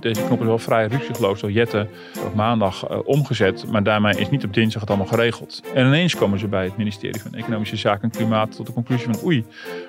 Deze 0.00 0.22
knop 0.26 0.40
is 0.40 0.46
wel 0.46 0.58
vrij 0.58 0.86
ruzieloos 0.86 1.40
door 1.40 1.52
Jette 1.52 1.86
op 2.24 2.34
maandag 2.34 2.90
uh, 2.90 2.98
omgezet. 3.04 3.66
Maar 3.70 3.82
daarmee 3.82 4.14
is 4.16 4.30
niet 4.30 4.44
op 4.44 4.54
dinsdag 4.54 4.80
het 4.80 4.90
allemaal 4.90 5.08
geregeld. 5.08 5.62
En 5.74 5.86
ineens 5.86 6.16
komen 6.16 6.38
ze 6.38 6.46
bij 6.48 6.64
het 6.64 6.76
ministerie 6.76 7.20
van 7.20 7.34
Economische 7.34 7.76
Zaken 7.76 8.02
en 8.02 8.10
Klimaat 8.10 8.56
tot 8.56 8.66
de 8.66 8.72
conclusie 8.72 9.06
van 9.06 9.24
oei. 9.24 9.44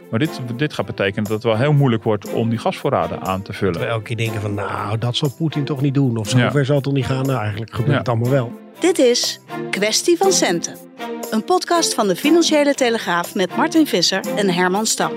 Maar 0.09 0.20
dit, 0.20 0.41
dit 0.55 0.73
gaat 0.73 0.85
betekenen 0.85 1.23
dat 1.23 1.34
het 1.34 1.44
wel 1.44 1.58
heel 1.58 1.73
moeilijk 1.73 2.04
wordt 2.04 2.34
om 2.34 2.49
die 2.49 2.59
gasvoorraden 2.59 3.22
aan 3.22 3.41
te 3.41 3.54
vullen. 3.54 3.73
Terwijl 3.73 3.94
elke 3.94 4.05
keer 4.08 4.18
denken 4.18 4.41
van 4.41 4.54
nou 4.54 4.98
dat 4.98 5.16
zal 5.16 5.30
Poetin 5.38 5.63
toch 5.63 5.82
niet 5.82 5.94
doen. 5.94 6.18
Of 6.18 6.30
zover 6.30 6.58
ja. 6.60 6.63
zal 6.63 6.76
het 6.76 6.84
toch 6.84 6.94
niet 6.94 7.05
gaan. 7.05 7.26
Nou 7.26 7.40
eigenlijk 7.40 7.71
gebeurt 7.71 7.91
Ja. 7.91 7.98
het 7.98 8.10
allemaal 8.10 8.30
wel. 8.32 8.52
Dit 8.80 8.99
is 8.99 9.40
Kwestie 9.70 10.18
van 10.18 10.32
Centen. 10.32 10.76
Een 11.32 11.44
podcast 11.44 11.94
van 11.94 12.08
de 12.08 12.16
Financiële 12.16 12.74
Telegraaf 12.74 13.35
met 13.35 13.55
Martin 13.55 13.88
Visser 13.88 14.21
en 14.35 14.49
Herman 14.54 14.85
Stam. 14.85 15.12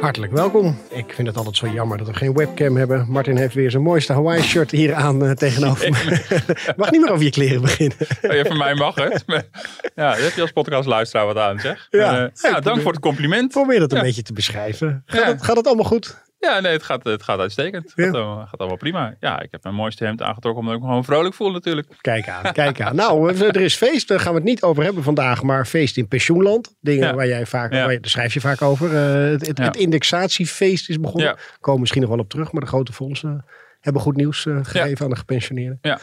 Hartelijk 0.00 0.32
welkom. 0.32 0.78
Ik 0.88 1.12
vind 1.14 1.28
het 1.28 1.36
altijd 1.36 1.56
zo 1.56 1.66
jammer 1.68 1.98
dat 1.98 2.06
we 2.06 2.14
geen 2.14 2.32
webcam 2.34 2.76
hebben. 2.76 3.06
Martin 3.08 3.36
heeft 3.36 3.54
weer 3.54 3.70
zijn 3.70 3.82
mooiste 3.82 4.12
Hawaii 4.12 4.42
shirt 4.42 4.70
hier 4.70 4.94
aan 4.94 5.24
eh, 5.24 5.30
tegenover 5.30 5.90
me. 5.90 6.42
Mag 6.76 6.90
niet 6.90 7.00
meer 7.00 7.10
over 7.10 7.24
je 7.24 7.30
kleren 7.30 7.60
beginnen. 7.60 7.96
Oh, 8.22 8.32
ja, 8.34 8.44
voor 8.44 8.56
mij 8.56 8.74
mag 8.74 8.94
het. 8.94 9.22
Maar, 9.26 9.42
ja, 9.94 10.16
je 10.16 10.22
hebt 10.22 10.34
je 10.34 10.40
als 10.40 10.50
podcastluisteraar 10.52 11.26
wat 11.26 11.36
aan, 11.36 11.58
zeg. 11.60 11.86
Ja. 11.90 12.24
Eh, 12.24 12.50
Ja, 12.50 12.60
dank 12.60 12.80
voor 12.82 12.92
het 12.92 13.00
compliment. 13.00 13.50
Probeer 13.52 13.78
dat 13.78 13.90
een 13.92 13.96
Ja. 13.98 14.02
beetje 14.04 14.22
te 14.22 14.32
beschrijven. 14.32 15.02
Gaat, 15.06 15.26
het, 15.26 15.42
gaat 15.42 15.56
het 15.56 15.66
allemaal 15.66 15.84
goed? 15.84 16.22
Ja, 16.40 16.60
nee, 16.60 16.72
het 16.72 16.82
gaat, 16.82 17.04
het 17.04 17.22
gaat 17.22 17.38
uitstekend. 17.38 17.84
Het 17.84 17.92
Ja. 17.96 18.04
gaat, 18.04 18.14
allemaal- 18.14 18.46
gaat 18.46 18.58
allemaal 18.58 18.76
prima. 18.76 19.14
Ja, 19.20 19.40
ik 19.40 19.48
heb 19.50 19.62
mijn 19.62 19.74
mooiste 19.74 20.04
hemd 20.04 20.22
aangetrokken 20.22 20.60
omdat 20.60 20.74
ik 20.76 20.80
me 20.80 20.86
gewoon 20.88 21.04
vrolijk 21.04 21.34
voel 21.34 21.50
natuurlijk. 21.50 21.88
Kijk 22.00 22.28
aan, 22.28 22.52
kijk 22.52 22.80
aan. 22.80 22.96
Nou, 22.96 23.36
er 23.38 23.60
is 23.60 23.74
feest. 23.76 24.08
Daar 24.08 24.20
gaan 24.20 24.32
we 24.32 24.38
het 24.38 24.48
niet 24.48 24.62
over 24.62 24.82
hebben 24.84 25.02
vandaag. 25.02 25.42
Maar 25.42 25.66
feest 25.66 25.96
in 25.96 26.08
pensioenland. 26.08 26.76
Dingen 26.80 27.06
Ja. 27.08 27.14
waar 27.14 27.26
jij 27.26 27.46
vaak, 27.46 27.72
Ja. 27.72 27.82
waar 27.82 27.92
je, 27.92 28.00
daar 28.00 28.10
schrijf 28.10 28.34
je 28.34 28.40
vaak 28.40 28.62
over. 28.62 28.96
Eh, 28.96 29.30
het, 29.30 29.46
het, 29.46 29.58
Ja. 29.58 29.64
het 29.64 29.76
indexatiefeest 29.76 30.88
is 30.88 31.00
begonnen. 31.00 31.36
Komen 31.60 31.80
misschien 31.80 32.00
nog 32.02 32.10
wel 32.10 32.18
op 32.18 32.28
terug. 32.28 32.52
Maar 32.52 32.62
de 32.62 32.68
grote 32.68 32.92
fondsen 32.92 33.44
hebben 33.80 34.02
goed 34.02 34.16
nieuws 34.16 34.46
eh, 34.46 34.58
gegeven 34.62 35.04
aan 35.04 35.10
de 35.10 35.16
gepensioneerden. 35.16 35.78
Ja. 35.82 35.98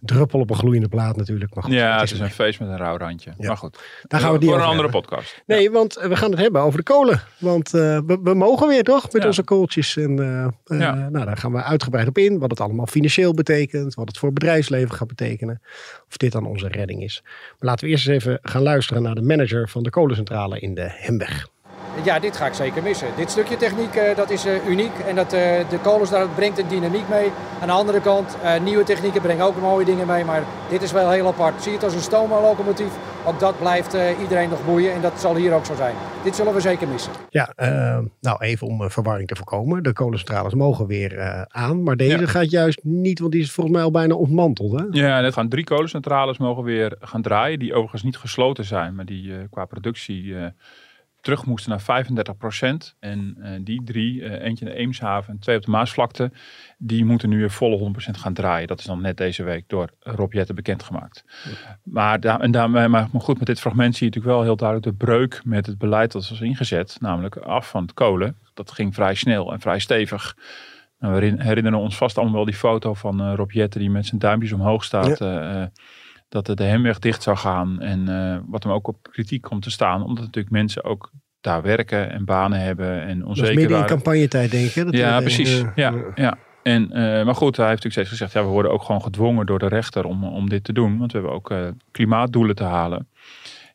Druppel 0.00 0.40
op 0.40 0.50
een 0.50 0.56
gloeiende 0.56 0.88
plaat 0.88 1.16
natuurlijk. 1.16 1.54
Maar 1.54 1.64
goed, 1.64 1.72
Ja, 1.72 1.90
het 1.92 2.00
het 2.00 2.10
is 2.10 2.18
een 2.20 2.30
feest 2.30 2.60
met 2.60 2.68
een 2.68 2.76
rauw 2.76 2.96
randje. 2.96 3.32
Ja. 3.38 3.46
Maar 3.46 3.56
goed, 3.56 3.78
Daar 4.06 4.20
gaan 4.20 4.32
we 4.32 4.38
niet 4.38 4.46
voor 4.46 4.54
over 4.56 4.64
een 4.68 4.70
andere 4.72 4.90
hebben. 4.92 5.08
podcast. 5.10 5.42
Nee, 5.46 5.70
want 5.70 5.94
we 5.94 6.16
gaan 6.16 6.30
het 6.30 6.40
hebben 6.40 6.60
over 6.60 6.78
de 6.78 6.84
kolen. 6.84 7.22
Want 7.38 7.74
eh, 7.74 7.80
we, 8.06 8.18
we 8.22 8.34
mogen 8.34 8.68
weer 8.68 8.82
toch 8.82 9.12
met 9.12 9.22
Ja. 9.22 9.28
onze 9.28 9.42
kooltjes. 9.42 9.96
En 9.96 10.18
eh, 10.18 10.44
eh, 10.80 11.08
nou, 11.10 11.24
daar 11.24 11.36
gaan 11.36 11.52
we 11.52 11.62
uitgebreid 11.62 12.08
op 12.08 12.18
in. 12.18 12.38
Wat 12.38 12.50
het 12.50 12.60
allemaal 12.60 12.86
financieel 12.86 13.34
betekent. 13.34 13.94
Wat 13.94 14.08
het 14.08 14.18
voor 14.18 14.32
bedrijfsleven 14.32 14.94
gaat 14.94 15.08
betekenen. 15.08 15.60
Of 16.08 16.16
dit 16.16 16.32
dan 16.32 16.46
onze 16.46 16.68
redding 16.68 17.02
is. 17.02 17.20
Maar 17.24 17.56
laten 17.58 17.84
we 17.84 17.90
eerst 17.90 18.08
eens 18.08 18.22
even 18.24 18.38
gaan 18.42 18.62
luisteren 18.62 19.02
naar 19.02 19.14
de 19.14 19.22
manager 19.22 19.68
van 19.68 19.82
de 19.82 19.90
kolencentrale 19.90 20.60
in 20.60 20.74
de 20.74 20.86
Hemweg. 20.90 21.48
Ja, 22.04 22.18
dit 22.18 22.36
ga 22.36 22.46
ik 22.46 22.54
zeker 22.54 22.82
missen. 22.82 23.08
Dit 23.16 23.30
stukje 23.30 23.56
techniek 23.56 23.94
eh, 23.94 24.16
dat 24.16 24.30
is 24.30 24.44
eh, 24.44 24.66
uniek 24.68 24.92
en 25.08 25.14
dat, 25.14 25.32
eh, 25.32 25.40
de 25.68 25.78
kolens 25.82 26.10
daar 26.10 26.28
brengt 26.28 26.58
een 26.58 26.68
dynamiek 26.68 27.08
mee. 27.08 27.30
Aan 27.60 27.66
de 27.66 27.72
andere 27.72 28.00
kant, 28.00 28.36
eh, 28.42 28.60
nieuwe 28.60 28.84
technieken 28.84 29.20
brengen 29.22 29.44
ook 29.44 29.60
mooie 29.60 29.84
dingen 29.84 30.06
mee, 30.06 30.24
maar 30.24 30.42
dit 30.68 30.82
is 30.82 30.92
wel 30.92 31.10
heel 31.10 31.26
apart. 31.26 31.62
Zie 31.62 31.70
je 31.70 31.76
het 31.76 31.86
als 31.86 31.94
een 31.94 32.00
stoomlocomotief, 32.00 32.92
ook 33.26 33.40
dat 33.40 33.58
blijft 33.58 33.94
eh, 33.94 34.20
iedereen 34.20 34.48
nog 34.48 34.64
boeien 34.64 34.92
en 34.92 35.00
dat 35.00 35.20
zal 35.20 35.34
hier 35.36 35.52
ook 35.54 35.64
zo 35.64 35.74
zijn. 35.74 35.94
Dit 36.24 36.36
zullen 36.36 36.54
we 36.54 36.60
zeker 36.60 36.88
missen. 36.88 37.12
Ja, 37.30 37.52
eh, 37.56 37.98
nou 38.20 38.42
even 38.44 38.66
om 38.66 38.90
verwarring 38.90 39.28
te 39.28 39.36
voorkomen. 39.36 39.82
De 39.82 39.92
kolencentrales 39.92 40.54
mogen 40.54 40.86
weer 40.86 41.18
eh, 41.18 41.42
aan. 41.48 41.82
Maar 41.82 41.96
deze 41.96 42.18
Ja. 42.20 42.26
gaat 42.26 42.50
juist 42.50 42.80
niet, 42.84 43.18
want 43.18 43.32
die 43.32 43.40
is 43.42 43.52
volgens 43.52 43.76
mij 43.76 43.84
al 43.84 43.90
bijna 43.90 44.14
ontmanteld. 44.14 44.78
Hè? 44.78 44.84
Ja, 44.90 45.18
en 45.18 45.24
het 45.24 45.34
gaan 45.34 45.48
drie 45.48 45.64
kolencentrales 45.64 46.38
mogen 46.38 46.62
weer 46.64 46.96
gaan 47.00 47.22
draaien. 47.22 47.58
Die 47.58 47.72
overigens 47.74 48.02
niet 48.02 48.16
gesloten 48.16 48.64
zijn, 48.64 48.94
maar 48.94 49.04
die 49.04 49.32
eh, 49.32 49.38
qua 49.50 49.64
productie 49.64 50.36
eh, 50.36 50.46
terug 51.20 51.46
moesten 51.46 51.70
naar 51.70 52.04
35% 52.04 52.94
En 52.98 53.36
eh, 53.40 53.50
die 53.60 53.82
drie, 53.84 54.24
eh, 54.24 54.46
eentje 54.46 54.64
in 54.64 54.70
de 54.70 54.76
Eemshaven 54.76 55.32
en 55.32 55.38
twee 55.38 55.56
op 55.56 55.64
de 55.64 55.70
Maasvlakte, 55.70 56.30
die 56.78 57.04
moeten 57.04 57.28
nu 57.28 57.38
weer 57.38 57.50
volle 57.50 57.78
100% 57.78 58.18
gaan 58.18 58.32
draaien. 58.34 58.68
Dat 58.68 58.78
is 58.78 58.84
dan 58.84 59.00
net 59.00 59.16
deze 59.16 59.42
week 59.42 59.64
door 59.66 59.90
Rob 60.00 60.32
Jetten 60.32 60.54
bekendgemaakt. 60.54 61.24
Maar, 61.82 62.20
daar, 62.20 62.40
en 62.40 62.50
daar, 62.50 62.70
maar 62.70 63.08
goed, 63.12 63.38
met 63.38 63.46
dit 63.46 63.60
fragment 63.60 63.96
zie 63.96 64.06
je 64.06 64.12
natuurlijk 64.14 64.34
wel 64.34 64.44
heel 64.44 64.56
duidelijk 64.56 64.88
de 64.98 65.04
breuk 65.04 65.40
met 65.44 65.66
het 65.66 65.78
beleid 65.78 66.12
dat 66.12 66.28
was 66.28 66.40
ingezet. 66.40 66.96
Namelijk 67.00 67.36
af 67.36 67.68
van 67.68 67.82
het 67.82 67.94
kolen. 67.94 68.36
Dat 68.54 68.70
ging 68.70 68.94
vrij 68.94 69.14
snel 69.14 69.52
en 69.52 69.60
vrij 69.60 69.78
stevig. 69.78 70.36
Nou, 70.98 71.14
we 71.14 71.20
herin- 71.20 71.40
herinneren 71.40 71.78
ons 71.78 71.96
vast 71.96 72.16
allemaal 72.16 72.34
wel 72.34 72.44
die 72.44 72.54
foto 72.54 72.94
van 72.94 73.20
eh, 73.20 73.32
Rob 73.34 73.50
Jetten 73.50 73.80
die 73.80 73.90
met 73.90 74.06
zijn 74.06 74.20
duimpjes 74.20 74.52
omhoog 74.52 74.84
staat. 74.84 75.20
Dat 76.28 76.46
de 76.46 76.64
hemweg 76.64 76.98
dicht 76.98 77.22
zou 77.22 77.36
gaan. 77.36 77.80
En 77.80 78.08
eh, 78.08 78.38
wat 78.46 78.62
hem 78.62 78.72
ook 78.72 78.88
op 78.88 79.08
kritiek 79.10 79.42
komt 79.42 79.62
te 79.62 79.70
staan. 79.70 80.02
Omdat 80.02 80.24
natuurlijk 80.24 80.54
mensen 80.54 80.84
ook 80.84 81.10
daar 81.40 81.62
werken 81.62 82.10
en 82.10 82.24
banen 82.24 82.60
hebben. 82.60 83.02
En 83.02 83.24
onzeker 83.24 83.54
midden 83.54 83.70
in 83.70 83.80
waren. 83.80 83.88
campagnetijd 83.96 84.50
denk? 84.50 84.74
Dat 84.74 84.84
Ja, 84.84 84.90
iedereen, 84.90 85.22
precies. 85.22 85.60
eh, 85.60 85.68
ja, 85.74 85.92
eh, 85.92 86.00
ja. 86.14 86.38
En, 86.62 86.92
eh, 86.92 87.24
maar 87.24 87.34
goed, 87.34 87.56
hij 87.56 87.68
heeft 87.68 87.84
natuurlijk 87.84 87.92
steeds 87.92 88.08
gezegd, 88.08 88.32
ja, 88.32 88.42
we 88.42 88.48
worden 88.48 88.72
ook 88.72 88.82
gewoon 88.82 89.02
gedwongen 89.02 89.46
door 89.46 89.58
de 89.58 89.68
rechter 89.68 90.04
om, 90.04 90.24
om 90.24 90.48
dit 90.48 90.64
te 90.64 90.72
doen. 90.72 90.98
Want 90.98 91.12
we 91.12 91.18
hebben 91.18 91.36
ook 91.36 91.50
eh, 91.50 91.68
klimaatdoelen 91.90 92.54
te 92.54 92.64
halen. 92.64 93.08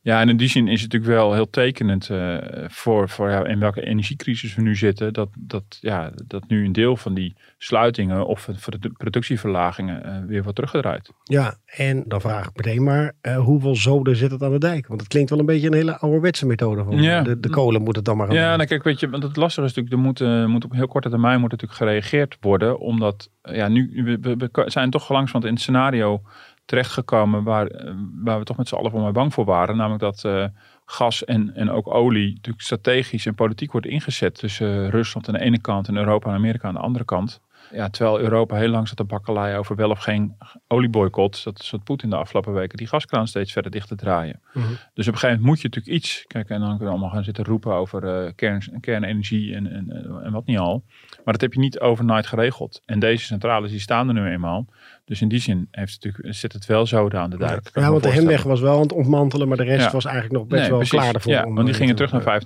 Ja, 0.05 0.21
en 0.21 0.29
in 0.29 0.37
die 0.37 0.47
zin 0.47 0.67
is 0.67 0.81
het 0.81 0.91
natuurlijk 0.91 1.19
wel 1.19 1.33
heel 1.33 1.49
tekenend 1.49 2.09
eh, 2.09 2.37
voor, 2.67 3.09
voor 3.09 3.29
ja, 3.29 3.45
in 3.45 3.59
welke 3.59 3.81
energiecrisis 3.85 4.55
we 4.55 4.61
nu 4.61 4.75
zitten. 4.75 5.13
Dat, 5.13 5.29
dat, 5.39 5.63
ja, 5.81 6.11
dat 6.27 6.43
nu 6.47 6.65
een 6.65 6.71
deel 6.71 6.95
van 6.97 7.13
die 7.13 7.35
sluitingen 7.57 8.25
of 8.27 8.45
de 8.79 8.89
productieverlagingen 8.97 10.03
eh, 10.03 10.17
weer 10.27 10.41
wordt 10.41 10.55
teruggedraaid. 10.55 11.09
Ja, 11.23 11.55
en 11.65 12.03
dan 12.07 12.21
vraag 12.21 12.47
ik 12.47 12.55
meteen 12.55 12.83
maar, 12.83 13.13
eh, 13.21 13.37
hoeveel 13.37 13.75
zoden 13.75 14.15
zit 14.15 14.31
het 14.31 14.41
aan 14.43 14.51
de 14.51 14.57
dijk? 14.59 14.87
Want 14.87 14.99
het 14.99 15.09
klinkt 15.09 15.29
wel 15.29 15.39
een 15.39 15.45
beetje 15.45 15.67
een 15.67 15.73
hele 15.73 15.97
ouderwetse 15.99 16.45
methode. 16.45 16.83
Van, 16.83 17.01
Ja. 17.01 17.21
de, 17.21 17.39
de 17.39 17.49
kolen 17.49 17.81
moet 17.81 17.95
het 17.95 18.05
dan 18.05 18.17
maar 18.17 18.27
gaan 18.27 18.35
Ja, 18.35 18.55
nou 18.55 18.67
kijk, 18.67 18.83
weet 18.83 18.99
je, 18.99 19.09
want 19.09 19.23
het 19.23 19.35
lastige 19.35 19.67
is 19.67 19.73
natuurlijk, 19.73 20.19
er 20.19 20.27
moet, 20.29 20.47
moet 20.47 20.65
op 20.65 20.71
heel 20.73 20.87
korte 20.87 21.09
termijn 21.09 21.39
moet 21.39 21.51
natuurlijk 21.51 21.79
gereageerd 21.79 22.37
worden. 22.39 22.79
Omdat, 22.79 23.29
ja, 23.41 23.67
nu 23.67 24.01
we, 24.03 24.17
we- 24.35 24.49
we 24.51 24.63
zijn 24.69 24.89
toch 24.89 25.09
langzamerhand 25.09 25.45
in 25.45 25.51
het 25.53 25.61
scenario 25.61 26.21
terechtgekomen 26.65 27.43
waar, 27.43 27.67
eh, 27.67 27.93
waar 28.23 28.39
we 28.39 28.45
toch 28.45 28.57
met 28.57 28.67
z'n 28.67 28.75
allen 28.75 28.91
voor 28.91 29.01
mij 29.01 29.11
bang 29.11 29.33
voor 29.33 29.45
waren. 29.45 29.77
Namelijk 29.77 30.01
dat 30.01 30.23
eh, 30.23 30.45
gas 30.85 31.25
en, 31.25 31.55
en 31.55 31.69
ook 31.69 31.93
olie 31.93 32.33
natuurlijk 32.33 32.63
strategisch 32.63 33.25
en 33.25 33.35
politiek 33.35 33.71
wordt 33.71 33.87
ingezet 33.87 34.35
tussen 34.35 34.89
Rusland 34.89 35.27
aan 35.27 35.33
de 35.33 35.39
ene 35.39 35.61
kant 35.61 35.87
en 35.87 35.97
Europa 35.97 36.29
en 36.29 36.35
Amerika 36.35 36.67
aan 36.67 36.73
de 36.73 36.79
andere 36.79 37.05
kant. 37.05 37.41
Ja, 37.71 37.89
terwijl 37.89 38.19
Europa 38.19 38.55
heel 38.55 38.69
lang 38.69 38.87
zat 38.87 38.97
te 38.97 39.03
bakkeleien 39.03 39.57
over 39.57 39.75
wel 39.75 39.89
of 39.89 39.99
geen 39.99 40.37
olieboycott. 40.67 41.43
Dat 41.43 41.59
zat 41.59 41.83
Poetin 41.83 42.09
de 42.09 42.15
afgelopen 42.15 42.53
weken 42.53 42.77
die 42.77 42.87
gaskraan 42.87 43.27
steeds 43.27 43.51
verder 43.51 43.71
dicht 43.71 43.87
te 43.87 43.95
draaien. 43.95 44.41
Mhm. 44.53 44.65
Dus 44.93 45.07
op 45.07 45.13
een 45.13 45.19
gegeven 45.19 45.27
moment 45.27 45.45
moet 45.45 45.61
je 45.61 45.67
natuurlijk 45.67 45.95
iets. 45.95 46.25
Kijk, 46.27 46.49
en 46.49 46.59
dan 46.59 46.67
kunnen 46.67 46.85
we 46.85 46.91
allemaal 46.91 47.09
gaan 47.09 47.23
zitten 47.23 47.43
roepen 47.43 47.73
over 47.73 48.03
eh, 48.03 48.31
kern, 48.35 48.79
kernenergie 48.79 49.55
en, 49.55 49.71
en, 49.71 49.89
en 50.23 50.31
wat 50.31 50.45
niet 50.45 50.57
al. 50.57 50.83
Maar 51.23 51.33
dat 51.33 51.41
heb 51.41 51.53
je 51.53 51.59
niet 51.59 51.79
overnight 51.79 52.27
geregeld. 52.27 52.81
En 52.85 52.99
deze 52.99 53.25
centrales 53.25 53.71
die 53.71 53.79
staan 53.79 54.07
er 54.07 54.13
nu 54.13 54.25
eenmaal. 54.25 54.65
Dus 55.05 55.21
in 55.21 55.27
die 55.27 55.39
zin 55.39 55.67
heeft 55.71 55.93
het 55.93 56.03
natuurlijk, 56.03 56.35
zit 56.35 56.53
het 56.53 56.65
wel 56.65 56.85
zo 56.85 57.09
aan 57.09 57.29
de 57.29 57.37
dijk. 57.37 57.69
Ja, 57.73 57.89
want 57.91 58.03
de. 58.03 58.09
Hemweg 58.09 58.43
was 58.43 58.59
wel 58.59 58.75
aan 58.75 58.81
het 58.81 58.91
ontmantelen, 58.93 59.47
maar 59.47 59.57
de 59.57 59.63
rest 59.63 59.85
Ja. 59.85 59.91
was 59.91 60.05
eigenlijk 60.05 60.35
nog 60.35 60.47
best 60.47 60.61
Nee, 60.61 60.69
wel 60.69 60.79
precies. 60.79 60.99
klaar 60.99 61.13
ervoor. 61.13 61.31
Ja, 61.31 61.43
want 61.43 61.57
die 61.57 61.67
eh, 61.69 61.73
gingen 61.75 61.95
te- 61.95 62.03
terug 62.07 62.11
naar 62.25 62.41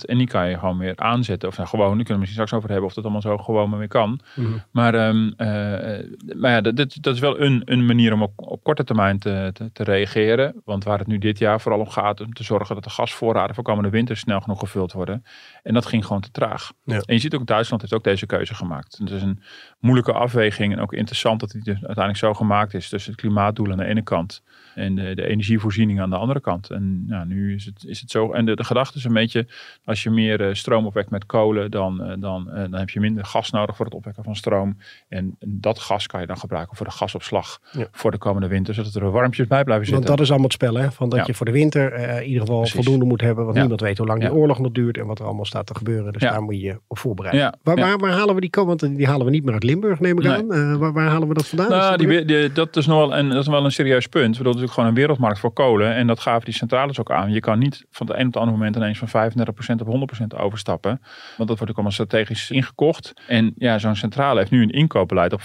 35% 0.00 0.04
en 0.04 0.18
die 0.18 0.26
kan 0.26 0.48
je 0.48 0.58
gewoon 0.58 0.78
weer 0.78 0.96
aanzetten. 0.96 1.48
Of 1.48 1.56
nou, 1.56 1.68
gewoon, 1.68 1.86
daar 1.86 1.96
kunnen 1.96 2.14
we 2.14 2.18
misschien 2.20 2.42
straks 2.46 2.52
over 2.52 2.68
hebben 2.70 2.88
of 2.88 2.94
dat 2.94 3.04
allemaal 3.04 3.22
zo 3.22 3.36
gewoon 3.38 3.70
maar 3.70 3.78
weer 3.78 3.88
kan. 3.88 4.20
Mhm. 4.34 4.48
Maar, 4.70 4.94
ehm, 4.94 5.28
eh, 5.36 6.36
maar 6.36 6.50
ja, 6.50 6.60
dat, 6.60 6.76
dat- 7.00 7.14
is 7.14 7.20
wel 7.20 7.40
een, 7.40 7.62
een 7.64 7.86
manier 7.86 8.12
om 8.12 8.22
op, 8.22 8.32
op 8.36 8.62
korte 8.62 8.84
termijn 8.84 9.18
te, 9.18 9.50
te, 9.52 9.72
te 9.72 9.82
reageren. 9.84 10.60
Want 10.64 10.84
waar 10.84 10.98
het 10.98 11.06
nu 11.06 11.18
dit 11.18 11.38
jaar 11.38 11.60
vooral 11.60 11.80
om 11.80 11.88
gaat, 11.88 12.20
om 12.20 12.32
te 12.32 12.44
zorgen 12.44 12.74
dat 12.74 12.84
de 12.84 12.90
gasvoorraden 12.90 13.54
voor 13.54 13.64
komende 13.64 13.90
winter 13.90 14.16
snel 14.16 14.40
genoeg 14.40 14.58
gevuld 14.58 14.92
worden. 14.92 15.24
En 15.62 15.74
dat 15.74 15.86
ging 15.86 16.06
gewoon 16.06 16.20
te 16.22 16.30
traag. 16.30 16.72
Ja. 16.84 16.94
En 16.94 17.14
je 17.14 17.20
ziet 17.20 17.34
ook, 17.34 17.46
Duitsland 17.46 17.82
heeft 17.82 17.94
ook 17.94 18.04
deze 18.04 18.26
keuze 18.26 18.54
gemaakt. 18.54 18.98
Het 18.98 19.10
is 19.10 19.22
een 19.22 19.42
moeilijke 19.78 20.12
afweging 20.12 20.72
en 20.72 20.80
ook 20.80 20.92
interessant 20.92 21.40
dat 21.40 21.50
die 21.50 21.62
dus 21.62 21.74
uiteindelijk 21.74 22.16
zo 22.16 22.34
gemaakt 22.34 22.74
is. 22.74 22.88
Tussen 22.88 23.12
het 23.12 23.20
klimaatdoel 23.20 23.70
aan 23.70 23.78
de 23.78 23.84
ene 23.84 24.02
kant 24.02 24.42
en 24.78 24.94
de, 24.94 25.14
de 25.14 25.26
energievoorziening 25.26 26.00
aan 26.00 26.10
de 26.10 26.16
andere 26.16 26.40
kant. 26.40 26.70
En 26.70 27.04
nou, 27.06 27.26
nu 27.26 27.54
is 27.54 27.64
het, 27.64 27.84
is 27.86 28.00
het 28.00 28.10
zo. 28.10 28.32
En 28.32 28.44
de, 28.46 28.56
de 28.56 28.64
gedachte 28.64 28.98
is 28.98 29.04
een 29.04 29.12
beetje, 29.12 29.46
als 29.84 30.02
je 30.02 30.10
meer 30.10 30.40
eh, 30.48 30.54
stroom 30.54 30.86
opwekt 30.86 31.10
met 31.10 31.26
kolen, 31.26 31.70
dan, 31.70 32.02
eh, 32.02 32.12
dan, 32.18 32.50
eh, 32.50 32.60
dan 32.70 32.74
heb 32.74 32.90
je 32.90 33.00
minder 33.00 33.24
gas 33.24 33.50
nodig 33.50 33.76
voor 33.76 33.84
het 33.84 33.94
opwekken 33.94 34.24
van 34.24 34.36
stroom. 34.36 34.76
En 35.08 35.36
dat 35.46 35.78
gas 35.78 36.06
kan 36.06 36.20
je 36.20 36.26
dan 36.26 36.38
gebruiken 36.38 36.76
voor 36.76 36.86
de 36.86 36.92
gasopslag 36.92 37.60
Ja. 37.72 37.86
voor 37.92 38.10
de 38.10 38.18
komende 38.18 38.48
winter. 38.48 38.74
Zodat 38.74 38.94
er 38.94 39.10
warmpjes 39.10 39.46
bij 39.46 39.64
blijven 39.64 39.86
zitten. 39.86 40.04
Want 40.06 40.16
dat 40.18 40.26
is 40.26 40.32
allemaal 40.32 40.48
het 40.50 40.62
spel, 40.62 40.74
hè? 40.74 40.90
Van 40.92 41.08
dat 41.08 41.18
Ja. 41.18 41.24
je 41.26 41.34
voor 41.34 41.46
de 41.46 41.52
winter 41.52 41.92
in 41.94 42.24
ieder 42.26 42.40
geval 42.40 42.56
Precies. 42.58 42.74
voldoende 42.74 43.04
moet 43.04 43.20
hebben. 43.20 43.44
Want 43.44 43.56
Ja. 43.56 43.60
niemand 43.60 43.80
weet 43.80 43.98
hoe 43.98 44.06
lang 44.06 44.20
die 44.20 44.32
oorlog 44.32 44.58
nog 44.58 44.72
duurt 44.72 44.98
en 44.98 45.06
wat 45.06 45.18
er 45.18 45.24
allemaal 45.24 45.44
staat 45.44 45.66
te 45.66 45.74
gebeuren. 45.74 46.12
Dus 46.12 46.22
daar 46.22 46.42
moet 46.42 46.54
je 46.54 46.60
je 46.60 46.80
op 46.86 46.98
voorbereiden. 46.98 47.44
Ja, 47.44 47.54
Waar, 47.62 47.76
waar, 47.76 47.98
waar 47.98 48.10
halen 48.12 48.34
we 48.34 48.40
die 48.40 48.50
komen? 48.50 48.76
Want 48.78 48.96
die 48.96 49.06
halen 49.06 49.26
we 49.26 49.32
niet 49.32 49.44
meer 49.44 49.54
uit 49.54 49.62
Limburg, 49.62 50.00
neem 50.00 50.18
ik 50.18 50.24
Nee. 50.24 50.32
aan. 50.32 50.78
Waar, 50.78 50.92
waar 50.92 51.08
halen 51.08 51.28
we 51.28 51.34
dat 51.34 51.46
vandaan? 51.48 51.68
Nou, 51.70 51.96
dat 51.96 52.28
die, 52.28 52.52
dat 52.52 52.76
is 52.76 52.86
nog 52.86 52.98
wel 52.98 53.16
een, 53.18 53.28
dat 53.28 53.40
is 53.40 53.46
wel 53.46 53.64
een 53.64 53.72
serieus 53.72 54.06
punt. 54.06 54.36
We 54.38 54.42
bedoel, 54.42 54.67
gewoon 54.70 54.88
een 54.88 54.94
wereldmarkt 54.94 55.38
voor 55.38 55.52
kolen. 55.52 55.94
En 55.94 56.06
dat 56.06 56.20
gaven 56.20 56.44
die 56.44 56.54
centrales 56.54 57.00
ook 57.00 57.10
aan. 57.10 57.32
Je 57.32 57.40
kan 57.40 57.58
niet 57.58 57.86
van 57.90 58.06
het 58.06 58.16
een 58.16 58.26
op 58.26 58.32
het 58.32 58.36
andere 58.36 58.56
moment 58.56 58.76
ineens 58.76 58.98
van 58.98 59.30
35% 59.32 59.86
op 59.86 60.10
100% 60.12 60.26
overstappen. 60.36 61.00
Want 61.36 61.48
dat 61.48 61.58
wordt 61.58 61.62
ook 61.62 61.74
allemaal 61.74 61.92
strategisch 61.92 62.50
ingekocht. 62.50 63.12
En 63.26 63.52
ja, 63.56 63.78
zo'n 63.78 63.96
centrale 63.96 64.38
heeft 64.38 64.50
nu 64.50 64.62
een 64.62 64.70
inkoopbeleid 64.70 65.32
op 65.32 65.40
35%. 65.40 65.44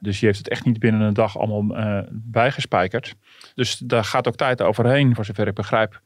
Dus 0.00 0.18
die 0.18 0.28
heeft 0.28 0.38
het 0.38 0.48
echt 0.48 0.64
niet 0.64 0.78
binnen 0.78 1.00
een 1.00 1.14
dag 1.14 1.38
allemaal 1.38 1.76
eh, 1.76 1.98
bijgespijkerd. 2.10 3.14
Dus 3.54 3.78
daar 3.78 4.04
gaat 4.04 4.28
ook 4.28 4.36
tijd 4.36 4.62
overheen, 4.62 5.14
voor 5.14 5.24
zover 5.24 5.46
ik 5.46 5.54
begrijp. 5.54 6.00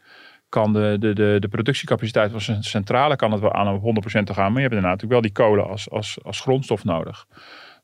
Kan 0.48 0.72
de, 0.72 0.96
de, 0.98 1.12
de, 1.12 1.36
de 1.38 1.48
productiecapaciteit 1.48 2.30
van 2.32 2.54
een 2.54 2.62
centrale 2.62 3.16
kan 3.16 3.32
het 3.32 3.40
wel 3.40 3.52
aan 3.52 3.80
om 3.82 4.02
100% 4.20 4.22
te 4.24 4.34
gaan. 4.34 4.52
Maar 4.52 4.62
je 4.62 4.68
hebt 4.68 4.72
daarna 4.72 4.88
natuurlijk 4.88 5.12
wel 5.12 5.20
die 5.20 5.32
kolen 5.32 5.68
als, 5.68 5.90
als, 5.90 6.18
als 6.22 6.40
grondstof 6.40 6.84
nodig. 6.84 7.26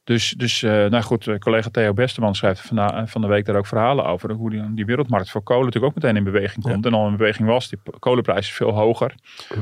Dus, 0.05 0.31
dus 0.31 0.63
eh, 0.63 0.71
nou 0.71 1.03
goed, 1.03 1.27
eh, 1.27 1.39
collega 1.39 1.71
Theo 1.71 1.93
Besteman 1.93 2.35
schrijft 2.35 2.61
vanda- 2.61 2.97
eh, 3.01 3.07
van 3.07 3.21
de 3.21 3.27
week 3.27 3.45
daar 3.45 3.57
ook 3.57 3.67
verhalen 3.67 4.05
over. 4.05 4.33
Hoe 4.33 4.51
die, 4.51 4.75
die 4.75 4.85
wereldmarkt 4.85 5.31
voor 5.31 5.43
kolen 5.43 5.65
natuurlijk 5.65 5.97
ook 5.97 6.03
meteen 6.03 6.17
in 6.17 6.25
beweging 6.25 6.65
komt. 6.65 6.87
En 6.87 6.93
al 6.93 7.09
in 7.09 7.17
beweging 7.17 7.49
was, 7.49 7.69
die 7.69 7.79
kolenprijs 7.99 8.47
is 8.47 8.53
veel 8.53 8.71
hoger. 8.71 9.15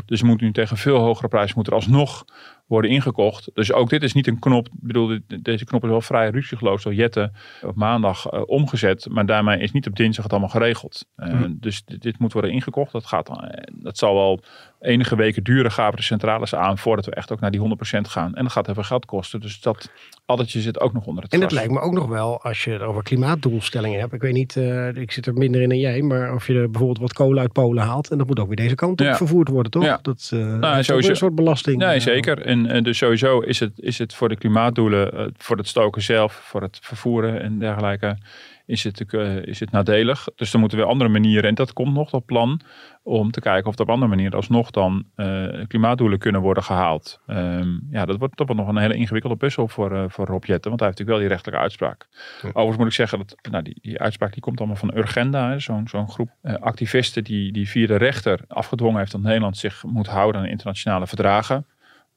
Dus 0.06 0.22
moet 0.22 0.40
nu 0.40 0.52
tegen 0.52 0.76
veel 0.76 0.98
hogere 0.98 1.28
prijs 1.28 1.54
moet 1.54 1.66
er 1.66 1.72
alsnog 1.72 2.24
worden 2.66 2.90
ingekocht. 2.90 3.50
Dus 3.54 3.72
ook 3.72 3.90
dit 3.90 4.02
is 4.02 4.12
niet 4.12 4.26
een 4.26 4.38
knop. 4.38 4.66
Ik 4.66 4.72
bedoel, 4.80 5.06
dit- 5.06 5.44
deze 5.44 5.64
knop 5.64 5.82
is 5.82 5.88
wel 5.90 6.00
vrij 6.00 6.30
ruziegeloos 6.30 6.82
door 6.82 6.94
Jette 6.94 7.30
op 7.62 7.74
maandag 7.74 8.26
eh, 8.26 8.42
omgezet. 8.46 9.06
Maar 9.10 9.26
daarmee 9.26 9.58
is 9.58 9.72
niet 9.72 9.86
op 9.86 9.96
dinsdag 9.96 10.22
het 10.24 10.32
allemaal 10.32 10.50
geregeld. 10.50 11.06
Eh, 11.16 11.40
Dus 11.50 11.84
dit, 11.84 12.02
dit 12.02 12.18
moet 12.18 12.32
worden 12.32 12.50
ingekocht. 12.52 12.92
Dat, 12.92 13.06
gaat, 13.06 13.28
eh, 13.28 13.34
dat 13.72 13.98
zal 13.98 14.14
wel 14.14 14.40
enige 14.80 15.16
weken 15.16 15.42
duren, 15.44 15.72
gaven 15.72 15.96
de 15.96 16.02
centrales 16.02 16.54
aan, 16.54 16.78
voordat 16.78 17.04
we 17.04 17.14
echt 17.14 17.32
ook 17.32 17.40
naar 17.40 17.50
die 17.50 17.60
100% 17.60 18.08
gaan. 18.08 18.34
En 18.34 18.42
dat 18.42 18.52
gaat 18.52 18.68
veel 18.72 18.82
geld 18.82 19.04
kosten. 19.04 19.40
Dus 19.40 19.60
dat 19.60 19.90
addertje 20.26 20.60
zit 20.60 20.80
ook 20.80 20.92
nog 20.92 21.06
onder 21.06 21.22
het 21.22 21.32
En 21.32 21.40
het 21.40 21.52
lijkt 21.52 21.70
me 21.72 21.80
ook 21.80 21.92
nog 21.92 22.06
wel, 22.08 22.42
als 22.42 22.64
je 22.64 22.70
het 22.70 22.82
over 22.82 23.02
klimaatdoelstellingen 23.02 24.00
hebt. 24.00 24.12
Ik 24.12 24.20
weet 24.20 24.32
niet, 24.32 24.56
ik 24.94 25.12
zit 25.12 25.26
er 25.26 25.32
minder 25.34 25.60
in 25.62 25.68
dan 25.68 25.78
jij. 25.78 26.02
Maar 26.02 26.34
of 26.34 26.46
je 26.46 26.54
er 26.54 26.70
bijvoorbeeld 26.70 26.98
wat 27.00 27.12
kolen 27.12 27.40
uit 27.40 27.52
Polen 27.52 27.82
haalt. 27.82 28.10
En 28.10 28.18
dat 28.18 28.26
moet 28.26 28.38
ook 28.40 28.46
weer 28.46 28.56
deze 28.56 28.74
kant 28.74 29.00
op 29.00 29.06
Ja. 29.06 29.16
vervoerd 29.16 29.48
worden, 29.48 29.72
toch? 29.72 29.82
Ja. 29.84 29.98
Dat 30.02 30.30
eh, 30.32 30.78
is 30.78 30.86
sowieso. 30.86 31.10
een 31.10 31.16
soort 31.16 31.34
belasting. 31.34 31.76
Nee, 31.76 32.00
zeker. 32.00 32.46
En, 32.52 32.66
en 32.66 32.82
dus 32.82 32.98
sowieso 32.98 33.40
is 33.40 33.60
het, 33.60 33.80
is 33.80 33.98
het 33.98 34.14
voor 34.14 34.28
de 34.28 34.36
klimaatdoelen, 34.36 35.12
eh, 35.12 35.26
voor 35.36 35.56
het 35.56 35.68
stoken 35.68 36.02
zelf, 36.02 36.32
voor 36.32 36.62
het 36.62 36.78
vervoeren 36.82 37.42
en 37.42 37.58
dergelijke, 37.58 38.18
is 38.66 38.84
het, 38.84 39.12
eh, 39.12 39.36
is 39.42 39.60
het 39.60 39.70
nadelig. 39.70 40.28
Dus 40.36 40.50
dan 40.50 40.60
moeten 40.60 40.78
we 40.78 40.84
andere 40.84 41.10
manieren, 41.10 41.48
en 41.48 41.54
dat 41.54 41.72
komt 41.72 41.94
nog 41.94 42.10
dat 42.10 42.24
plan, 42.24 42.60
om 43.02 43.30
te 43.30 43.40
kijken 43.40 43.68
of 43.68 43.74
er 43.74 43.82
op 43.82 43.90
andere 43.90 44.10
manieren 44.10 44.36
alsnog 44.36 44.70
dan 44.70 45.04
eh, 45.14 45.46
klimaatdoelen 45.66 46.18
kunnen 46.18 46.40
worden 46.40 46.62
gehaald. 46.62 47.20
Ehm, 47.26 47.68
ja, 47.90 48.04
dat 48.04 48.18
wordt 48.18 48.36
toch 48.36 48.46
wel 48.46 48.56
nog 48.56 48.68
een 48.68 48.76
hele 48.76 48.94
ingewikkelde 48.94 49.36
puzzel 49.36 49.68
voor, 49.68 49.92
eh 49.96 50.04
voor 50.08 50.26
Rob 50.26 50.44
Jetten, 50.44 50.68
want 50.68 50.80
hij 50.80 50.88
heeft 50.88 50.98
natuurlijk 50.98 51.08
wel 51.08 51.18
die 51.18 51.28
rechtelijke 51.28 51.60
uitspraak. 51.60 52.08
Overigens 52.42 52.76
moet 52.76 52.86
ik 52.86 52.92
zeggen, 52.92 53.18
dat, 53.18 53.36
nou, 53.50 53.62
die, 53.62 53.78
die 53.80 54.00
uitspraak 54.00 54.32
die 54.32 54.42
komt 54.42 54.58
allemaal 54.58 54.76
van 54.76 54.96
Urgenda, 54.96 55.58
zo'n 55.58 55.88
zo'n 55.88 56.10
groep 56.10 56.30
eh, 56.42 56.54
activisten 56.54 57.24
die, 57.24 57.52
die 57.52 57.68
via 57.68 57.86
de 57.86 57.96
rechter 57.96 58.40
afgedwongen 58.48 58.98
heeft 58.98 59.12
dat 59.12 59.20
Nederland 59.20 59.56
zich 59.56 59.84
moet 59.84 60.06
houden 60.06 60.40
aan 60.40 60.46
internationale 60.46 61.06
verdragen. 61.06 61.66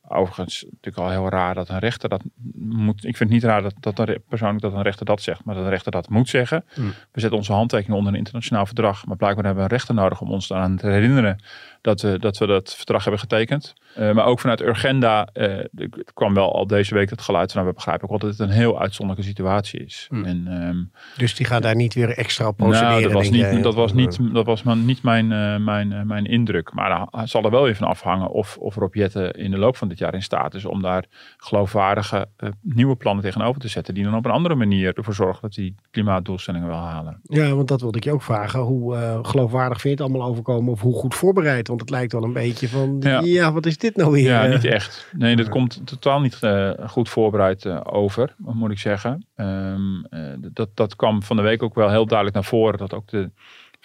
Overigens 0.07 0.63
natuurlijk 0.63 0.97
al 0.97 1.09
heel 1.09 1.29
raar 1.29 1.53
dat 1.53 1.69
een 1.69 1.79
rechter 1.79 2.09
dat 2.09 2.21
moet. 2.55 2.97
Ik 2.97 3.17
vind 3.17 3.19
het 3.19 3.29
niet 3.29 3.43
raar 3.43 3.61
dat, 3.61 3.73
dat 3.79 3.99
een, 3.99 4.21
persoonlijk 4.29 4.61
dat 4.61 4.73
een 4.73 4.81
rechter 4.81 5.05
dat 5.05 5.21
zegt, 5.21 5.43
maar 5.43 5.55
dat 5.55 5.63
een 5.63 5.69
rechter 5.69 5.91
dat 5.91 6.09
moet 6.09 6.29
zeggen. 6.29 6.65
Hmm. 6.73 6.93
We 7.11 7.19
zetten 7.19 7.37
onze 7.37 7.53
handtekening 7.53 7.97
onder 7.97 8.13
een 8.13 8.19
internationaal 8.19 8.65
verdrag, 8.65 9.05
maar 9.05 9.17
blijkbaar 9.17 9.45
hebben 9.45 9.63
we 9.63 9.69
een 9.69 9.75
rechter 9.77 9.95
nodig 9.95 10.21
om 10.21 10.31
ons 10.31 10.49
eraan 10.49 10.77
te 10.77 10.87
herinneren 10.87 11.43
dat 11.81 12.01
we 12.01 12.19
dat, 12.19 12.37
we 12.37 12.45
dat 12.45 12.75
verdrag 12.75 13.01
hebben 13.03 13.21
getekend. 13.21 13.73
Eh, 13.95 14.11
maar 14.11 14.25
ook 14.25 14.39
vanuit 14.39 14.61
Urgenda 14.61 15.27
eh, 15.33 15.57
er 15.57 15.89
kwam 16.13 16.33
wel 16.33 16.53
al 16.53 16.67
deze 16.67 16.93
week 16.93 17.09
het 17.09 17.21
geluid 17.21 17.51
van, 17.51 17.61
nou, 17.61 17.69
we 17.73 17.75
begrijpen 17.77 18.03
ook 18.03 18.09
wel 18.09 18.29
dat 18.29 18.39
het 18.39 18.47
een 18.49 18.55
heel 18.55 18.79
uitzonderlijke 18.79 19.29
situatie 19.29 19.79
is. 19.85 20.07
Hmm. 20.09 20.25
En, 20.25 20.47
ehm, 20.47 20.77
Dus 21.17 21.35
die 21.35 21.45
gaat 21.45 21.61
daar 21.61 21.75
niet 21.75 21.93
weer 21.93 22.09
extra 22.09 22.47
op 22.47 22.57
procederen. 22.57 22.89
nou, 22.89 23.03
dat 23.03 23.11
was 23.11 23.27
jij? 23.27 23.53
niet, 23.53 23.63
dat 23.63 23.73
was 23.75 23.93
niet, 23.93 24.19
dat 24.33 24.45
was 24.45 24.63
maar 24.63 24.77
niet 24.77 25.03
mijn, 25.03 25.31
eh, 25.31 25.57
mijn, 25.57 25.91
eh, 25.93 26.01
mijn 26.01 26.25
indruk. 26.25 26.73
Maar 26.73 27.07
dan 27.11 27.27
zal 27.27 27.43
er 27.43 27.51
wel 27.51 27.63
even 27.65 27.77
van 27.77 27.87
afhangen 27.87 28.29
of, 28.29 28.57
of 28.57 28.75
Rob 28.75 28.93
Jetten 28.95 29.33
in 29.33 29.51
de 29.51 29.57
loop 29.57 29.77
van 29.77 29.87
dit 29.87 29.97
jaar 29.97 30.13
in 30.13 30.23
staat 30.23 30.53
is 30.53 30.65
om 30.65 30.81
daar 30.81 31.05
geloofwaardige 31.37 32.27
eh, 32.37 32.49
nieuwe 32.61 32.95
plannen 32.95 33.23
tegenover 33.23 33.61
te 33.61 33.67
zetten. 33.67 33.93
Die 33.93 34.03
dan 34.03 34.15
op 34.15 34.25
een 34.25 34.31
andere 34.31 34.55
manier 34.55 34.93
ervoor 34.97 35.13
zorgen 35.13 35.41
dat 35.41 35.53
die 35.53 35.75
klimaatdoelstellingen 35.91 36.67
wel 36.67 36.77
halen. 36.77 37.19
Ja, 37.23 37.53
want 37.55 37.67
dat 37.67 37.81
wilde 37.81 37.97
ik 37.97 38.03
je 38.03 38.11
ook 38.11 38.21
vragen. 38.21 38.59
Hoe 38.59 38.95
eh, 38.95 39.19
geloofwaardig 39.21 39.81
vind 39.81 39.97
je 39.97 40.03
het 40.03 40.11
allemaal 40.11 40.29
overkomen? 40.29 40.71
Of 40.71 40.81
hoe 40.81 40.93
goed 40.93 41.15
voorbereid? 41.15 41.67
Want 41.67 41.81
het 41.81 41.89
lijkt 41.89 42.11
wel 42.11 42.23
een 42.23 42.33
beetje 42.33 42.69
van, 42.69 42.97
ja, 42.99 43.19
Ja. 43.23 43.51
wat 43.53 43.65
is 43.65 43.77
dit 43.77 43.84
nou 43.93 44.11
weer? 44.11 44.23
Ja, 44.23 44.45
Eh, 44.45 44.51
niet 44.51 44.65
echt. 44.65 45.09
Nee, 45.17 45.35
dat 45.35 45.49
komt 45.49 45.81
totaal 45.87 46.21
niet 46.21 46.43
eh, 46.43 46.71
goed 46.87 47.09
voorbereid 47.09 47.65
eh, 47.65 47.79
over, 47.83 48.35
moet 48.37 48.71
ik 48.71 48.79
zeggen. 48.79 49.25
Ehm, 49.35 50.03
eh, 50.09 50.33
dat, 50.37 50.69
dat 50.73 50.95
kwam 50.95 51.23
van 51.23 51.35
de 51.35 51.41
week 51.41 51.63
ook 51.63 51.75
wel 51.75 51.89
heel 51.89 52.05
duidelijk 52.05 52.37
naar 52.37 52.45
voren. 52.45 52.77
Dat 52.77 52.93
ook 52.93 53.07
de, 53.07 53.29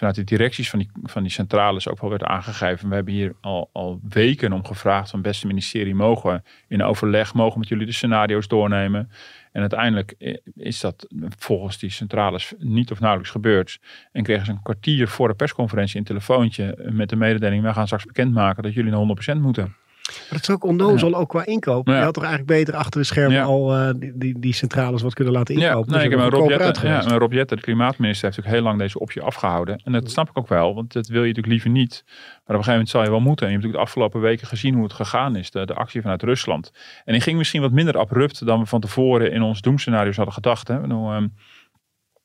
vanuit 0.01 0.17
de 0.17 0.25
directies 0.25 0.71
van 0.71 0.79
die, 0.79 0.91
van 1.03 1.23
die 1.23 1.33
centrales 1.33 1.89
ook 1.89 2.01
wel 2.01 2.11
werd 2.11 2.25
aangegeven. 2.25 2.89
We 2.89 2.95
hebben 2.95 3.15
hier 3.15 3.35
al, 3.41 3.71
al 3.73 4.01
weken 4.09 4.53
om 4.53 4.65
gevraagd 4.65 5.11
van 5.11 5.23
beste 5.23 5.47
ministerie. 5.47 5.95
Mogen 5.95 6.33
we 6.33 6.43
in 6.69 6.83
overleg, 6.83 7.35
mogen 7.35 7.53
we 7.53 7.59
met 7.59 7.69
jullie 7.69 7.87
de 7.87 7.93
scenario's 7.93 8.49
doornemen? 8.49 9.11
En 9.53 9.61
uiteindelijk 9.61 10.15
eh, 10.19 10.37
is 10.57 10.81
dat 10.81 11.07
volgens 11.39 11.79
die 11.79 11.91
centrales 11.91 12.53
niet 12.59 12.91
of 12.91 13.01
nauwelijks 13.01 13.33
gebeurd. 13.33 13.81
En 14.13 14.23
kregen 14.23 14.45
ze 14.47 14.53
een 14.53 14.63
kwartier 14.63 15.09
voor 15.09 15.29
de 15.29 15.35
persconferentie 15.35 15.99
een 15.99 16.05
telefoontje 16.05 16.89
met 16.93 17.09
de 17.09 17.17
mededeling. 17.17 17.63
We 17.63 17.73
gaan 17.73 17.87
straks 17.87 18.05
bekendmaken 18.05 18.63
dat 18.63 18.75
jullie 18.75 18.91
naar 18.91 19.37
100% 19.37 19.41
moeten. 19.41 19.75
Maar 20.19 20.39
dat 20.39 20.41
is 20.41 20.51
ook 20.51 20.65
onnozel, 20.65 21.15
ook 21.15 21.29
qua 21.29 21.47
inkoop. 21.47 21.87
Ja. 21.89 21.97
Je 21.99 22.05
had 22.05 22.15
toch 22.15 22.25
eigenlijk 22.25 22.53
beter 22.59 22.75
achter 22.75 23.01
de 23.01 23.07
schermen 23.07 23.37
Ja. 23.37 23.43
al 23.43 23.75
eh, 23.77 23.91
die, 23.97 24.13
die, 24.15 24.39
die 24.39 24.55
centrales 24.55 25.03
wat 25.03 25.15
kunnen 25.15 25.33
laten 25.35 25.55
inkopen. 25.55 25.77
Ja, 25.79 25.85
Dus 25.85 25.95
nee, 25.95 26.05
ik 26.05 26.11
heb 26.11 26.33
Rob 26.33 26.49
Jetten, 26.49 26.89
ja, 26.89 27.01
Rob 27.19 27.33
Jetten, 27.33 27.57
de 27.57 27.63
klimaatminister, 27.63 28.25
heeft 28.25 28.37
natuurlijk 28.37 28.55
heel 28.55 28.63
lang 28.63 28.79
deze 28.79 28.99
optie 28.99 29.23
afgehouden. 29.23 29.81
En 29.85 29.93
dat 29.93 30.11
snap 30.11 30.29
ik 30.29 30.39
ook 30.39 30.49
wel, 30.49 30.75
want 30.75 30.93
dat 30.93 31.07
wil 31.07 31.21
je 31.21 31.29
natuurlijk 31.29 31.53
liever 31.53 31.71
niet. 31.71 32.03
Maar 32.07 32.13
op 32.23 32.47
een 32.47 32.55
gegeven 32.55 32.71
moment 32.73 32.89
zal 32.89 33.03
je 33.03 33.11
wel 33.11 33.21
moeten. 33.21 33.47
En 33.47 33.53
je 33.53 33.59
hebt 33.59 33.67
natuurlijk 33.67 33.93
de 33.95 34.01
afgelopen 34.01 34.21
weken 34.31 34.47
gezien 34.47 34.75
hoe 34.75 34.83
het 34.83 34.93
gegaan 34.93 35.37
is, 35.37 35.51
de, 35.51 35.67
de 35.67 35.75
actie 35.75 36.01
vanuit 36.01 36.23
Rusland. 36.23 36.71
En 37.05 37.13
die 37.13 37.23
ging 37.23 37.37
misschien 37.39 37.61
wat 37.61 37.73
minder 37.73 37.99
abrupt 37.99 38.47
dan 38.47 38.61
we 38.61 38.67
van 38.67 38.81
tevoren 38.81 39.33
in 39.33 39.43
ons 39.43 39.61
doemscenario's 39.61 40.17
hadden 40.17 40.35
gedacht. 40.35 40.69
Hè. 40.69 40.81
Bedoel, 40.81 41.13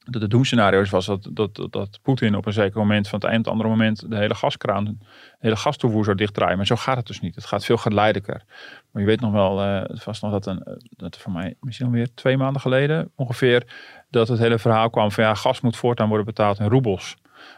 ehm, 0.05 0.19
de, 0.19 0.27
doemscenario's 0.27 0.89
was 0.89 1.05
dat, 1.05 1.29
dat, 1.31 1.55
dat, 1.55 1.71
dat 1.71 1.99
Poetin 2.01 2.35
op 2.35 2.45
een 2.45 2.53
zeker 2.53 2.79
moment, 2.79 3.07
van 3.07 3.19
het 3.19 3.29
een 3.29 3.37
op 3.37 3.43
het 3.43 3.53
andere 3.53 3.69
moment, 3.69 4.09
de 4.09 4.17
hele 4.17 4.35
gaskraan, 4.35 4.85
de 4.85 4.95
hele 5.39 5.55
gastoevoer 5.55 6.03
zou 6.03 6.17
dichtdraaien. 6.17 6.57
Maar 6.57 6.65
zo 6.65 6.75
gaat 6.75 6.97
het 6.97 7.07
dus 7.07 7.21
niet. 7.21 7.35
Het 7.35 7.45
gaat 7.45 7.65
veel 7.65 7.77
geleidelijker. 7.77 8.43
Maar 8.91 9.01
je 9.01 9.07
weet 9.07 9.21
nog 9.21 9.31
wel, 9.31 9.61
eh, 9.61 9.81
het 9.81 10.03
was 10.03 10.21
nog 10.21 10.31
dat, 10.31 10.45
een, 10.45 10.79
dat 10.89 11.17
voor 11.17 11.31
mij 11.31 11.55
misschien 11.59 11.85
alweer 11.85 12.13
twee 12.13 12.37
maanden 12.37 12.61
geleden 12.61 13.12
ongeveer, 13.15 13.63
dat 14.09 14.27
het 14.27 14.39
hele 14.39 14.59
verhaal 14.59 14.89
kwam 14.89 15.12
van 15.12 15.24
ja, 15.24 15.33
gas 15.33 15.62
moet 15.62 15.77
voortaan 15.77 16.07
worden 16.07 16.25
betaald 16.25 16.59
in 16.59 16.69
roebels. 16.69 17.15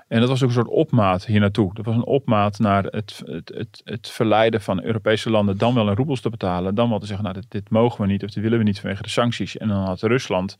En 0.08 0.20
dat 0.20 0.30
was 0.30 0.44
ook 0.44 0.48
een 0.50 0.56
soort 0.56 0.68
opmaat 0.68 1.26
hier 1.26 1.40
naartoe. 1.40 1.74
Dat 1.74 1.86
was 1.86 1.96
een 1.96 2.06
opmaat 2.06 2.60
naar 2.60 2.84
het, 2.84 3.22
het, 3.26 3.52
het, 3.56 3.82
het 3.84 4.10
verleiden 4.10 4.62
van 4.62 4.84
Europese 4.84 5.30
landen 5.30 5.58
dan 5.58 5.74
wel 5.74 5.90
in 5.90 5.96
roebels 5.96 6.22
te 6.22 6.30
betalen. 6.30 6.76
Dan 6.76 6.90
wel 6.90 7.00
te 7.00 7.06
zeggen, 7.06 7.26
nou 7.26 7.40
dit, 7.40 7.52
dit 7.52 7.70
mogen 7.70 8.02
we 8.02 8.08
niet 8.08 8.24
of 8.24 8.30
dit 8.30 8.44
willen 8.44 8.58
we 8.58 8.64
niet 8.64 8.80
vanwege 8.80 9.02
de 9.04 9.10
sancties. 9.10 9.58
En 9.58 9.68
dan 9.68 9.84
had 9.84 10.02
Rusland 10.02 10.58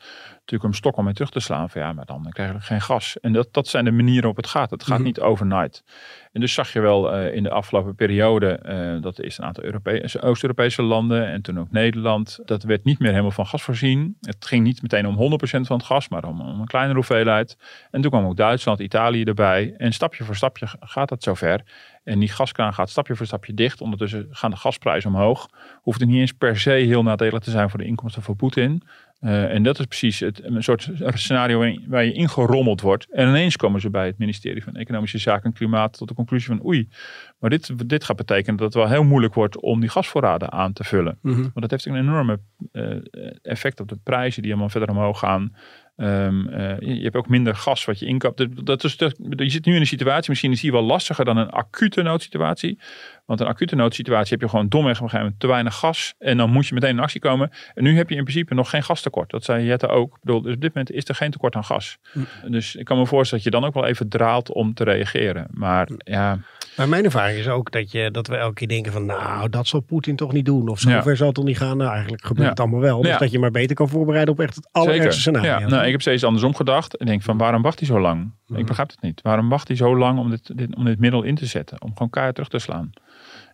natuurlijk 0.48 0.74
een 0.74 0.80
stok 0.80 0.98
om 0.98 1.04
mee 1.06 1.14
terug 1.14 1.30
te 1.30 1.40
slaan. 1.40 1.70
Van 1.70 1.82
ja, 1.82 1.94
maar 1.94 2.06
dan 2.06 2.28
krijg 2.30 2.52
je 2.52 2.60
geen 2.60 2.82
gas. 2.82 3.20
En 3.20 3.34
dat, 3.34 3.48
dat 3.52 3.68
zijn 3.68 3.86
de 3.86 3.92
manieren 3.92 4.22
waarop 4.22 4.38
het 4.38 4.48
gaat. 4.48 4.70
Het 4.70 4.84
gaat 4.84 4.98
Mhm. 4.98 5.08
niet 5.08 5.20
overnight. 5.20 5.84
En 6.32 6.42
dus 6.42 6.54
zag 6.54 6.74
je 6.74 6.80
wel 6.80 7.12
eh, 7.14 7.36
in 7.36 7.44
de 7.44 7.50
afgelopen 7.50 7.96
periode 7.96 8.48
eh, 8.50 9.02
dat 9.02 9.20
is 9.20 9.38
een 9.38 9.44
aantal 9.46 9.64
Europese, 9.64 10.22
Oost-Europese 10.22 10.82
landen 10.82 11.28
en 11.28 11.42
toen 11.42 11.60
ook 11.60 11.72
Nederland. 11.72 12.40
Dat 12.46 12.64
werd 12.64 12.84
niet 12.84 13.00
meer 13.00 13.10
helemaal 13.10 13.32
van 13.32 13.46
gas 13.48 13.64
voorzien. 13.64 14.18
Het 14.22 14.46
ging 14.46 14.64
niet 14.64 14.82
meteen 14.82 15.08
om 15.08 15.16
100% 15.16 15.68
van 15.68 15.78
het 15.78 15.86
gas, 15.86 16.10
maar 16.10 16.24
om, 16.26 16.42
om 16.42 16.60
een 16.60 16.68
kleinere 16.68 16.96
hoeveelheid. 16.96 17.58
En 17.92 18.02
toen 18.02 18.12
kwam 18.12 18.26
ook 18.26 18.38
Duitsland, 18.38 18.80
Italië 18.80 19.24
erbij. 19.24 19.74
En 19.78 19.94
stapje 19.94 20.24
voor 20.24 20.36
stapje 20.36 20.68
gaat 20.80 21.10
dat 21.10 21.24
zover. 21.24 21.62
En 22.04 22.20
die 22.20 22.30
gaskraan 22.30 22.74
gaat 22.74 22.90
stapje 22.90 23.16
voor 23.16 23.26
stapje 23.26 23.54
dicht. 23.54 23.82
Ondertussen 23.82 24.28
gaan 24.30 24.52
de 24.52 24.58
gasprijzen 24.58 25.10
omhoog. 25.10 25.48
Hoeft 25.82 26.00
het 26.00 26.10
niet 26.10 26.20
eens 26.20 26.34
per 26.34 26.60
se 26.60 26.70
heel 26.72 27.04
nadelig 27.04 27.40
te 27.40 27.52
zijn 27.52 27.70
voor 27.70 27.80
de 27.80 27.86
inkomsten 27.86 28.22
van 28.22 28.36
Poetin. 28.36 28.84
Eh, 29.20 29.54
en 29.54 29.64
dat 29.64 29.80
is 29.80 29.86
precies 29.86 30.20
het, 30.20 30.44
een 30.44 30.64
soort 30.64 30.90
scenario 31.14 31.74
waar 31.88 32.04
je 32.06 32.14
ingerommeld 32.14 32.82
wordt. 32.82 33.08
En 33.12 33.28
ineens 33.28 33.56
komen 33.56 33.82
ze 33.82 33.90
bij 33.90 34.06
het 34.06 34.18
ministerie 34.18 34.64
van 34.64 34.76
Economische 34.76 35.18
Zaken 35.18 35.44
en 35.44 35.54
Klimaat 35.54 35.98
tot 35.98 36.08
de 36.08 36.14
conclusie 36.14 36.48
van 36.56 36.66
oei, 36.66 36.88
maar 37.40 37.50
dit, 37.50 37.90
dit 37.90 38.04
gaat 38.04 38.16
betekenen 38.16 38.56
dat 38.58 38.66
het 38.74 38.84
wel 38.84 38.92
heel 38.92 39.04
moeilijk 39.04 39.34
wordt 39.34 39.62
om 39.62 39.80
die 39.80 39.90
gasvoorraden 39.90 40.52
aan 40.52 40.74
te 40.74 40.84
vullen. 40.84 41.18
Mhm. 41.22 41.42
Want 41.42 41.54
dat 41.62 41.72
heeft 41.72 41.86
een 41.86 41.96
enorme 41.96 42.40
eh, 42.72 42.84
effect 43.42 43.80
op 43.80 43.88
de 43.88 44.00
prijzen 44.04 44.42
die 44.42 44.52
allemaal 44.52 44.70
verder 44.70 44.90
omhoog 44.90 45.20
gaan. 45.20 45.56
Ehm, 45.96 46.48
eh, 46.48 46.80
je, 46.80 46.96
je 46.96 47.04
hebt 47.04 47.16
ook 47.16 47.28
minder 47.30 47.56
gas 47.56 47.86
wat 47.86 48.00
je 48.00 48.06
inkoopt. 48.06 48.38
Dat- 48.38 48.66
Dat 48.66 48.84
is, 48.84 48.98
dat, 48.98 49.16
je 49.30 49.50
zit 49.50 49.66
nu 49.66 49.74
in 49.74 49.80
een 49.80 49.88
situatie, 49.88 50.30
misschien 50.30 50.52
is 50.52 50.62
die 50.62 50.72
wel 50.72 50.84
lastiger 50.84 51.26
dan 51.26 51.38
een 51.38 51.50
acute 51.50 52.02
noodsituatie. 52.02 52.80
Want 53.28 53.40
een 53.40 53.48
acute 53.48 53.76
noodsituatie 53.76 54.32
heb 54.32 54.42
je 54.42 54.50
gewoon 54.50 54.68
domweg 54.68 54.96
op 54.98 55.04
een 55.04 55.10
gegeven 55.10 55.20
moment 55.26 55.40
te 55.40 55.48
weinig 55.48 55.76
gas. 55.76 56.14
En 56.20 56.38
dan 56.38 56.50
moet 56.52 56.68
je 56.68 56.74
meteen 56.74 56.90
in 56.90 57.00
actie 57.00 57.20
komen. 57.22 57.50
En 57.74 57.84
nu 57.84 57.98
heb 57.98 58.10
je 58.10 58.16
in 58.16 58.24
principe 58.24 58.54
nog 58.54 58.70
geen 58.70 58.84
gastekort. 58.84 59.30
Dat 59.30 59.44
zei 59.44 59.66
Jette 59.66 59.88
ook. 59.88 60.14
Ik 60.16 60.22
bedoel, 60.24 60.42
dus 60.42 60.54
op 60.56 60.62
dit 60.62 60.74
moment 60.74 60.96
is 60.96 61.08
er 61.08 61.16
geen 61.16 61.32
tekort 61.32 61.56
aan 61.56 61.64
gas. 61.64 61.98
Dus 62.48 62.76
ik 62.76 62.86
kan 62.86 62.98
me 62.98 63.06
voorstellen 63.06 63.44
dat 63.44 63.54
je 63.54 63.60
dan 63.60 63.70
ook 63.70 63.76
wel 63.76 63.86
even 63.86 64.10
draalt 64.10 64.52
om 64.54 64.74
te 64.74 64.84
reageren. 64.84 65.48
Maar 65.52 65.88
ja... 65.98 66.38
Maar 66.78 66.90
mijn 66.90 67.04
ervaring 67.04 67.40
is 67.40 67.48
ook 67.48 67.72
dat, 67.72 67.92
je, 67.92 68.12
dat 68.12 68.28
we 68.28 68.36
elke 68.36 68.54
keer 68.54 68.68
denken 68.68 68.92
van 68.92 69.06
nou, 69.06 69.50
dat 69.50 69.68
zal 69.68 69.80
Poetin 69.80 70.16
toch 70.16 70.32
niet 70.34 70.46
doen. 70.46 70.68
Of 70.70 70.80
zover 70.80 71.10
Ja. 71.12 71.16
zal 71.16 71.26
het 71.26 71.36
toch 71.36 71.46
niet 71.46 71.58
gaan. 71.58 71.78
Nou, 71.78 71.92
eigenlijk 71.92 72.22
gebeurt 72.26 72.44
Ja. 72.44 72.50
het 72.50 72.60
allemaal 72.60 72.80
wel. 72.80 73.02
Dus 73.02 73.12
Ja. 73.12 73.18
dat 73.18 73.32
je 73.32 73.40
maar 73.40 73.52
beter 73.52 73.76
kan 73.76 73.90
voorbereiden 73.90 74.34
op 74.34 74.40
echt 74.40 74.56
het 74.56 74.70
allerergste 74.72 75.20
scenario. 75.22 75.50
Ja, 75.60 75.68
nou, 75.68 75.86
ik 75.86 75.92
heb 75.92 76.02
steeds 76.02 76.24
andersom 76.24 76.56
gedacht. 76.56 76.98
En 76.98 77.06
denk 77.06 77.22
van 77.22 77.38
waarom 77.38 77.62
wacht 77.62 77.80
hij 77.80 77.88
zo 77.88 78.00
lang? 78.00 78.32
Ik 78.56 78.66
begrijp 78.66 78.90
het 78.90 79.02
niet. 79.02 79.22
Waarom 79.22 79.50
wacht 79.50 79.68
hij 79.68 79.78
zo 79.78 79.98
lang 79.98 80.20
om 80.20 80.30
dit, 80.30 80.58
dit, 80.58 80.76
om 80.76 80.86
dit 80.86 81.00
middel 81.00 81.24
in 81.24 81.36
te 81.36 81.46
zetten? 81.46 81.82
Om 81.82 81.92
gewoon 81.94 82.10
keihard 82.10 82.36
terug 82.36 82.52
te 82.52 82.60
slaan. 82.60 82.90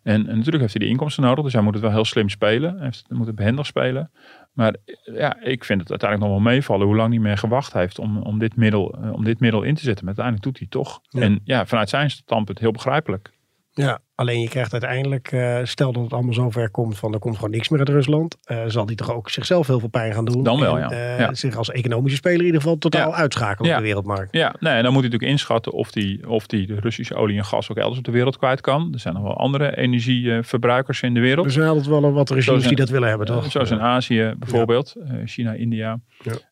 En, 0.04 0.28
en 0.28 0.36
natuurlijk 0.36 0.60
heeft 0.60 0.74
hij 0.74 0.82
die 0.82 0.90
inkomsten 0.90 1.24
nodig. 1.24 1.44
Dus 1.44 1.54
hij 1.54 1.62
moet 1.62 1.74
het 1.74 1.82
wel 1.82 1.92
heel 1.92 2.06
slim 2.06 2.30
spelen. 2.30 2.76
Hij 2.76 2.86
heeft, 2.86 3.06
moet 3.10 3.28
het 3.28 3.36
behendig 3.36 3.66
spelen. 3.66 4.12
Maar 4.54 4.76
ja, 5.04 5.42
ik 5.42 5.64
vind 5.64 5.82
het 5.82 5.90
uiteindelijk 5.90 6.32
nog 6.32 6.42
wel 6.42 6.54
meevallen 6.54 6.88
hoe 6.88 6.96
lang 6.96 7.10
hij 7.10 7.22
meer 7.22 7.38
gewacht 7.38 7.74
heeft 7.74 8.00
om, 8.00 8.18
om, 8.18 8.40
dit, 8.40 8.56
middel, 8.56 8.94
eh, 8.94 9.14
om 9.14 9.24
dit 9.24 9.40
middel 9.40 9.64
in 9.64 9.76
te 9.76 9.82
zetten. 9.82 10.06
Maar 10.06 10.16
uiteindelijk 10.18 10.46
doet 10.46 10.58
hij 10.58 10.68
toch. 10.68 11.02
Ja. 11.10 11.22
En 11.22 11.42
ja, 11.44 11.66
vanuit 11.66 11.90
zijn 11.90 12.10
standpunt 12.10 12.60
heel 12.60 12.72
begrijpelijk. 12.72 13.32
Ja, 13.72 14.00
alleen 14.16 14.40
je 14.42 14.50
krijgt 14.50 14.72
uiteindelijk, 14.72 15.32
eh, 15.32 15.58
stel 15.64 15.92
dat 15.94 16.04
het 16.04 16.14
allemaal 16.14 16.34
zover 16.34 16.70
komt 16.72 16.98
van 16.98 17.14
er 17.14 17.20
komt 17.20 17.36
gewoon 17.36 17.52
niks 17.52 17.70
meer 17.70 17.80
uit 17.80 17.90
Rusland. 17.90 18.38
eh, 18.44 18.64
zal 18.68 18.86
die 18.86 18.96
toch 18.96 19.12
ook 19.14 19.30
zichzelf 19.30 19.68
heel 19.68 19.80
veel 19.80 19.90
pijn 19.90 20.14
gaan 20.14 20.26
doen. 20.26 20.44
Dan 20.44 20.60
wel, 20.60 20.78
En, 20.78 20.82
ja. 20.82 20.90
eh, 20.92 21.20
Ja. 21.20 21.34
Zich 21.34 21.56
als 21.56 21.72
economische 21.72 22.18
speler 22.18 22.40
in 22.40 22.46
ieder 22.46 22.62
geval 22.62 22.78
totaal 22.78 23.10
Ja. 23.10 23.16
uitschakelen 23.16 23.72
op 23.72 23.78
de 23.78 23.84
wereldmarkt. 23.84 24.34
Ja, 24.36 24.56
nee, 24.60 24.74
en 24.74 24.84
dan 24.84 24.92
moet 24.94 25.02
hij 25.02 25.12
natuurlijk 25.12 25.32
inschatten 25.32 25.72
of 25.72 25.92
die, 25.92 26.30
of 26.30 26.48
die 26.48 26.68
de 26.68 26.80
Russische 26.80 27.16
olie 27.16 27.38
en 27.38 27.46
gas 27.46 27.72
ook 27.72 27.78
elders 27.78 27.98
op 27.98 28.04
de 28.06 28.12
wereld 28.12 28.38
kwijt 28.38 28.62
kan. 28.62 28.90
Er 28.94 29.00
zijn 29.00 29.14
nog 29.14 29.24
wel 29.24 29.38
andere 29.38 29.78
energieverbruikers 29.78 31.02
in 31.02 31.14
de 31.14 31.20
wereld. 31.20 31.46
Er 31.46 31.52
zijn 31.52 31.68
altijd 31.68 31.88
wel 31.88 32.12
wat 32.12 32.30
regimes 32.30 32.62
in- 32.62 32.68
die 32.68 32.78
dat 32.78 32.90
willen 32.90 33.10
hebben, 33.10 33.28
toch? 33.28 33.52
Zoals 33.52 33.72
in 33.72 33.80
Azië 33.82 34.34
bijvoorbeeld, 34.38 34.96
China, 35.26 35.54
India. 35.54 36.00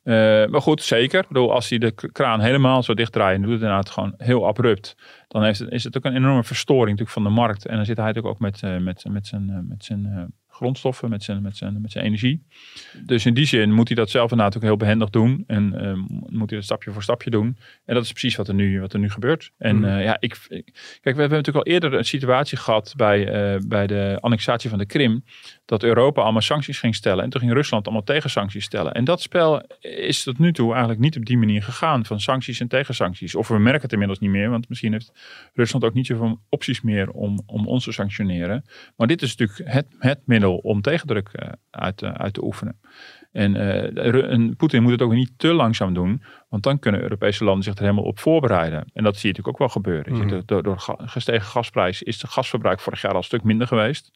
Ja. 0.03 0.47
Maar 0.47 0.61
goed, 0.61 0.83
zeker. 0.83 1.19
Ik 1.21 1.27
bedoel, 1.27 1.53
als 1.53 1.69
hij 1.69 1.77
de 1.77 1.91
kraan 2.11 2.39
helemaal 2.39 2.83
zo 2.83 2.93
dichtdraait 2.93 3.35
en 3.35 3.41
doet 3.41 3.51
het 3.51 3.61
inderdaad 3.61 3.89
gewoon 3.89 4.13
heel 4.17 4.47
abrupt, 4.47 4.95
dan 5.31 5.43
heeft 5.43 5.59
het, 5.59 5.71
is 5.71 5.83
het 5.83 5.97
ook 5.97 6.05
een 6.05 6.15
enorme 6.15 6.43
verstoring 6.43 6.89
natuurlijk 6.89 7.09
van 7.09 7.23
de 7.23 7.29
markt. 7.29 7.65
En 7.65 7.75
dan 7.75 7.85
zit 7.85 7.97
hij 7.97 8.05
natuurlijk 8.05 8.33
ook 8.33 8.39
met, 8.39 8.63
eh, 8.63 8.77
met, 8.77 9.05
met 9.09 9.27
zijn, 9.27 9.49
eh, 9.49 9.59
met 9.61 9.83
zijn 9.83 10.05
eh, 10.05 10.23
grondstoffen, 10.61 11.09
met 11.09 11.23
zijn, 11.23 11.41
met, 11.41 11.57
zijn, 11.57 11.81
met 11.81 11.91
zijn 11.91 12.05
energie. 12.05 12.43
Dus 13.05 13.25
in 13.25 13.33
die 13.33 13.45
zin 13.45 13.73
moet 13.73 13.87
hij 13.87 13.95
dat 13.97 14.09
zelf 14.09 14.31
inderdaad 14.31 14.55
ook 14.55 14.61
heel 14.61 14.77
behendig 14.77 15.09
doen. 15.09 15.43
En 15.47 15.73
eh, 15.81 15.93
moet 16.29 16.49
hij 16.49 16.57
dat 16.59 16.63
stapje 16.63 16.91
voor 16.91 17.03
stapje 17.03 17.29
doen. 17.29 17.57
En 17.85 17.93
dat 17.95 18.03
is 18.03 18.11
precies 18.11 18.35
wat 18.35 18.47
er 18.47 18.53
nu, 18.53 18.79
wat 18.81 18.93
er 18.93 18.99
nu 18.99 19.09
gebeurt. 19.09 19.51
En 19.57 19.75
Mhm. 19.75 19.85
eh, 19.85 20.03
ja, 20.03 20.17
ik, 20.19 20.37
ik- 20.49 20.99
kijk, 21.01 21.15
we 21.15 21.21
hebben 21.21 21.37
natuurlijk 21.37 21.65
al 21.65 21.71
eerder 21.73 21.93
een 21.93 22.05
situatie 22.05 22.57
gehad 22.57 22.93
bij, 22.97 23.27
eh, 23.27 23.59
bij 23.67 23.87
de 23.87 24.17
annexatie 24.19 24.69
van 24.69 24.79
de 24.79 24.85
Krim 24.85 25.23
dat 25.65 25.83
Europa 25.83 26.21
allemaal 26.21 26.41
sancties 26.41 26.79
ging 26.79 26.95
stellen. 26.95 27.23
En 27.23 27.29
toen 27.29 27.41
ging 27.41 27.53
Rusland 27.53 27.85
allemaal 27.85 28.03
tegensancties 28.03 28.63
stellen. 28.65 28.91
En 28.93 29.03
dat 29.03 29.21
spel 29.21 29.61
is 29.79 30.23
tot 30.23 30.39
nu 30.39 30.53
toe 30.53 30.69
eigenlijk 30.71 30.99
niet 31.01 31.17
op 31.17 31.25
die 31.25 31.37
manier 31.37 31.63
gegaan. 31.63 32.05
Van 32.05 32.19
sancties 32.19 32.59
en 32.59 32.67
tegensancties. 32.67 33.35
Of 33.35 33.47
we 33.47 33.59
merken 33.59 33.81
het 33.81 33.91
inmiddels 33.91 34.19
niet 34.19 34.29
meer. 34.29 34.49
Want 34.49 34.69
misschien 34.69 34.91
heeft 34.91 35.11
Rusland 35.53 35.83
ook 35.83 35.93
niet 35.93 36.05
zoveel 36.05 36.39
opties 36.49 36.81
meer 36.81 37.09
om, 37.09 37.41
om 37.45 37.67
ons 37.67 37.83
te 37.83 37.91
sanctioneren. 37.91 38.63
Maar 38.95 39.07
dit 39.07 39.21
is 39.21 39.35
natuurlijk 39.35 39.71
het, 39.73 39.85
het 39.99 40.19
middel 40.25 40.50
om 40.55 40.81
tegendruk 40.81 41.29
eh, 41.29 41.49
uit, 41.69 41.97
te- 41.97 42.17
uit 42.17 42.33
te 42.33 42.43
oefenen. 42.43 42.79
En, 43.31 43.55
eh, 43.55 44.31
en 44.31 44.55
Poetin 44.55 44.81
moet 44.81 44.91
het 44.91 45.01
ook 45.01 45.13
niet 45.13 45.31
te 45.37 45.53
langzaam 45.53 45.93
doen. 45.93 46.23
Want 46.49 46.63
dan 46.63 46.79
kunnen 46.79 47.01
Europese 47.01 47.43
landen 47.43 47.63
zich 47.63 47.73
er 47.73 47.81
helemaal 47.81 48.03
op 48.03 48.19
voorbereiden. 48.19 48.85
En 48.93 49.03
dat 49.03 49.17
zie 49.17 49.29
je 49.29 49.35
natuurlijk 49.37 49.47
ook 49.47 49.57
wel 49.57 49.69
gebeuren. 49.83 50.15
Je 50.15 50.23
Mhm. 50.23 50.41
Door, 50.45 50.63
door 50.63 50.97
gestegen 50.97 51.41
gasprijs 51.45 52.03
is 52.03 52.21
het 52.21 52.31
gasverbruik 52.31 52.79
vorig 52.79 53.01
jaar 53.01 53.11
al 53.11 53.17
een 53.17 53.23
stuk 53.23 53.43
minder 53.43 53.67
geweest. 53.67 54.11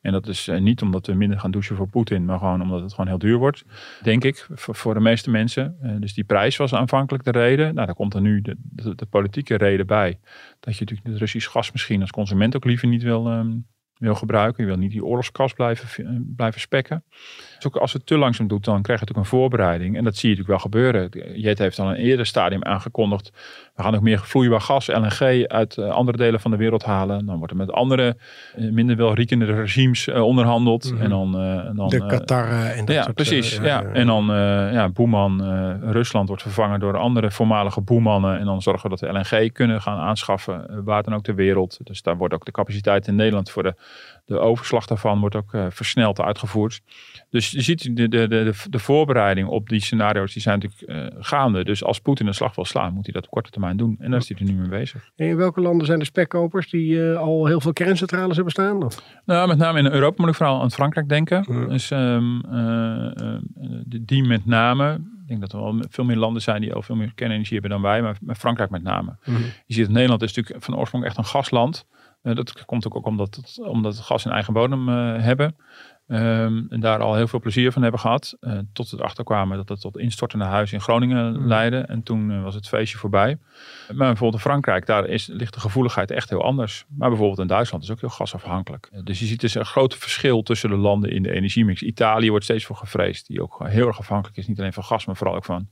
En 0.00 0.12
dat 0.12 0.26
is 0.26 0.48
eh, 0.48 0.60
niet 0.60 0.82
omdat 0.82 1.06
we 1.06 1.14
minder 1.14 1.38
gaan 1.40 1.50
douchen 1.50 1.76
voor 1.76 1.88
Poetin, 1.88 2.24
maar 2.24 2.38
gewoon 2.38 2.62
omdat 2.62 2.80
het 2.80 2.90
gewoon 2.90 3.06
heel 3.06 3.18
duur 3.18 3.36
wordt, 3.38 3.64
denk 4.02 4.24
ik, 4.24 4.46
voor, 4.50 4.74
voor 4.74 4.94
de 4.94 5.00
meeste 5.00 5.30
mensen. 5.30 5.76
Eh, 5.82 5.90
dus 5.98 6.14
die 6.14 6.24
prijs 6.24 6.56
was 6.56 6.74
aanvankelijk 6.74 7.24
de 7.24 7.30
reden. 7.30 7.74
Nou, 7.74 7.86
daar 7.86 7.94
komt 7.94 8.14
er 8.14 8.20
nu 8.20 8.40
de, 8.40 8.56
de, 8.58 8.94
de 8.94 9.06
politieke 9.06 9.54
reden 9.56 9.86
bij. 9.86 10.18
Dat 10.60 10.74
je 10.74 10.80
natuurlijk 10.80 11.08
het 11.08 11.18
Russisch 11.18 11.50
gas 11.50 11.72
misschien 11.72 12.00
als 12.00 12.10
consument 12.10 12.56
ook 12.56 12.64
liever 12.64 12.88
niet 12.88 13.02
wil, 13.02 13.26
ehm, 13.28 13.50
wil 14.02 14.14
gebruiken. 14.14 14.64
Je 14.64 14.70
wil 14.70 14.78
niet 14.78 14.90
die 14.90 15.04
oorlogskas 15.04 15.52
blijven, 15.52 16.06
eh, 16.06 16.12
blijven 16.36 16.60
spekken. 16.60 17.04
Dus 17.54 17.66
ook 17.66 17.76
als 17.76 17.92
het 17.92 18.06
te 18.06 18.16
langzaam 18.16 18.46
doet, 18.46 18.64
dan 18.64 18.82
krijg 18.82 19.00
je 19.00 19.06
natuurlijk 19.06 19.32
een 19.32 19.38
voorbereiding. 19.38 19.96
En 19.96 20.04
dat 20.04 20.16
zie 20.16 20.30
je 20.30 20.36
natuurlijk 20.36 20.62
wel 20.62 20.70
gebeuren. 20.70 21.38
Jet 21.40 21.58
heeft 21.58 21.78
al 21.78 21.88
een 21.88 21.96
eerder 21.96 22.26
stadium 22.26 22.64
aangekondigd. 22.64 23.32
We 23.74 23.82
gaan 23.82 23.94
ook 23.94 24.02
meer 24.02 24.18
vloeibaar 24.18 24.60
gas, 24.60 24.86
LNG, 24.86 25.46
uit 25.46 25.78
eh, 25.78 25.88
andere 25.88 26.16
delen 26.16 26.40
van 26.40 26.50
de 26.50 26.56
wereld 26.56 26.84
halen. 26.84 27.26
Dan 27.26 27.36
wordt 27.36 27.52
er 27.52 27.58
met 27.58 27.72
andere, 27.72 28.16
eh, 28.56 28.70
minder 28.70 28.96
welriekende 28.96 29.44
regimes 29.44 30.08
eh, 30.08 30.22
onderhandeld. 30.22 30.92
Mhm. 30.92 31.02
En 31.02 31.10
dan, 31.10 31.38
en 31.40 31.76
dan 31.76 31.88
de 31.88 32.06
Qatar 32.06 32.48
en 32.48 32.84
dat 32.84 32.94
ja, 32.94 33.02
soort, 33.02 33.14
precies. 33.14 33.56
ja. 33.56 33.82
En 33.82 34.06
dan, 34.06 34.24
ja, 34.72 34.88
boeman 34.88 35.42
Rusland 35.90 36.28
wordt 36.28 36.42
vervangen 36.42 36.80
door 36.80 36.96
andere 36.96 37.30
voormalige 37.30 37.80
boemannen. 37.80 38.38
En 38.38 38.44
dan 38.44 38.62
zorgen 38.62 38.90
we 38.90 38.96
dat 38.96 39.00
we 39.00 39.18
LNG 39.18 39.52
kunnen 39.52 39.80
gaan 39.80 39.98
aanschaffen, 39.98 40.84
waar 40.84 41.02
dan 41.02 41.14
ook 41.14 41.22
ter 41.22 41.34
wereld. 41.34 41.78
Dus 41.82 42.02
daar 42.02 42.16
wordt 42.16 42.34
ook 42.34 42.44
de 42.44 42.50
capaciteit 42.50 43.06
in 43.06 43.14
Nederland 43.14 43.50
voor 43.50 43.62
de, 43.62 43.74
de 44.32 44.38
overslag 44.38 44.86
daarvan 44.86 45.20
wordt 45.20 45.36
ook 45.36 45.54
eh, 45.54 45.66
versneld 45.70 46.20
uitgevoerd. 46.20 46.80
Dus 47.30 47.50
je 47.50 47.60
ziet 47.60 47.96
de, 47.96 48.08
de, 48.08 48.28
de, 48.28 48.52
de, 48.70 48.78
voorbereiding 48.78 49.48
op 49.48 49.68
die 49.68 49.80
scenario's, 49.80 50.32
die 50.32 50.42
zijn 50.42 50.58
natuurlijk 50.58 51.12
eh, 51.12 51.18
gaande. 51.20 51.64
Dus 51.64 51.84
als 51.84 52.00
Poetin 52.00 52.26
een 52.26 52.34
slag 52.34 52.54
wil 52.54 52.64
slaan, 52.64 52.94
moet 52.94 53.04
hij 53.04 53.14
dat 53.14 53.24
op 53.24 53.30
korte 53.30 53.50
termijn 53.50 53.76
doen. 53.76 53.96
En 53.98 54.10
daar 54.10 54.20
is 54.20 54.28
hij 54.28 54.38
er 54.38 54.44
nu 54.44 54.52
mee 54.52 54.68
bezig. 54.68 55.10
En 55.16 55.26
in 55.26 55.36
welke 55.36 55.60
landen 55.60 55.86
zijn 55.86 55.98
de 55.98 56.04
spekkopers 56.04 56.70
die 56.70 57.10
eh, 57.10 57.18
al 57.18 57.46
heel 57.46 57.60
veel 57.60 57.72
kerncentrales 57.72 58.34
hebben 58.34 58.52
staan? 58.52 58.82
Of? 58.82 59.02
Nou, 59.24 59.48
met 59.48 59.58
name 59.58 59.78
in 59.78 59.86
Europa 59.86 60.16
moet 60.18 60.30
ik 60.30 60.36
vooral 60.36 60.60
aan 60.60 60.70
Frankrijk 60.70 61.08
denken. 61.08 61.68
Dus 61.68 61.90
ehm, 61.90 62.40
eh, 62.40 63.06
eh, 63.06 63.40
die, 64.00 64.24
met 64.24 64.46
name. 64.46 64.94
Ik 64.94 65.28
denk 65.28 65.40
dat 65.40 65.52
er 65.52 65.58
wel 65.58 65.82
veel 65.88 66.04
meer 66.04 66.16
landen 66.16 66.42
zijn 66.42 66.60
die 66.60 66.72
al 66.72 66.82
veel 66.82 66.96
meer 66.96 67.12
kernenergie 67.14 67.52
hebben 67.52 67.70
dan 67.70 67.82
wij. 67.82 68.02
Maar, 68.02 68.16
Frankrijk 68.36 68.70
met 68.70 68.82
name. 68.82 69.16
Je 69.66 69.74
ziet 69.74 69.84
dat 69.84 69.94
Nederland 69.94 70.22
is 70.22 70.34
natuurlijk 70.34 70.64
van 70.64 70.76
oorsprong 70.76 71.04
echt 71.04 71.16
een 71.16 71.24
gasland. 71.24 71.86
Eh, 72.22 72.34
dat 72.34 72.64
komt 72.64 72.86
ook, 72.86 72.96
ook 72.96 73.06
omdat, 73.06 73.34
het, 73.34 73.58
omdat 73.66 73.96
we 73.96 74.02
gas 74.02 74.24
in 74.24 74.30
eigen 74.30 74.52
bodem 74.52 74.88
eh, 74.88 75.22
hebben. 75.22 75.56
Ehm, 76.06 76.62
en 76.68 76.80
daar 76.80 76.98
al 77.00 77.14
heel 77.14 77.26
veel 77.28 77.40
plezier 77.40 77.72
van 77.72 77.82
hebben 77.82 78.00
gehad. 78.00 78.36
eh, 78.40 78.58
tot 78.72 78.90
we 78.90 78.96
erachter 78.96 79.24
kwamen 79.24 79.56
dat 79.56 79.68
het 79.68 79.80
tot 79.80 79.98
instortende 79.98 80.44
huizen 80.44 80.76
in 80.76 80.82
Groningen 80.82 81.32
Mhm. 81.32 81.46
leidde. 81.46 81.78
En 81.78 82.02
toen 82.02 82.42
was 82.42 82.54
het 82.54 82.68
feestje 82.68 82.98
voorbij. 82.98 83.38
Maar 83.88 83.96
bijvoorbeeld 83.96 84.34
in 84.34 84.50
Frankrijk, 84.50 84.86
daar 84.86 85.06
is, 85.06 85.26
ligt 85.26 85.54
de 85.54 85.60
gevoeligheid 85.60 86.10
echt 86.10 86.30
heel 86.30 86.42
anders. 86.42 86.84
Maar 86.88 87.08
bijvoorbeeld 87.08 87.38
in 87.40 87.46
Duitsland 87.46 87.84
is 87.84 87.90
ook 87.90 88.00
heel 88.00 88.08
gasafhankelijk. 88.08 88.90
Dus 89.04 89.18
je 89.18 89.24
ziet 89.26 89.40
dus 89.40 89.54
een 89.54 89.64
groot 89.64 89.94
verschil 89.96 90.42
tussen 90.42 90.68
de 90.70 90.76
landen 90.76 91.10
in 91.10 91.22
de 91.22 91.32
energiemix. 91.32 91.82
Italië 91.82 92.30
wordt 92.30 92.44
steeds 92.44 92.64
voor 92.64 92.76
gevreesd. 92.76 93.26
Die 93.26 93.42
ook 93.42 93.58
heel 93.68 93.86
erg 93.86 93.98
afhankelijk 93.98 94.38
is. 94.38 94.46
Niet 94.46 94.58
alleen 94.58 94.72
van 94.72 94.84
gas, 94.84 95.06
maar 95.06 95.16
vooral 95.16 95.36
ook 95.36 95.44
van, 95.44 95.68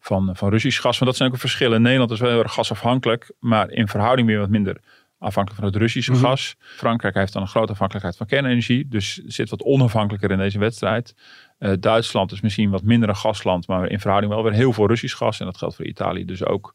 van, 0.00 0.36
van 0.36 0.50
Russisch 0.50 0.80
gas. 0.80 0.98
Want 0.98 1.04
dat 1.10 1.16
zijn 1.16 1.28
ook 1.28 1.34
een 1.34 1.40
verschillen. 1.40 1.82
Nederland 1.82 2.10
is 2.10 2.20
wel 2.20 2.30
heel 2.30 2.42
erg 2.42 2.52
gasafhankelijk. 2.54 3.32
Maar 3.40 3.70
in 3.70 3.88
verhouding 3.88 4.26
weer 4.28 4.38
wat 4.38 4.48
minder 4.50 4.80
afhankelijk 5.20 5.62
van 5.62 5.70
het 5.72 5.80
Russische 5.80 6.12
Mhm. 6.12 6.20
gas. 6.20 6.54
Frankrijk 6.60 7.14
heeft 7.14 7.32
dan 7.32 7.42
een 7.42 7.48
grote 7.48 7.72
afhankelijkheid 7.72 8.16
van 8.16 8.26
kernenergie. 8.26 8.88
Dus 8.88 9.14
zit 9.26 9.50
wat 9.50 9.62
onafhankelijker 9.62 10.30
in 10.30 10.38
deze 10.38 10.58
wedstrijd. 10.58 11.14
Eh, 11.58 11.72
Duitsland 11.80 12.32
is 12.32 12.40
misschien 12.40 12.70
wat 12.70 12.82
minder 12.82 13.08
een 13.08 13.16
gasland, 13.16 13.66
maar 13.66 13.88
in 13.90 14.00
verhouding 14.00 14.32
wel 14.32 14.42
weer 14.42 14.52
heel 14.52 14.72
veel 14.72 14.86
Russisch 14.86 15.16
gas. 15.16 15.40
En 15.40 15.46
dat 15.46 15.56
geldt 15.56 15.76
voor 15.76 15.84
Italië 15.86 16.24
dus 16.24 16.44
ook. 16.44 16.74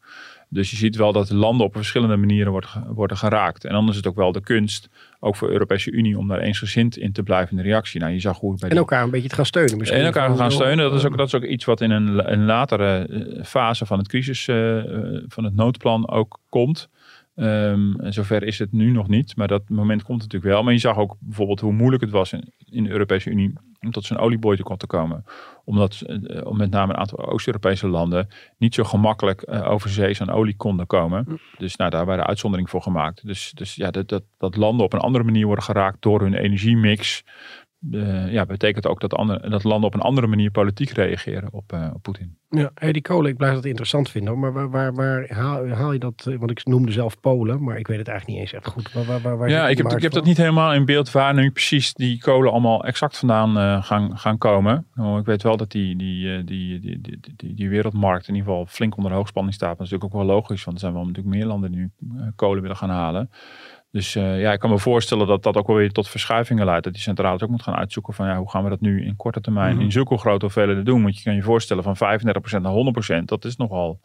Dus 0.50 0.70
je 0.72 0.76
ziet 0.78 0.96
wel 0.96 1.12
dat 1.12 1.30
landen 1.30 1.66
op 1.66 1.76
verschillende 1.76 2.16
manieren 2.16 2.52
worden, 2.52 2.70
ge- 2.70 2.94
worden 2.94 3.18
geraakt. 3.18 3.66
En 3.66 3.72
dan 3.74 3.90
is 3.90 3.96
het 3.96 4.08
ook 4.08 4.16
wel 4.16 4.32
de 4.32 4.42
kunst, 4.42 4.90
ook 5.20 5.36
voor 5.36 5.48
de 5.48 5.54
Europese 5.54 5.92
Unie, 5.92 6.18
om 6.18 6.28
daar 6.28 6.40
eensgezind 6.40 6.98
in 6.98 7.12
te 7.12 7.24
blijven 7.24 7.58
in 7.58 7.64
de 7.64 7.70
reactie. 7.70 8.00
Nou, 8.00 8.12
je 8.14 8.20
zag 8.20 8.40
hoe 8.40 8.58
bij 8.60 8.70
En 8.70 8.78
elkaar 8.78 9.04
een 9.04 9.10
beetje 9.10 9.30
te 9.30 9.36
gaan 9.36 9.46
steunen 9.46 9.78
misschien. 9.78 10.00
en 10.00 10.06
elkaar 10.06 10.36
gaan 10.38 10.52
steunen. 10.52 10.86
Dat 10.86 10.94
is 10.94 11.04
eh, 11.04 11.12
ook, 11.12 11.18
dat 11.18 11.28
is 11.28 11.36
ook 11.36 11.44
iets 11.44 11.66
wat 11.66 11.82
in 11.82 11.92
een, 11.92 12.32
een 12.32 12.46
latere 12.46 13.08
eh, 13.08 13.44
fase 13.44 13.86
van 13.86 13.98
het 13.98 14.08
crisis, 14.08 14.48
eh, 14.48 14.78
eh, 14.78 15.24
van 15.28 15.44
het 15.44 15.56
noodplan 15.56 16.10
ook 16.10 16.40
komt. 16.50 16.90
Ehm, 17.36 18.00
en 18.00 18.14
zover 18.14 18.44
is 18.44 18.60
het 18.60 18.72
nu 18.72 18.92
nog 18.92 19.08
niet, 19.08 19.36
maar 19.36 19.48
dat 19.48 19.70
moment 19.70 20.04
komt 20.04 20.22
natuurlijk 20.22 20.54
wel. 20.54 20.64
Maar 20.64 20.74
je 20.74 20.80
zag 20.80 20.98
ook 20.98 21.16
bijvoorbeeld 21.20 21.60
hoe 21.60 21.74
moeilijk 21.74 22.02
het 22.02 22.12
was 22.12 22.34
in, 22.34 22.54
in 22.66 22.84
de 22.84 22.90
Europese 22.90 23.30
Unie 23.30 23.54
om 23.80 23.92
tot 23.92 24.06
zo'n 24.06 24.18
olieboycott 24.18 24.80
te 24.80 24.88
komen. 24.88 25.24
Omdat 25.64 26.02
eh, 26.02 26.52
met 26.52 26.72
name 26.72 26.94
een 26.94 27.00
aantal 27.00 27.26
Oost-Europese 27.26 27.88
landen 27.88 28.28
niet 28.58 28.74
zo 28.74 28.84
gemakkelijk 28.84 29.42
eh, 29.42 29.72
over 29.72 29.90
zee 29.90 30.22
aan 30.22 30.30
olie 30.30 30.56
konden 30.56 30.88
komen. 30.88 31.40
Dus 31.58 31.76
nou, 31.76 31.90
daar 31.90 32.06
waren 32.06 32.26
uitzonderingen 32.26 32.72
voor 32.72 32.82
gemaakt. 32.82 33.28
Dus, 33.28 33.52
dus 33.56 33.76
ja, 33.76 33.92
dat, 33.92 34.10
dat, 34.10 34.24
dat 34.38 34.56
landen 34.56 34.86
op 34.86 34.94
een 34.94 35.00
andere 35.00 35.24
manier 35.24 35.46
worden 35.46 35.64
geraakt 35.64 36.02
door 36.02 36.22
hun 36.22 36.34
energiemix. 36.34 37.24
Eh, 37.92 38.32
ja, 38.32 38.46
betekent 38.46 38.88
ook 38.88 39.00
dat, 39.00 39.14
andere, 39.14 39.50
dat 39.50 39.64
landen 39.64 39.88
op 39.88 39.94
een 39.94 40.02
andere 40.02 40.28
manier 40.28 40.52
politiek 40.52 40.90
reageren 40.90 41.54
op, 41.54 41.74
eh, 41.74 41.90
op 41.94 42.02
Poetin. 42.02 42.38
Ja, 42.50 42.72
hey, 42.76 42.92
die 42.92 43.02
kolen, 43.02 43.32
ik 43.32 43.38
blijf 43.38 43.54
dat 43.54 43.66
interessant 43.66 44.10
vinden. 44.10 44.34
hoor. 44.34 44.42
Maar 44.42 44.54
waar, 44.54 44.70
waar, 44.70 44.94
waar 44.94 45.34
haal, 45.34 45.68
haal 45.68 45.94
je 45.94 46.00
dat? 46.00 46.26
eh, 46.28 46.38
Want 46.38 46.52
ik 46.52 46.66
noemde 46.66 46.92
zelf 46.92 47.20
Polen, 47.20 47.64
maar 47.64 47.78
ik 47.78 47.88
weet 47.88 47.98
het 47.98 48.08
eigenlijk 48.08 48.40
niet 48.40 48.48
eens 48.48 48.64
echt 48.64 48.74
goed. 48.74 48.94
Waar, 48.94 49.06
waar, 49.06 49.22
waar, 49.22 49.38
waar 49.38 49.50
zit 49.50 49.58
Ja, 49.58 49.68
ik 49.70 49.78
heb, 49.78 49.92
ik 49.92 50.02
heb 50.02 50.12
dat 50.12 50.26
niet 50.26 50.38
helemaal 50.38 50.74
in 50.74 50.86
beeld 50.86 51.12
waar 51.12 51.34
nu 51.34 51.52
precies 51.52 51.94
die 51.94 52.20
kolen 52.20 52.52
allemaal 52.52 52.86
exact 52.86 53.18
vandaan 53.18 53.84
gaan, 53.84 54.18
gaan 54.18 54.38
komen. 54.38 54.88
Nou, 54.94 55.20
ik 55.20 55.26
weet 55.26 55.44
wel 55.44 55.58
dat 55.58 55.72
die, 55.72 55.96
die, 55.96 56.44
die, 56.44 56.80
die, 56.80 57.02
die, 57.02 57.20
die, 57.36 57.54
die 57.54 57.70
wereldmarkt 57.70 58.28
in 58.28 58.36
ieder 58.36 58.50
geval 58.50 58.66
flink 58.66 58.98
onder 58.98 59.12
hoogspanning 59.12 59.56
staat. 59.56 59.78
Dat 59.78 59.86
is 59.86 59.92
natuurlijk 59.92 60.14
ook 60.14 60.26
wel 60.26 60.36
logisch, 60.36 60.64
want 60.64 60.78
er 60.78 60.84
zijn 60.84 60.94
wel 60.94 61.06
natuurlijk 61.06 61.36
meer 61.36 61.46
landen 61.46 61.72
die 61.72 61.80
nu 61.80 61.92
kolen 62.36 62.62
willen 62.62 62.78
gaan 62.78 62.90
halen. 62.90 63.30
Dus 63.96 64.16
uh, 64.16 64.42
ja, 64.42 64.52
ik 64.52 64.60
kan 64.60 64.70
me 64.70 64.80
voorstellen 64.80 65.28
dat 65.28 65.44
dat 65.44 65.58
ook 65.58 65.68
wel 65.68 65.76
weer 65.76 65.92
tot 65.92 66.10
verschuivingen 66.10 66.66
leidt. 66.66 66.84
Dat 66.84 66.94
die 66.94 67.02
centrales 67.02 67.42
ook 67.42 67.50
moet 67.50 67.64
gaan 67.64 67.76
uitzoeken 67.76 68.14
van 68.14 68.28
ja, 68.28 68.38
hoe 68.38 68.50
gaan 68.50 68.64
we 68.64 68.70
dat 68.70 68.82
nu 68.82 69.06
in 69.06 69.16
korte 69.16 69.42
termijn 69.42 69.82
in 69.82 69.92
zulke 69.92 70.18
grote 70.18 70.46
hoeveelheden 70.46 70.86
doen. 70.86 71.04
Want 71.04 71.18
je 71.18 71.24
kan 71.24 71.36
je 71.36 71.42
voorstellen 71.42 71.84
van 71.84 71.96
35% 71.96 72.62
naar 72.62 73.22
100%, 73.22 73.24
dat 73.26 73.46
is 73.46 73.56
nogal 73.56 74.00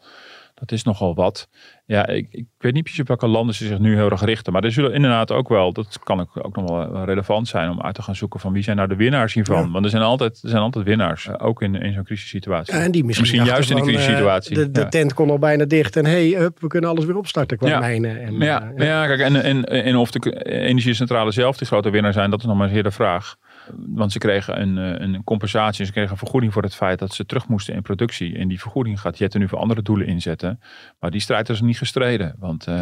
dat 0.61 0.71
is 0.71 0.83
nogal 0.83 1.15
wat. 1.15 1.47
Ja, 1.85 2.07
ik, 2.07 2.27
ik 2.31 2.45
weet 2.57 2.73
niet 2.73 2.83
precies 2.83 3.01
op 3.01 3.07
welke 3.07 3.27
landen 3.27 3.55
ze 3.55 3.65
zich 3.65 3.79
nu 3.79 3.95
heel 3.95 4.09
erg 4.09 4.23
richten. 4.23 4.53
Maar 4.53 4.63
er 4.63 4.71
zullen 4.71 4.93
inderdaad 4.93 5.31
ook 5.31 5.49
wel, 5.49 5.73
dat 5.73 5.99
kan 6.03 6.19
ook, 6.19 6.45
ook 6.45 6.55
nog 6.55 6.69
wel 6.69 7.03
relevant 7.03 7.47
zijn 7.47 7.69
om 7.69 7.81
uit 7.81 7.95
te 7.95 8.01
gaan 8.01 8.15
zoeken 8.15 8.39
van 8.39 8.53
wie 8.53 8.63
zijn 8.63 8.75
nou 8.75 8.87
de 8.87 8.95
winnaars 8.95 9.33
hiervan. 9.33 9.71
Want 9.71 9.85
er 9.85 9.91
zijn 9.91 10.03
altijd, 10.03 10.39
er 10.43 10.49
zijn 10.49 10.61
altijd 10.61 10.85
winnaars, 10.85 11.27
eh, 11.27 11.47
ook 11.47 11.61
in, 11.61 11.75
in 11.75 11.93
zo'n 11.93 12.03
crisissituatie. 12.03 12.73
Ja, 12.73 12.81
en 12.81 12.91
die 12.91 13.03
misschien, 13.03 13.43
juist 13.43 13.69
in 13.69 13.75
de 13.75 13.81
crisissituatie. 13.81 14.57
Uh, 14.57 14.65
de, 14.71 14.87
tent 14.87 15.13
kon 15.13 15.29
al 15.29 15.39
bijna 15.39 15.65
dicht 15.65 15.95
en 15.95 16.05
hey, 16.05 16.51
we 16.59 16.67
kunnen 16.67 16.89
alles 16.89 17.05
weer 17.05 17.17
opstarten 17.17 17.57
qua 17.57 17.79
mijnen. 17.79 18.21
En, 18.21 18.39
ja, 18.39 18.71
uh, 18.75 18.85
ja. 18.85 19.05
kijk, 19.07 19.19
en, 19.19 19.43
en, 19.43 19.65
en 19.65 19.95
of 19.95 20.11
de 20.11 20.45
energiecentrale 20.45 21.31
zelf 21.31 21.57
die 21.57 21.67
grote 21.67 21.89
winnaar 21.89 22.13
zijn, 22.13 22.29
dat 22.29 22.39
is 22.39 22.45
nog 22.45 22.57
maar 22.57 22.69
eens 22.69 22.83
de 22.83 22.91
vraag. 22.91 23.35
Want 23.77 24.11
ze 24.11 24.17
kregen 24.17 24.61
een, 24.61 24.77
eh, 24.77 25.07
een 25.07 25.23
compensatie, 25.23 25.85
ze 25.85 25.91
kregen 25.91 26.11
een 26.11 26.17
vergoeding 26.17 26.53
voor 26.53 26.63
het 26.63 26.75
feit 26.75 26.99
dat 26.99 27.13
ze 27.13 27.25
terug 27.25 27.47
moesten 27.47 27.73
in 27.73 27.81
productie. 27.81 28.37
En 28.37 28.47
die 28.47 28.59
vergoeding 28.59 28.99
gaat 28.99 29.17
Jetten 29.17 29.39
nu 29.39 29.47
voor 29.47 29.57
andere 29.57 29.81
doelen 29.81 30.07
inzetten. 30.07 30.59
Maar 30.99 31.11
die 31.11 31.21
strijd 31.21 31.49
is 31.49 31.61
niet 31.61 31.77
gestreden. 31.77 32.35
Want 32.39 32.67
uh, 32.67 32.75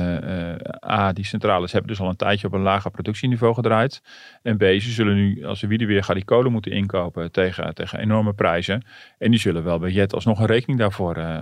A, 0.87 1.13
die 1.13 1.25
centrales 1.25 1.71
hebben 1.71 1.91
dus 1.91 1.99
al 1.99 2.09
een 2.09 2.15
tijdje 2.15 2.47
op 2.47 2.53
een 2.53 2.61
lager 2.61 2.91
productieniveau 2.91 3.53
gedraaid. 3.53 4.01
En 4.41 4.57
B, 4.57 4.61
ze 4.61 4.91
zullen 4.91 5.15
nu, 5.15 5.45
als 5.45 5.59
ze 5.59 5.67
weer 5.67 6.03
gaan 6.03 6.15
die 6.15 6.25
kolen 6.25 6.51
moeten 6.51 6.71
inkopen 6.71 7.31
tegen, 7.31 7.73
tegen 7.73 7.99
enorme 7.99 8.33
prijzen. 8.33 8.85
En 9.17 9.31
die 9.31 9.39
zullen 9.39 9.63
wel 9.63 9.79
bij 9.79 9.91
Jet 9.91 10.13
alsnog 10.13 10.39
een 10.39 10.45
rekening 10.45 10.79
daarvoor, 10.79 11.17
uh, 11.17 11.39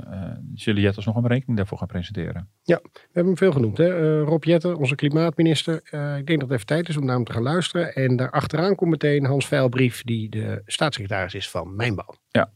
zullen 0.55 0.81
Jet 0.81 0.95
alsnog 0.95 1.15
een 1.15 1.27
rekening 1.27 1.57
daarvoor 1.57 1.77
gaan 1.77 1.87
presenteren. 1.87 2.49
Ja, 2.63 2.79
we 2.83 2.99
hebben 3.03 3.25
hem 3.25 3.37
veel 3.37 3.51
genoemd. 3.51 3.77
Hè? 3.77 4.19
Rob 4.19 4.43
Jetten, 4.43 4.77
onze 4.77 4.95
klimaatminister. 4.95 5.75
ik 6.17 6.25
denk 6.27 6.39
dat 6.39 6.41
het 6.41 6.51
even 6.51 6.65
tijd 6.65 6.89
is 6.89 6.97
om 6.97 7.05
naar 7.05 7.15
hem 7.15 7.23
te 7.23 7.33
gaan 7.33 7.43
luisteren. 7.43 7.93
En 7.93 8.15
daar 8.15 8.31
achteraan 8.31 8.75
komt 8.75 8.91
meteen 8.91 9.25
Hans 9.25 9.36
Veilbrief, 9.45 10.03
die 10.03 10.29
de 10.29 10.61
staatssecretaris 10.65 11.33
is 11.33 11.49
van 11.49 11.75
Mijnbouw. 11.75 12.15
Ja. 12.29 12.51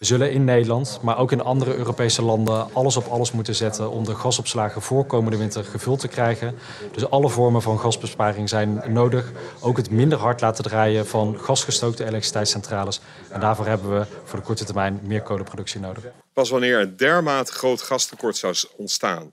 We 0.00 0.06
zullen 0.06 0.32
in 0.32 0.44
Nederland, 0.44 0.98
maar 1.02 1.18
ook 1.18 1.32
in 1.32 1.40
andere 1.40 1.74
Europese 1.76 2.22
landen, 2.22 2.74
alles 2.74 2.96
op 2.96 3.06
alles 3.06 3.32
moeten 3.32 3.54
zetten 3.54 3.90
om 3.90 4.04
de 4.04 4.14
gasopslagen 4.14 4.82
voor 4.82 5.06
komende 5.06 5.36
winter 5.36 5.64
gevuld 5.64 6.00
te 6.00 6.08
krijgen. 6.08 6.54
Dus 6.92 7.10
alle 7.10 7.28
vormen 7.28 7.62
van 7.62 7.78
gasbesparing 7.78 8.48
zijn 8.48 8.92
nodig. 8.92 9.32
Ook 9.60 9.76
het 9.76 9.90
minder 9.90 10.18
hard 10.18 10.40
laten 10.40 10.64
draaien 10.64 11.06
van 11.06 11.38
gasgestookte 11.40 12.02
elektriciteitscentrales. 12.02 13.00
En 13.30 13.40
daarvoor 13.40 13.66
hebben 13.66 13.98
we 13.98 14.06
voor 14.24 14.38
de 14.38 14.44
korte 14.44 14.64
termijn 14.64 15.00
meer 15.02 15.22
kolenproductie 15.22 15.80
nodig. 15.80 16.04
Pas 16.32 16.50
wanneer 16.50 16.80
een 16.80 16.96
dermate 16.96 17.52
groot 17.52 17.82
gastekort 17.82 18.36
zou 18.36 18.54
ontstaan 18.76 19.32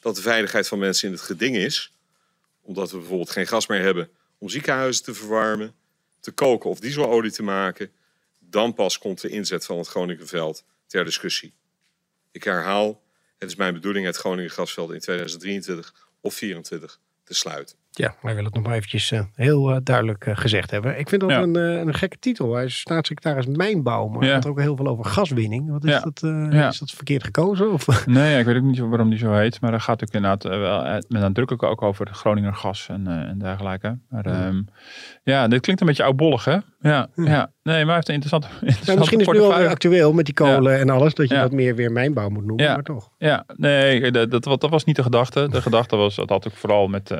dat 0.00 0.16
de 0.16 0.22
veiligheid 0.22 0.68
van 0.68 0.78
mensen 0.78 1.08
in 1.08 1.14
het 1.14 1.22
geding 1.22 1.56
is, 1.56 1.92
omdat 2.62 2.90
we 2.90 2.96
bijvoorbeeld 2.98 3.30
geen 3.30 3.46
gas 3.46 3.66
meer 3.66 3.82
hebben 3.82 4.10
om 4.42 4.48
ziekenhuizen 4.48 5.04
te 5.04 5.14
verwarmen, 5.14 5.74
te 6.20 6.32
koken 6.32 6.70
of 6.70 6.80
dieselolie 6.80 7.30
te 7.30 7.42
maken, 7.42 7.92
dan 8.38 8.74
pas 8.74 8.98
komt 8.98 9.20
de 9.20 9.28
inzet 9.28 9.64
van 9.64 9.78
het 9.78 9.88
Groningenveld 9.88 10.64
ter 10.86 11.04
discussie. 11.04 11.54
Ik 12.30 12.44
herhaal, 12.44 13.02
het 13.38 13.48
is 13.48 13.56
mijn 13.56 13.74
bedoeling 13.74 14.06
het 14.06 14.16
Groningen 14.16 14.50
gasveld 14.50 14.92
in 14.92 15.00
2023 15.00 15.92
of 16.20 16.34
2024 16.34 17.00
te 17.24 17.34
sluiten. 17.34 17.76
Ja, 17.94 18.14
wij 18.22 18.34
willen 18.34 18.44
het 18.44 18.54
nog 18.54 18.64
maar 18.64 18.74
eventjes 18.74 19.10
uh, 19.10 19.20
heel 19.34 19.70
uh, 19.70 19.76
duidelijk 19.82 20.26
uh, 20.26 20.36
gezegd 20.36 20.70
hebben. 20.70 20.98
Ik 20.98 21.08
vind 21.08 21.20
dat 21.20 21.30
ja. 21.30 21.42
een, 21.42 21.54
een 21.54 21.94
gekke 21.94 22.18
titel. 22.18 22.54
Hij 22.54 22.64
is 22.64 22.78
staatssecretaris 22.78 23.46
Mijnbouw, 23.46 24.08
maar 24.08 24.24
ja. 24.24 24.34
het 24.34 24.46
ook 24.46 24.60
heel 24.60 24.76
veel 24.76 24.86
over 24.86 25.04
gaswinning. 25.04 25.70
Wat 25.70 25.84
is, 25.84 25.90
ja. 25.90 26.00
dat, 26.00 26.22
is 26.72 26.78
dat 26.78 26.90
verkeerd 26.90 27.24
gekozen? 27.24 27.72
Of? 27.72 28.06
Nee, 28.06 28.38
ik 28.38 28.44
weet 28.44 28.56
ook 28.56 28.62
niet 28.62 28.78
waarom 28.78 29.10
die 29.10 29.18
zo 29.18 29.32
heet. 29.32 29.60
Maar 29.60 29.70
daar 29.70 29.80
gaat 29.80 30.02
ook 30.02 30.12
inderdaad 30.12 30.42
wel 30.42 30.82
met 30.82 31.08
nadrukkelijk 31.08 31.62
ook 31.62 31.82
over 31.82 32.08
Groninger 32.12 32.54
gas 32.54 32.88
en, 32.88 33.06
en 33.06 33.38
dergelijke. 33.38 33.98
Maar 34.08 34.46
um, 34.46 34.68
ja, 35.22 35.48
dit 35.48 35.60
klinkt 35.60 35.80
een 35.80 35.86
beetje 35.86 36.04
oudbollig 36.04 36.44
hè? 36.44 36.58
Ja, 36.82 37.08
ja. 37.14 37.52
nee, 37.62 37.84
maar 37.84 37.94
heeft 37.94 38.08
een 38.08 38.14
interessante, 38.14 38.48
interessante 38.60 38.98
Misschien 38.98 39.20
is 39.20 39.26
het 39.26 39.34
nu 39.34 39.40
wel 39.40 39.68
actueel 39.68 40.12
met 40.12 40.24
die 40.24 40.34
kolen 40.34 40.78
en 40.78 40.90
alles, 40.90 41.14
dat 41.14 41.28
je 41.28 41.34
dat 41.34 41.52
meer 41.52 41.74
weer 41.74 41.92
mijnbouw 41.92 42.28
moet 42.28 42.44
noemen, 42.44 42.66
maar 42.66 42.82
toch. 42.82 43.10
Ja, 43.18 43.44
nee, 43.56 44.10
dat, 44.10 44.30
dat, 44.30 44.44
dat 44.44 44.70
was 44.70 44.84
niet 44.84 44.96
de 44.96 45.02
gedachte. 45.02 45.48
De 45.48 45.62
gedachte 45.62 45.96
was, 45.96 46.16
dat 46.16 46.28
had 46.28 46.46
ook 46.46 46.56
vooral 46.56 46.86
met 46.86 47.10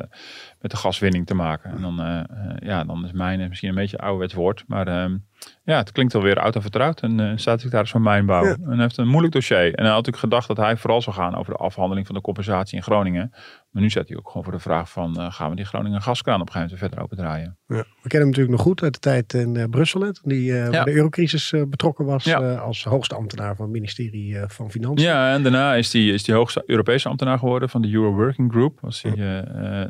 met 0.63 0.71
de 0.71 0.77
gaswinning 0.77 1.27
te 1.27 1.35
maken. 1.35 1.71
En 1.71 1.81
dan, 1.81 2.01
uh, 2.01 2.21
ja, 2.59 2.85
dan 2.85 3.05
is 3.05 3.13
mijn 3.13 3.49
misschien 3.49 3.69
een 3.69 3.75
beetje 3.75 3.99
ouderwets 3.99 4.35
woord. 4.35 4.65
Maar 4.67 4.89
uh, 4.89 5.17
ja, 5.65 5.77
het 5.77 5.93
klinkt 5.93 6.15
alweer 6.15 6.41
oud 6.41 6.55
en 6.55 6.63
vertrouwd. 6.63 7.01
En 7.01 7.19
uh, 7.19 7.33
staatssecretaris 7.35 7.91
van 7.91 8.03
Mijnbouw. 8.03 8.45
Ja. 8.45 8.57
En 8.69 8.81
heeft 8.81 8.97
een 8.97 9.09
moeilijk 9.09 9.33
dossier. 9.33 9.57
En 9.59 9.85
hij 9.85 9.93
had 9.93 10.07
natuurlijk 10.07 10.17
gedacht 10.17 10.49
dat 10.49 10.57
hij 10.57 10.77
vooral 10.77 11.03
zou 11.03 11.17
gaan 11.17 11.35
over 11.35 11.53
de 11.53 11.59
afhandeling 11.59 12.07
van 12.07 12.15
de 12.15 12.21
compensatie 12.21 12.77
in 12.77 12.83
Groningen. 12.83 13.31
Maar 13.71 13.83
nu 13.83 13.91
zet 13.91 14.09
hij 14.09 14.17
ook 14.17 14.27
gewoon 14.27 14.43
voor 14.43 14.53
de 14.53 14.59
vraag 14.59 14.91
van 14.91 15.15
uh, 15.19 15.33
gaan 15.33 15.51
we 15.51 15.57
die 15.57 15.65
Groningen 15.65 16.03
gaskraan 16.03 16.41
op 16.41 16.47
een 16.47 16.53
gegeven 16.53 16.79
moment 16.79 16.93
verder 16.93 17.05
opendraaien. 17.05 17.59
Ja. 17.67 17.77
We 17.77 18.09
kennen 18.09 18.21
hem 18.21 18.29
natuurlijk 18.29 18.57
nog 18.57 18.61
goed 18.61 18.83
uit 18.83 18.93
de 18.93 18.99
tijd 18.99 19.35
in 19.35 19.55
uh, 19.55 19.65
Brussel. 19.71 20.01
Hè, 20.01 20.11
die 20.23 20.51
uh, 20.51 20.65
ja. 20.65 20.71
bij 20.71 20.85
de 20.85 20.95
eurocrisis 20.95 21.55
betrokken 21.69 22.05
was 22.05 22.25
ja. 22.25 22.55
als 22.55 22.85
hoogste 22.85 23.15
ambtenaar 23.15 23.57
van 23.57 23.65
het 23.65 23.75
ministerie 23.75 24.37
van 24.47 24.71
Financiën. 24.71 25.09
Ja, 25.09 25.33
en 25.33 25.43
daarna 25.43 25.75
is 25.75 25.93
hij 25.93 26.07
is 26.07 26.25
die 26.25 26.35
hoogste 26.35 26.63
Europese 26.67 27.09
ambtenaar 27.09 27.39
geworden 27.39 27.69
van 27.69 27.83
de 27.83 27.93
Euro 27.93 28.15
Working 28.15 28.53
Group. 28.53 28.81
Was 28.81 29.03
hij, 29.03 29.15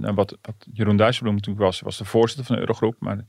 nou, 0.00 0.14
wat, 0.14 0.38
wat 0.42 0.66
Jeroen 0.72 0.96
Dijsselbloem 0.96 1.34
natuurlijk 1.34 1.64
was, 1.64 1.80
was 1.80 1.98
de 1.98 2.04
voorzitter 2.04 2.46
van 2.46 2.54
de 2.54 2.60
Eurogroep. 2.60 2.96
Maar 2.98 3.24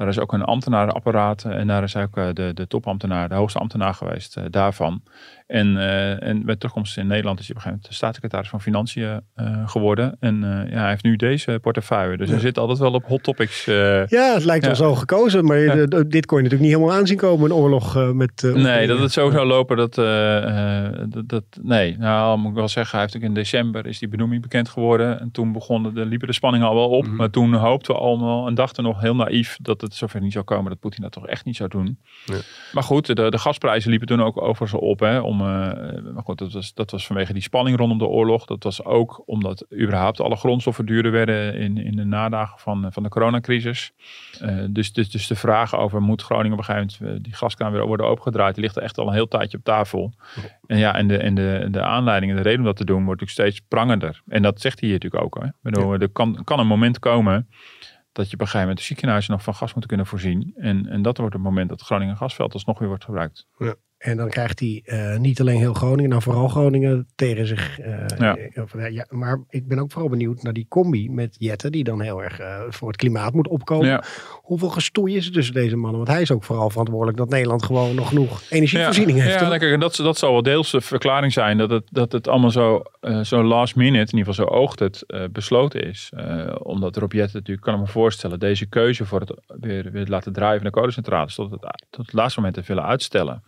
daar 0.00 0.08
is 0.08 0.18
ook 0.18 0.32
een 0.32 0.44
ambtenarenapparaat 0.44 1.44
en 1.44 1.66
daar 1.66 1.82
is 1.82 1.96
ook 1.96 2.14
de, 2.14 2.50
de 2.54 2.66
topambtenaar, 2.66 3.28
de 3.28 3.34
hoogste 3.34 3.58
ambtenaar 3.58 3.94
geweest 3.94 4.52
daarvan. 4.52 5.02
En, 5.50 5.76
uh, 5.76 6.22
en 6.22 6.44
met 6.44 6.56
terugkomst 6.56 6.96
in 6.96 7.06
Nederland 7.06 7.40
is 7.40 7.46
hij 7.46 7.56
op 7.56 7.62
een 7.62 7.68
gegeven 7.68 7.82
moment 7.82 7.94
staatssecretaris 7.94 8.48
van 8.48 8.60
Financiën 8.60 9.20
uh, 9.36 9.68
geworden. 9.68 10.16
En 10.20 10.34
uh, 10.34 10.72
ja, 10.72 10.80
hij 10.80 10.88
heeft 10.88 11.04
nu 11.04 11.16
deze 11.16 11.58
portefeuille. 11.62 12.16
Dus 12.16 12.26
ja. 12.26 12.32
hij 12.32 12.42
zit 12.42 12.58
altijd 12.58 12.78
wel 12.78 12.92
op 12.92 13.04
hot 13.04 13.22
topics. 13.22 13.64
ja, 13.64 14.34
het 14.34 14.44
lijkt 14.44 14.66
wel 14.66 14.74
zo 14.74 14.94
gekozen. 14.94 15.44
Maar 15.44 15.58
ja. 15.58 15.86
dit 15.86 16.26
kon 16.26 16.36
je 16.38 16.42
natuurlijk 16.42 16.60
niet 16.60 16.72
helemaal 16.72 16.92
aanzien 16.92 17.16
komen. 17.16 17.44
Een 17.44 17.56
oorlog 17.56 18.12
met... 18.14 18.50
nee, 18.54 18.86
dat 18.86 18.98
het 18.98 19.12
zo 19.12 19.30
zou 19.30 19.46
lopen. 19.46 19.76
Dat, 19.76 19.94
dat, 19.94 21.28
dat, 21.28 21.44
nee, 21.62 21.96
nou 21.98 22.38
moet 22.38 22.50
ik 22.50 22.56
wel 22.56 22.68
zeggen. 22.68 22.98
Hij 22.98 23.00
heeft 23.00 23.16
ook 23.16 23.28
in 23.28 23.34
december 23.34 23.86
is 23.86 23.98
die 23.98 24.08
benoeming 24.08 24.42
bekend 24.42 24.68
geworden. 24.68 25.20
En 25.20 25.30
toen 25.30 25.52
begonnen 25.52 25.94
de, 25.94 26.06
liepen 26.06 26.26
de 26.26 26.34
spanningen 26.34 26.68
al 26.68 26.74
wel 26.74 26.88
op. 26.88 27.02
Mm 27.02 27.08
-hmm. 27.08 27.16
Maar 27.16 27.30
toen 27.30 27.54
hoopten 27.54 27.94
we 27.94 28.00
allemaal 28.00 28.46
en 28.46 28.54
dachten 28.54 28.84
nog 28.84 29.00
heel 29.00 29.14
naïef 29.14 29.56
dat 29.62 29.80
het 29.80 29.94
zover 29.94 30.20
niet 30.20 30.32
zou 30.32 30.44
komen. 30.44 30.70
Dat 30.70 30.80
Poetin 30.80 31.02
dat 31.02 31.12
toch 31.12 31.26
echt 31.26 31.44
niet 31.44 31.56
zou 31.56 31.68
doen. 31.68 31.98
Maar 32.72 32.82
goed, 32.82 33.06
de, 33.06 33.30
de 33.30 33.38
gasprijzen 33.38 33.90
liepen 33.90 34.08
toen 34.08 34.22
ook 34.22 34.42
overigens 34.42 34.80
op. 34.80 35.00
Hè, 35.00 35.18
om 35.18 35.39
uh, 35.40 36.12
maar 36.12 36.22
goed, 36.24 36.38
dat 36.38 36.52
was, 36.52 36.74
dat 36.74 36.90
was 36.90 37.06
vanwege 37.06 37.32
die 37.32 37.42
spanning 37.42 37.76
rondom 37.76 37.98
de 37.98 38.06
oorlog. 38.06 38.44
Dat 38.44 38.62
was 38.62 38.84
ook 38.84 39.22
omdat 39.26 39.66
überhaupt 39.72 40.20
alle 40.20 40.36
grondstoffen 40.36 40.86
duurder 40.86 41.12
werden 41.12 41.54
in, 41.54 41.76
in 41.76 41.96
de 41.96 42.04
nadagen 42.04 42.58
van, 42.58 42.92
van 42.92 43.02
de 43.02 43.08
coronacrisis. 43.08 43.92
Uh, 44.42 44.64
dus, 44.70 44.92
dus, 44.92 45.10
dus 45.10 45.26
de 45.26 45.34
vraag 45.34 45.76
over 45.76 46.02
moet 46.02 46.22
Groningen 46.22 46.52
op 46.52 46.58
een 46.58 46.64
gegeven 46.64 46.96
moment 47.00 47.16
eh, 47.16 47.22
die 47.24 47.34
gaskraan 47.34 47.72
weer 47.72 47.86
worden 47.86 48.06
opengedraaid, 48.06 48.54
die 48.54 48.62
ligt 48.64 48.76
er 48.76 48.82
echt 48.82 48.98
al 48.98 49.06
een 49.06 49.12
heel 49.12 49.28
tijdje 49.28 49.58
op 49.58 49.64
tafel. 49.64 50.12
En 50.66 50.78
ja, 50.78 50.94
en 50.94 51.08
de, 51.08 51.18
en 51.18 51.34
de, 51.34 51.68
de 51.70 51.82
aanleiding 51.82 52.32
en 52.32 52.36
de 52.36 52.42
reden 52.42 52.60
om 52.60 52.66
dat 52.66 52.76
te 52.76 52.84
doen 52.84 53.04
wordt 53.04 53.20
natuurlijk 53.20 53.50
steeds 53.50 53.68
prangender. 53.68 54.22
En 54.28 54.42
dat 54.42 54.60
zegt 54.60 54.80
hij 54.80 54.88
hier 54.88 54.98
natuurlijk 54.98 55.24
ook. 55.24 55.42
Hè. 55.42 55.48
Bedoel. 55.62 55.92
Er 55.92 56.08
kan, 56.08 56.44
kan 56.44 56.58
een 56.58 56.66
moment 56.66 56.98
komen 56.98 57.48
dat 58.12 58.28
je 58.28 58.34
op 58.34 58.40
een 58.40 58.46
gegeven 58.46 58.60
moment 58.60 58.78
de 58.78 58.84
ziekenhuizen 58.84 59.32
nog 59.32 59.42
van 59.42 59.54
gas 59.54 59.70
moeten 59.70 59.88
kunnen 59.88 60.06
voorzien. 60.06 60.52
En, 60.56 60.86
en 60.86 61.02
dat 61.02 61.16
wordt 61.16 61.34
het 61.34 61.42
moment 61.42 61.68
dat 61.68 61.80
Groningen 61.80 62.16
gasveld 62.16 62.52
alsnog 62.52 62.78
weer 62.78 62.88
wordt 62.88 63.04
gebruikt. 63.04 63.46
Ja. 63.58 63.74
En 64.00 64.16
dan 64.16 64.28
krijgt 64.28 64.60
hij 64.60 64.82
uh, 64.84 65.16
niet 65.16 65.40
alleen 65.40 65.58
heel 65.58 65.74
Groningen, 65.74 66.10
nou 66.10 66.22
vooral 66.22 66.48
Groningen 66.48 67.06
tegen 67.14 67.46
zich. 67.46 67.80
Uh, 67.80 67.86
ja. 68.18 68.36
ja. 68.88 69.06
maar 69.08 69.40
ik 69.48 69.68
ben 69.68 69.78
ook 69.78 69.92
vooral 69.92 70.10
benieuwd 70.10 70.42
naar 70.42 70.52
die 70.52 70.66
combi 70.68 71.10
met 71.10 71.36
Jette, 71.38 71.70
die 71.70 71.84
dan 71.84 72.00
heel 72.00 72.22
erg 72.22 72.40
uh, 72.40 72.60
voor 72.68 72.88
het 72.88 72.96
klimaat 72.96 73.32
moet 73.32 73.48
opkomen. 73.48 73.86
Ja. 73.86 74.04
Hoeveel 74.42 74.68
gestoei 74.68 75.16
is 75.16 75.26
er 75.26 75.32
tussen 75.32 75.54
deze 75.54 75.76
mannen? 75.76 75.96
Want 75.96 76.08
hij 76.08 76.20
is 76.20 76.30
ook 76.30 76.44
vooral 76.44 76.70
verantwoordelijk 76.70 77.18
dat 77.18 77.28
Nederland 77.28 77.62
gewoon 77.62 77.94
nog 77.94 78.08
genoeg 78.08 78.42
energievoorziening 78.48 79.20
heeft. 79.20 79.40
Ja, 79.40 79.48
lekker. 79.48 79.72
En 79.72 79.80
dat, 79.80 79.96
dat 79.96 80.18
zal 80.18 80.32
wel 80.32 80.42
deels 80.42 80.70
de 80.70 80.80
verklaring 80.80 81.32
zijn 81.32 81.58
dat 81.58 81.70
het, 81.70 81.84
dat 81.90 82.12
het 82.12 82.28
allemaal 82.28 82.50
zo, 82.50 82.82
zo 83.22 83.44
last 83.44 83.76
minute, 83.76 84.12
in 84.12 84.18
ieder 84.18 84.34
geval 84.34 84.46
zo 84.46 84.52
oogt 84.54 84.78
het, 84.78 85.04
besloten 85.32 85.82
is. 85.86 86.12
omdat 86.62 86.96
er 86.96 87.02
op 87.02 87.12
Jette 87.12 87.36
natuurlijk, 87.36 87.66
kan 87.66 87.74
ik 87.74 87.80
me 87.80 87.86
voorstellen, 87.86 88.38
deze 88.38 88.66
keuze 88.66 89.06
voor 89.06 89.20
het 89.20 89.34
weer, 89.46 89.90
weer 89.92 90.06
laten 90.06 90.32
draaien 90.32 90.60
van 90.60 90.66
de 90.66 90.72
kolencentrales 90.72 91.34
tot 91.34 91.50
het, 91.50 91.60
tot 91.90 92.06
het 92.06 92.14
laatste 92.14 92.40
moment 92.40 92.58
te 92.58 92.62
willen 92.66 92.84
uitstellen. 92.84 93.42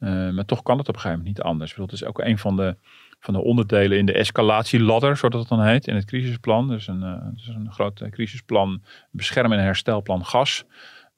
Uh, 0.00 0.30
maar 0.30 0.44
toch 0.44 0.62
kan 0.62 0.78
het 0.78 0.88
op 0.88 0.94
een 0.94 1.00
gegeven 1.00 1.18
moment 1.18 1.36
niet 1.36 1.46
anders. 1.46 1.74
Het 1.74 1.92
is 1.92 2.04
ook 2.04 2.18
een 2.18 2.38
van 2.38 2.56
de, 2.56 2.76
van 3.20 3.34
de 3.34 3.42
onderdelen 3.42 3.98
in 3.98 4.06
de 4.06 4.12
escalatieladder, 4.12 5.16
zoals 5.16 5.34
het 5.34 5.48
dan 5.48 5.62
heet, 5.62 5.86
in 5.86 5.94
het 5.94 6.04
crisisplan. 6.04 6.68
Dus 6.68 6.86
een, 6.86 7.02
uh, 7.02 7.16
dus 7.34 7.46
een 7.46 7.72
groot 7.72 8.08
crisisplan, 8.10 8.82
bescherm- 9.10 9.52
en 9.52 9.62
herstelplan 9.62 10.24
gas. 10.24 10.64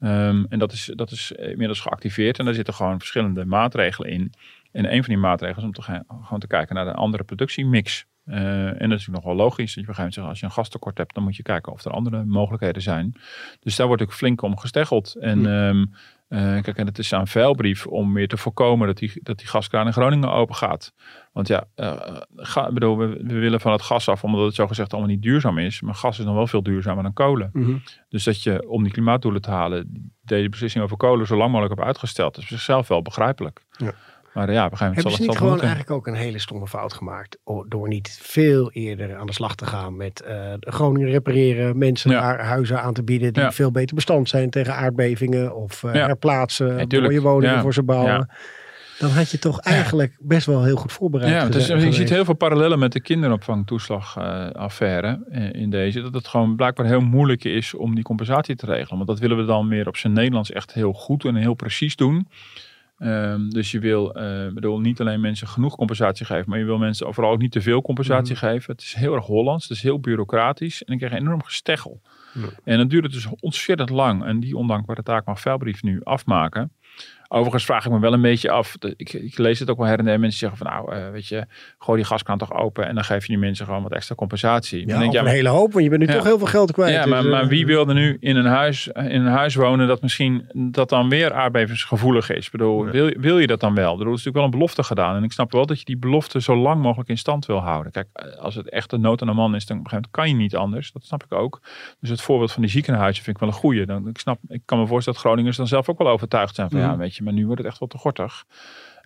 Um, 0.01 0.47
en 0.49 0.59
dat 0.59 0.73
is, 0.73 0.93
dat 0.95 1.11
is 1.11 1.33
inmiddels 1.33 1.81
geactiveerd 1.81 2.38
en 2.38 2.45
daar 2.45 2.55
zitten 2.55 2.75
gewoon 2.75 2.99
verschillende 2.99 3.45
maatregelen 3.45 4.11
in. 4.11 4.33
En 4.73 4.93
een 4.93 5.05
van 5.05 5.14
die 5.14 5.23
maatregelen 5.23 5.61
is 5.61 5.67
om 5.67 5.73
te 5.73 5.83
gaan, 5.83 6.05
gewoon 6.23 6.41
te 6.41 6.47
kijken 6.47 6.75
naar 6.75 6.85
de 6.85 6.93
andere 6.93 7.25
productiemix. 7.25 8.07
Uh, 8.27 8.67
en 8.67 8.73
dat 8.73 8.81
is 8.81 8.88
natuurlijk 8.88 9.25
nog 9.25 9.25
wel 9.25 9.35
logisch. 9.35 9.75
Dat 9.75 9.75
je 9.75 9.81
op 9.81 9.88
een 9.88 9.95
gegeven 9.95 9.97
moment 9.97 10.14
zegt, 10.14 10.29
als 10.29 10.41
je 10.41 10.45
een 10.45 10.53
gastekort 10.53 10.99
hebt, 10.99 11.14
dan 11.14 11.23
moet 11.23 11.37
je 11.37 11.43
kijken 11.43 11.73
of 11.73 11.85
er 11.85 11.91
andere 11.91 12.25
mogelijkheden 12.25 12.83
zijn. 12.83 13.14
Dus 13.61 13.77
daar 13.77 13.87
wordt 13.87 14.03
ook 14.03 14.12
flink 14.12 14.43
om 14.43 14.59
gesteggeld. 14.59 15.14
En, 15.21 15.47
um, 15.47 15.93
kijk, 16.29 16.77
en 16.77 16.87
het 16.87 16.99
is 16.99 17.12
aan 17.12 17.29
vuilbrief 17.29 17.87
om 17.87 18.14
weer 18.14 18.29
te 18.29 18.37
voorkomen 18.37 18.87
dat 18.87 18.97
die, 18.97 19.21
dat 19.23 19.38
die 19.38 19.47
gaskraan 19.47 19.87
in 19.87 19.93
Groningen 19.93 20.33
open 20.33 20.55
gaat. 20.55 20.93
Want 21.33 21.49
ja, 21.49 21.64
ga, 22.37 22.73
bedoel, 22.73 22.99
we, 22.99 23.07
we, 23.07 23.38
willen 23.38 23.61
van 23.61 23.73
het 23.73 23.83
gas 23.83 24.09
af 24.09 24.25
omdat 24.25 24.45
het 24.45 24.55
zo 24.55 24.67
gezegd 24.67 24.93
allemaal 24.93 25.11
niet 25.11 25.23
duurzaam 25.23 25.59
is. 25.59 25.81
Maar 25.81 25.95
gas 25.95 26.19
is 26.19 26.25
nog 26.25 26.35
wel 26.35 26.47
veel 26.47 26.62
duurzamer 26.62 27.03
dan 27.03 27.12
kolen. 27.12 27.51
Mhm. 27.53 27.77
Dus 28.09 28.25
dat 28.25 28.43
je 28.43 28.69
om 28.69 28.83
die 28.83 28.93
klimaatdoelen 28.93 29.43
te 29.43 29.51
halen, 29.51 30.12
deze 30.23 30.49
beslissing 30.49 30.85
over 30.85 30.97
kolen 30.97 31.27
zo 31.27 31.37
lang 31.37 31.51
mogelijk 31.51 31.75
hebt 31.75 31.87
uitgesteld. 31.87 32.38
Is 32.38 32.47
zichzelf 32.47 32.88
wel 32.88 33.03
begrijpelijk. 33.03 33.64
Ja. 33.71 33.95
Maar 34.38 34.53
ja, 34.53 34.68
we 34.68 34.77
gaan 34.77 34.94
Hebben 34.94 35.12
ze 35.12 35.22
niet 35.22 35.37
gewoon 35.37 35.61
eigenlijk 35.61 35.90
ook 35.90 36.07
een 36.07 36.14
hele 36.14 36.38
stomme 36.38 36.66
fout 36.66 36.92
gemaakt 36.92 37.38
door 37.68 37.88
niet 37.88 38.18
veel 38.22 38.72
eerder 38.72 39.16
aan 39.16 39.27
de 39.27 39.33
slag 39.33 39.55
te 39.55 39.66
gaan 39.66 39.96
met 39.96 40.24
uh, 40.29 40.35
Groningen 40.61 41.11
repareren, 41.11 41.79
mensen 41.79 42.11
daar 42.11 42.44
huizen 42.44 42.83
aan 42.83 42.94
te 42.94 43.03
bieden 43.03 43.33
die 43.33 43.51
veel 43.51 43.70
beter 43.70 43.94
bestand 43.94 44.29
zijn 44.29 44.51
tegen 44.51 44.74
aardbevingen 44.74 45.57
of 45.57 45.83
uh, 45.83 45.92
herplaatsen, 45.92 46.87
mooie 46.88 47.20
woningen 47.20 47.61
voor 47.61 47.74
ze 47.74 47.83
bouwen. 47.83 48.31
Dan 48.98 49.11
had 49.11 49.31
je 49.31 49.38
toch 49.38 49.61
eigenlijk 49.61 50.16
best 50.20 50.46
wel 50.46 50.64
heel 50.64 50.77
goed 50.77 50.92
voorbereid. 50.92 51.33
Ja, 51.33 51.48
dus 51.48 51.66
je 51.66 51.92
ziet 51.92 52.11
heel 52.11 52.24
veel 52.24 52.35
parallellen 52.35 52.79
met 52.79 52.92
de 52.92 53.01
kinderopvangtoeslagaffaire 53.01 55.20
uh, 55.31 55.53
in 55.53 55.70
deze. 55.70 56.01
Dat 56.01 56.14
het 56.14 56.29
gewoon 56.29 56.57
blijkbaar 56.57 56.87
heel 56.87 57.01
moeilijk 57.01 57.44
is 57.44 57.74
om 57.74 57.94
die 57.94 58.05
compensatie 58.05 58.57
te 58.57 58.66
regelen. 58.66 58.96
Want 58.96 59.09
dat 59.09 59.18
willen 59.18 59.37
we 59.37 59.44
dan 59.44 59.68
meer 59.68 59.87
op 59.87 59.96
zijn 59.96 60.12
Nederlands 60.12 60.53
echt 60.53 60.72
heel 60.72 60.92
goed 60.92 61.24
en 61.24 61.35
heel 61.35 61.55
precies 61.55 61.96
doen. 61.96 62.29
Um, 63.01 63.51
dus 63.51 63.71
je 63.71 63.79
wil 63.79 64.17
uh, 64.17 64.53
bedoel, 64.53 64.81
niet 64.81 65.01
alleen 65.01 65.21
mensen 65.21 65.49
genoeg 65.49 65.77
compensatie 65.77 66.27
geven, 66.27 66.51
maar 66.51 66.59
je 66.59 66.65
wil 66.65 66.79
mensen 66.79 67.15
vooral 67.15 67.33
ook 67.33 67.41
niet 67.41 67.53
te 67.53 67.61
veel 67.61 67.83
compensatie 67.83 68.35
mhm. 68.35 68.45
geven. 68.45 68.73
Het 68.73 68.83
is 68.83 68.95
heel 68.95 69.15
erg 69.15 69.27
Hollands, 69.27 69.69
het 69.69 69.77
is 69.77 69.83
heel 69.83 70.01
bureaucratisch 70.01 70.81
en 70.81 70.87
dan 70.87 70.97
krijg 70.97 71.13
je 71.13 71.19
enorm 71.19 71.43
gesteggel. 71.43 72.01
En 72.65 72.79
dan 72.79 72.89
duurt 72.89 73.05
het 73.05 73.13
dus 73.13 73.27
ontzettend 73.41 73.91
lang. 73.91 74.25
En 74.25 74.41
die 74.41 74.57
ondankbare 74.57 75.03
taak 75.03 75.27
mag 75.27 75.41
Veilbrief 75.41 75.83
nu 75.83 76.01
afmaken. 76.03 76.73
Overigens 77.31 77.64
vraag 77.64 77.85
ik 77.85 77.93
me 77.93 77.99
wel 77.99 78.12
een 78.12 78.21
beetje 78.21 78.51
af. 78.51 78.77
Ik, 78.97 79.12
ik 79.12 79.38
lees 79.38 79.59
het 79.59 79.71
ook 79.71 79.77
wel 79.77 79.87
her 79.87 79.99
en 79.99 80.05
der. 80.05 80.21
Mensen 80.21 80.38
zeggen 80.38 80.59
van 80.59 80.67
nou, 80.67 80.97
uh, 80.97 81.11
weet 81.11 81.27
je, 81.27 81.47
gooi 81.79 81.99
die 81.99 82.07
gaskraan 82.07 82.38
toch 82.38 82.53
open. 82.53 82.87
En 82.87 82.95
dan 82.95 83.05
geef 83.05 83.23
je 83.23 83.29
die 83.29 83.38
mensen 83.38 83.67
gewoon 83.67 83.83
wat 83.83 83.93
extra 83.93 84.14
compensatie. 84.14 84.87
Ja, 84.87 84.99
denk, 84.99 85.12
ja, 85.12 85.21
een 85.21 85.27
hele 85.27 85.49
hoop, 85.49 85.73
want 85.73 85.85
je 85.85 85.91
bent 85.91 86.07
nu 86.07 86.14
toch 86.14 86.25
heel 86.25 86.38
veel 86.38 86.47
geld 86.47 86.73
kwijt. 86.73 86.93
Ja, 86.93 87.07
maar, 87.07 87.23
dus, 87.23 87.31
maar, 87.31 87.47
wie 87.47 87.67
wil 87.67 87.88
er 87.88 87.95
nu 87.95 88.17
in 88.21 88.37
een, 88.37 88.47
huis, 88.47 88.87
in 88.87 89.21
een 89.21 89.27
huis 89.27 89.55
wonen 89.55 89.87
dat 89.87 90.03
misschien 90.03 90.51
dat 90.73 90.88
dan 90.88 91.09
weer 91.09 91.33
aardbevingsgevoelig 91.33 92.31
is? 92.31 92.47
Ik 92.47 92.53
bedoel, 92.53 92.85
wil, 92.85 93.12
wil 93.17 93.38
je 93.38 93.47
dat 93.47 93.61
dan 93.61 93.75
wel? 93.75 93.93
Er 93.93 94.01
is 94.01 94.07
natuurlijk 94.07 94.37
wel 94.37 94.45
een 94.45 94.51
belofte 94.51 94.83
gedaan. 94.83 95.17
En 95.17 95.25
ik 95.25 95.33
snap 95.33 95.53
wel 95.53 95.67
dat 95.67 95.79
je 95.79 95.85
die 95.85 95.99
belofte 95.99 96.41
zo 96.41 96.57
lang 96.57 96.83
mogelijk 96.83 97.09
in 97.09 97.19
stand 97.19 97.47
wil 97.47 97.59
houden. 97.59 97.93
Kijk, 97.93 98.09
als 98.38 98.55
het 98.55 98.69
echt 98.69 98.93
een 98.93 99.01
nood 99.01 99.23
aan 99.23 99.29
een 99.29 99.37
man 99.37 99.55
is, 99.55 99.67
dan 99.67 99.87
kan 100.11 100.29
je 100.29 100.35
niet 100.35 100.57
anders. 100.57 100.93
Dat 100.93 101.05
snap 101.05 101.25
ik 101.25 101.33
ook. 101.33 101.61
Dus 102.01 102.11
het 102.11 102.21
voorbeeld 102.21 102.53
van 102.53 102.62
die 102.62 102.71
ziekenhuizen 102.71 103.25
vind 103.25 103.37
ik 103.37 103.43
wel 103.43 103.51
een 103.51 103.59
goede. 103.61 103.87
Dan, 103.87 104.09
ik, 104.09 104.19
snap, 104.19 104.38
ik 104.49 104.62
kan 104.64 104.79
me 104.79 104.87
voorstellen 104.87 105.21
dat 105.21 105.29
Groningers 105.29 105.57
dan 105.57 105.67
zelf 105.67 105.88
ook 105.88 105.99
wel 105.99 106.09
overtuigd 106.09 106.55
zijn 106.55 106.71
van 106.71 106.81
ja, 106.81 106.97
weet 106.97 107.17
je, 107.17 107.18
maar 107.25 107.33
nu 107.33 107.47
wordt 107.47 107.61
het 107.61 107.71
echt 107.71 107.79
wel 107.79 107.89
te 107.89 107.99
gortig. 107.99 108.45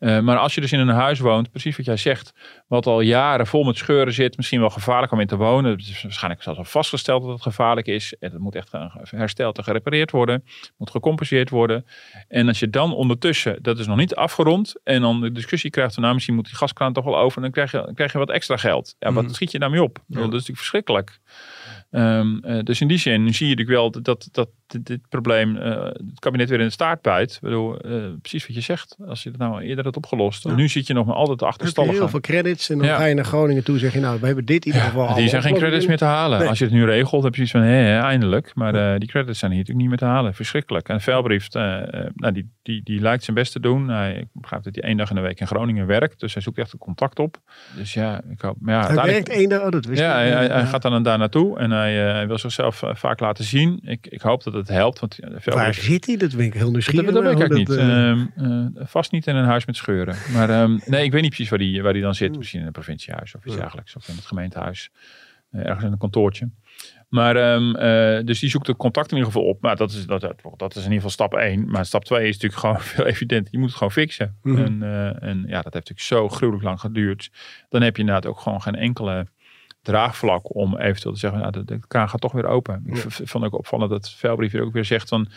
Uh, 0.02 0.20
maar 0.20 0.38
als 0.38 0.54
je 0.54 0.60
dus 0.60 0.72
in 0.72 0.78
een 0.78 0.88
huis 0.88 1.18
woont, 1.18 1.50
precies 1.50 1.76
wat 1.76 1.86
jij 1.86 1.96
zegt, 1.96 2.32
wat 2.66 2.86
al 2.86 3.00
jaren 3.00 3.46
vol 3.46 3.64
met 3.64 3.76
scheuren 3.76 4.12
zit, 4.12 4.36
misschien 4.36 4.60
wel 4.60 4.70
gevaarlijk 4.70 5.12
om 5.12 5.20
in 5.20 5.26
te 5.26 5.36
wonen. 5.36 5.70
Het 5.70 5.80
is 5.80 6.02
waarschijnlijk 6.02 6.42
zelfs 6.42 6.58
al 6.58 6.64
vastgesteld 6.64 7.22
dat 7.22 7.32
het 7.32 7.42
gevaarlijk 7.42 7.86
is. 7.86 8.14
Het 8.20 8.38
moet 8.38 8.54
echt 8.54 8.72
hersteld 9.02 9.58
en 9.58 9.64
gerepareerd 9.64 10.10
worden, 10.10 10.44
moet 10.76 10.90
gecompenseerd 10.90 11.50
worden. 11.50 11.86
En 12.28 12.48
als 12.48 12.58
je 12.58 12.70
dan 12.70 12.94
ondertussen, 12.94 13.62
dat 13.62 13.78
is 13.78 13.86
nog 13.86 13.96
niet 13.96 14.14
afgerond, 14.14 14.74
en 14.84 15.00
dan 15.00 15.20
de 15.20 15.32
discussie 15.32 15.70
krijgt 15.70 15.94
van 15.94 16.02
nou, 16.02 16.14
misschien 16.14 16.34
moet 16.34 16.46
die 16.46 16.56
gaskraan 16.56 16.92
toch 16.92 17.04
wel 17.04 17.18
over, 17.18 17.36
en 17.36 17.42
dan 17.42 17.52
krijg 17.52 17.70
je, 17.70 17.82
dan 17.84 17.94
krijg 17.94 18.12
je 18.12 18.18
wat 18.18 18.30
extra 18.30 18.56
geld. 18.56 18.96
Ja, 18.98 19.12
wat 19.12 19.24
mhm. 19.24 19.32
schiet 19.32 19.50
je 19.50 19.58
daarmee 19.58 19.82
op? 19.82 19.98
Dat 20.06 20.18
is 20.18 20.30
natuurlijk 20.30 20.58
verschrikkelijk. 20.58 21.18
Um, 21.94 22.40
uh, 22.44 22.58
dus 22.62 22.80
in 22.80 22.88
die 22.88 22.98
zin 22.98 23.34
zie 23.34 23.48
je 23.48 23.54
natuurlijk 23.54 23.78
wel 23.78 23.90
dat, 23.90 24.04
dat, 24.04 24.28
dat 24.32 24.48
dit, 24.66 24.86
dit 24.86 25.00
probleem 25.08 25.56
uh, 25.56 25.84
het 25.84 26.18
kabinet 26.18 26.48
weer 26.48 26.60
in 26.60 26.66
de 26.66 26.72
staart 26.72 27.02
bijt. 27.02 27.38
Bedoel, 27.42 27.86
uh, 27.86 28.04
precies 28.20 28.46
wat 28.46 28.56
je 28.56 28.62
zegt. 28.62 28.96
Als 29.06 29.22
je 29.22 29.28
het 29.28 29.38
nou 29.38 29.62
eerder 29.62 29.84
had 29.84 29.96
opgelost. 29.96 30.44
Ja. 30.44 30.54
Nu 30.54 30.68
zit 30.68 30.86
je 30.86 30.94
nog 30.94 31.06
maar 31.06 31.14
altijd 31.14 31.42
achterstallig. 31.42 31.92
heel 31.92 32.08
veel 32.08 32.20
credits 32.20 32.70
en 32.70 32.78
dan 32.78 32.86
ja. 32.86 32.96
ga 32.96 33.04
je 33.04 33.14
naar 33.14 33.24
Groningen 33.24 33.64
toe 33.64 33.78
zeg 33.78 33.92
je 33.92 34.00
nou, 34.00 34.20
we 34.20 34.26
hebben 34.26 34.44
dit 34.44 34.64
in 34.66 34.72
ieder 34.72 34.88
geval 34.88 35.08
ja, 35.08 35.14
Die 35.14 35.28
zijn 35.28 35.42
geen 35.42 35.54
credits 35.54 35.86
meer 35.86 35.96
te 35.96 36.04
halen. 36.04 36.38
Nee. 36.38 36.48
Als 36.48 36.58
je 36.58 36.64
het 36.64 36.74
nu 36.74 36.84
regelt 36.84 37.22
heb 37.22 37.34
je 37.34 37.46
zoiets 37.46 37.70
van, 37.70 37.76
hé, 37.76 37.98
eindelijk. 37.98 38.54
Maar 38.54 38.98
die 38.98 39.08
credits 39.08 39.38
zijn 39.38 39.50
hier 39.50 39.60
natuurlijk 39.60 39.88
niet 39.88 40.00
meer 40.00 40.08
te 40.08 40.14
halen. 40.14 40.34
Verschrikkelijk. 40.34 40.88
En 40.88 41.00
Velbrief, 41.00 41.52
nou, 41.52 42.32
die, 42.32 42.50
die, 42.62 42.80
die 42.84 43.00
lijkt 43.00 43.24
zijn 43.24 43.36
best 43.36 43.52
te 43.52 43.60
doen. 43.60 43.88
Hij, 43.88 44.14
ik 44.14 44.28
begrijp 44.32 44.62
dat 44.62 44.74
hij 44.74 44.84
één 44.84 44.96
dag 44.96 45.08
in 45.10 45.16
de 45.16 45.22
week 45.22 45.40
in 45.40 45.46
Groningen 45.46 45.86
werkt. 45.86 46.20
Dus 46.20 46.34
hij 46.34 46.42
zoekt 46.42 46.58
echt 46.58 46.72
een 46.72 46.78
contact 46.78 47.18
op. 47.18 47.40
Dus 47.76 47.94
ja, 47.94 48.20
ik 48.30 48.40
hoop. 48.40 48.56
Maar 48.60 48.74
ja, 48.74 48.94
hij 48.94 49.12
werkt 49.12 49.28
één 49.28 49.48
dag, 49.48 49.62
oh, 49.62 49.70
dat 49.70 49.84
wist 49.84 50.00
ja, 50.00 50.12
hij, 50.12 50.30
hij, 50.30 50.46
hij, 50.46 50.66
gaat 50.66 50.82
dan 50.82 51.02
daar 51.02 51.18
naartoe 51.18 51.58
en 51.58 51.70
hij, 51.82 51.94
hij 51.94 52.26
wil 52.26 52.38
zichzelf 52.38 52.82
vaak 52.86 53.20
laten 53.20 53.44
zien. 53.44 53.80
Ik, 53.84 54.06
ik 54.06 54.20
hoop 54.20 54.42
dat 54.42 54.52
het 54.52 54.68
helpt. 54.68 55.00
Want 55.00 55.18
veel 55.20 55.54
Waar 55.54 55.74
zit 55.74 56.06
hij? 56.06 56.16
Dat 56.16 56.30
vind 56.30 56.42
ik 56.42 56.54
heel 56.54 56.70
nieuwsgierig. 56.70 57.12
Dat, 57.12 57.24
dat 57.24 57.34
weet 57.34 57.50
ik 57.50 57.56
niet. 57.56 57.68
Uh, 57.68 58.10
uh, 58.36 58.66
vast 58.74 59.12
niet 59.12 59.26
in 59.26 59.36
een 59.36 59.44
huis 59.44 59.66
met 59.66 59.76
scheuren. 59.76 60.16
Maar 60.32 60.62
um, 60.62 60.80
nee, 60.86 61.04
ik 61.04 61.12
weet 61.12 61.22
niet 61.22 61.30
precies 61.30 61.50
waar 61.50 61.58
hij 61.58 61.82
waar 61.82 61.92
die 61.92 62.02
dan 62.02 62.14
zit. 62.14 62.28
Hmm. 62.28 62.38
Misschien 62.38 62.60
in 62.60 62.66
een 62.66 62.72
provinciehuis 62.72 63.34
of 63.34 63.44
iets 63.44 63.56
dergelijks. 63.56 63.96
Of 63.96 64.08
in 64.08 64.14
het 64.14 64.26
gemeentehuis. 64.26 64.90
Ergens 65.52 65.84
in 65.84 65.92
een 65.92 65.98
kantoortje. 65.98 66.50
Maar 67.08 67.54
um, 67.54 67.72
dus 68.26 68.38
die 68.38 68.50
zoekt 68.50 68.66
het 68.66 68.76
contact 68.76 69.10
in 69.10 69.16
ieder 69.16 69.32
geval 69.32 69.48
op. 69.48 69.60
Maar 69.60 69.76
dat 69.76 69.90
is, 69.90 70.06
dat, 70.06 70.20
dat 70.56 70.70
is 70.70 70.84
in 70.84 70.92
ieder 70.92 70.94
geval 70.94 71.10
stap 71.10 71.34
1. 71.34 71.70
Maar 71.70 71.86
stap 71.86 72.04
2 72.04 72.28
is 72.28 72.32
natuurlijk 72.32 72.60
gewoon 72.62 72.80
veel 72.80 73.06
evident. 73.06 73.48
Je 73.50 73.58
moet 73.58 73.68
het 73.68 73.76
gewoon 73.76 73.92
fixen. 73.92 74.38
Mm 74.42 74.56
-hmm. 74.56 74.82
en, 74.82 75.20
en 75.20 75.44
ja, 75.46 75.62
dat 75.62 75.72
heeft 75.72 75.88
natuurlijk 75.88 76.00
zo 76.00 76.28
gruwelijk 76.28 76.64
lang 76.64 76.80
geduurd. 76.80 77.30
Dan 77.68 77.82
heb 77.82 77.94
je 77.94 78.00
inderdaad 78.00 78.26
ook 78.26 78.40
gewoon 78.40 78.62
geen 78.62 78.76
enkele 78.76 79.26
draagvlak 79.82 80.54
om 80.54 80.76
eventueel 80.76 81.14
te 81.14 81.20
zeggen, 81.20 81.40
nou, 81.40 81.52
de, 81.52 81.64
de 81.64 81.80
kraan 81.88 82.08
gaat 82.08 82.20
toch 82.20 82.32
weer 82.32 82.46
open. 82.46 82.82
Ik 82.86 83.28
vond 83.28 83.44
ook 83.44 83.54
opvallend 83.54 83.90
dat 83.90 84.10
Velbrief 84.10 84.52
hier 84.52 84.62
ook 84.62 84.72
weer 84.72 84.84
zegt 84.84 85.08
van 85.08 85.28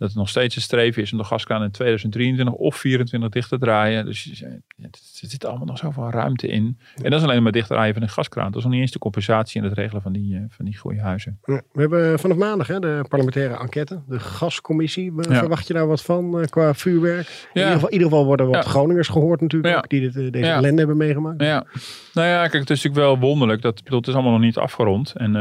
dat 0.00 0.08
het 0.08 0.18
nog 0.18 0.28
steeds 0.28 0.56
een 0.56 0.62
streven 0.62 1.02
is 1.02 1.12
om 1.12 1.18
de 1.18 1.24
gaskraan 1.24 1.62
in 1.62 1.70
2023 1.70 2.54
of 2.54 2.76
24 2.76 3.30
dicht 3.30 3.48
te 3.48 3.58
draaien. 3.58 4.04
Dus 4.04 4.42
er 4.82 5.28
zit 5.28 5.44
allemaal 5.44 5.66
nog 5.66 5.78
zoveel 5.78 6.10
ruimte 6.10 6.46
in. 6.46 6.78
En 7.02 7.10
dat 7.10 7.20
is 7.20 7.26
alleen 7.26 7.42
maar 7.42 7.52
dicht 7.52 7.68
draaien 7.68 7.94
van 7.94 8.02
de 8.02 8.08
gaskraan. 8.08 8.46
Dat 8.46 8.56
is 8.56 8.62
nog 8.62 8.72
niet 8.72 8.80
eens 8.80 8.90
de 8.90 8.98
compensatie 8.98 9.60
en 9.60 9.68
het 9.68 9.78
regelen 9.78 10.02
van 10.02 10.12
die, 10.12 10.34
uh, 10.34 10.40
van 10.48 10.64
die 10.64 10.76
goede 10.76 11.00
huizen. 11.00 11.38
Ja, 11.44 11.62
we 11.72 11.80
hebben 11.80 12.18
vanaf 12.18 12.36
maandag 12.36 12.66
hè, 12.66 12.78
de 12.78 13.04
parlementaire 13.08 13.58
enquête, 13.58 14.02
de 14.08 14.20
gascommissie. 14.20 15.12
Ja. 15.16 15.34
Verwacht 15.34 15.66
je 15.66 15.72
daar 15.72 15.86
wat 15.86 16.02
van 16.02 16.38
uh, 16.38 16.44
qua 16.44 16.74
vuurwerk? 16.74 17.48
In, 17.52 17.60
ieder 17.60 17.72
geval, 17.72 17.88
in 17.88 17.92
ieder 17.92 18.08
geval 18.08 18.24
worden 18.24 18.48
wat 18.48 18.64
Groningers 18.64 19.08
gehoord 19.08 19.40
natuurlijk 19.40 19.76
ook, 19.76 19.88
die 19.88 20.00
dit, 20.00 20.16
uh, 20.16 20.32
deze 20.32 20.50
ellende 20.50 20.78
hebben 20.78 20.96
meegemaakt. 20.96 21.42
Ja. 21.42 21.66
Nou 22.12 22.28
ja, 22.28 22.40
kijk, 22.40 22.52
het 22.52 22.70
is 22.70 22.82
natuurlijk 22.82 23.06
wel 23.06 23.28
wonderlijk. 23.28 23.62
Dat, 23.62 23.84
bedoel, 23.84 23.98
het 23.98 24.08
is 24.08 24.14
allemaal 24.14 24.32
nog 24.32 24.40
niet 24.40 24.58
afgerond. 24.58 25.12
En, 25.16 25.32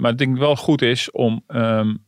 maar 0.00 0.10
ik 0.10 0.18
denk 0.18 0.38
wel 0.38 0.56
goed 0.56 0.82
is 0.82 1.10
om... 1.10 1.42
Um, 1.48 2.06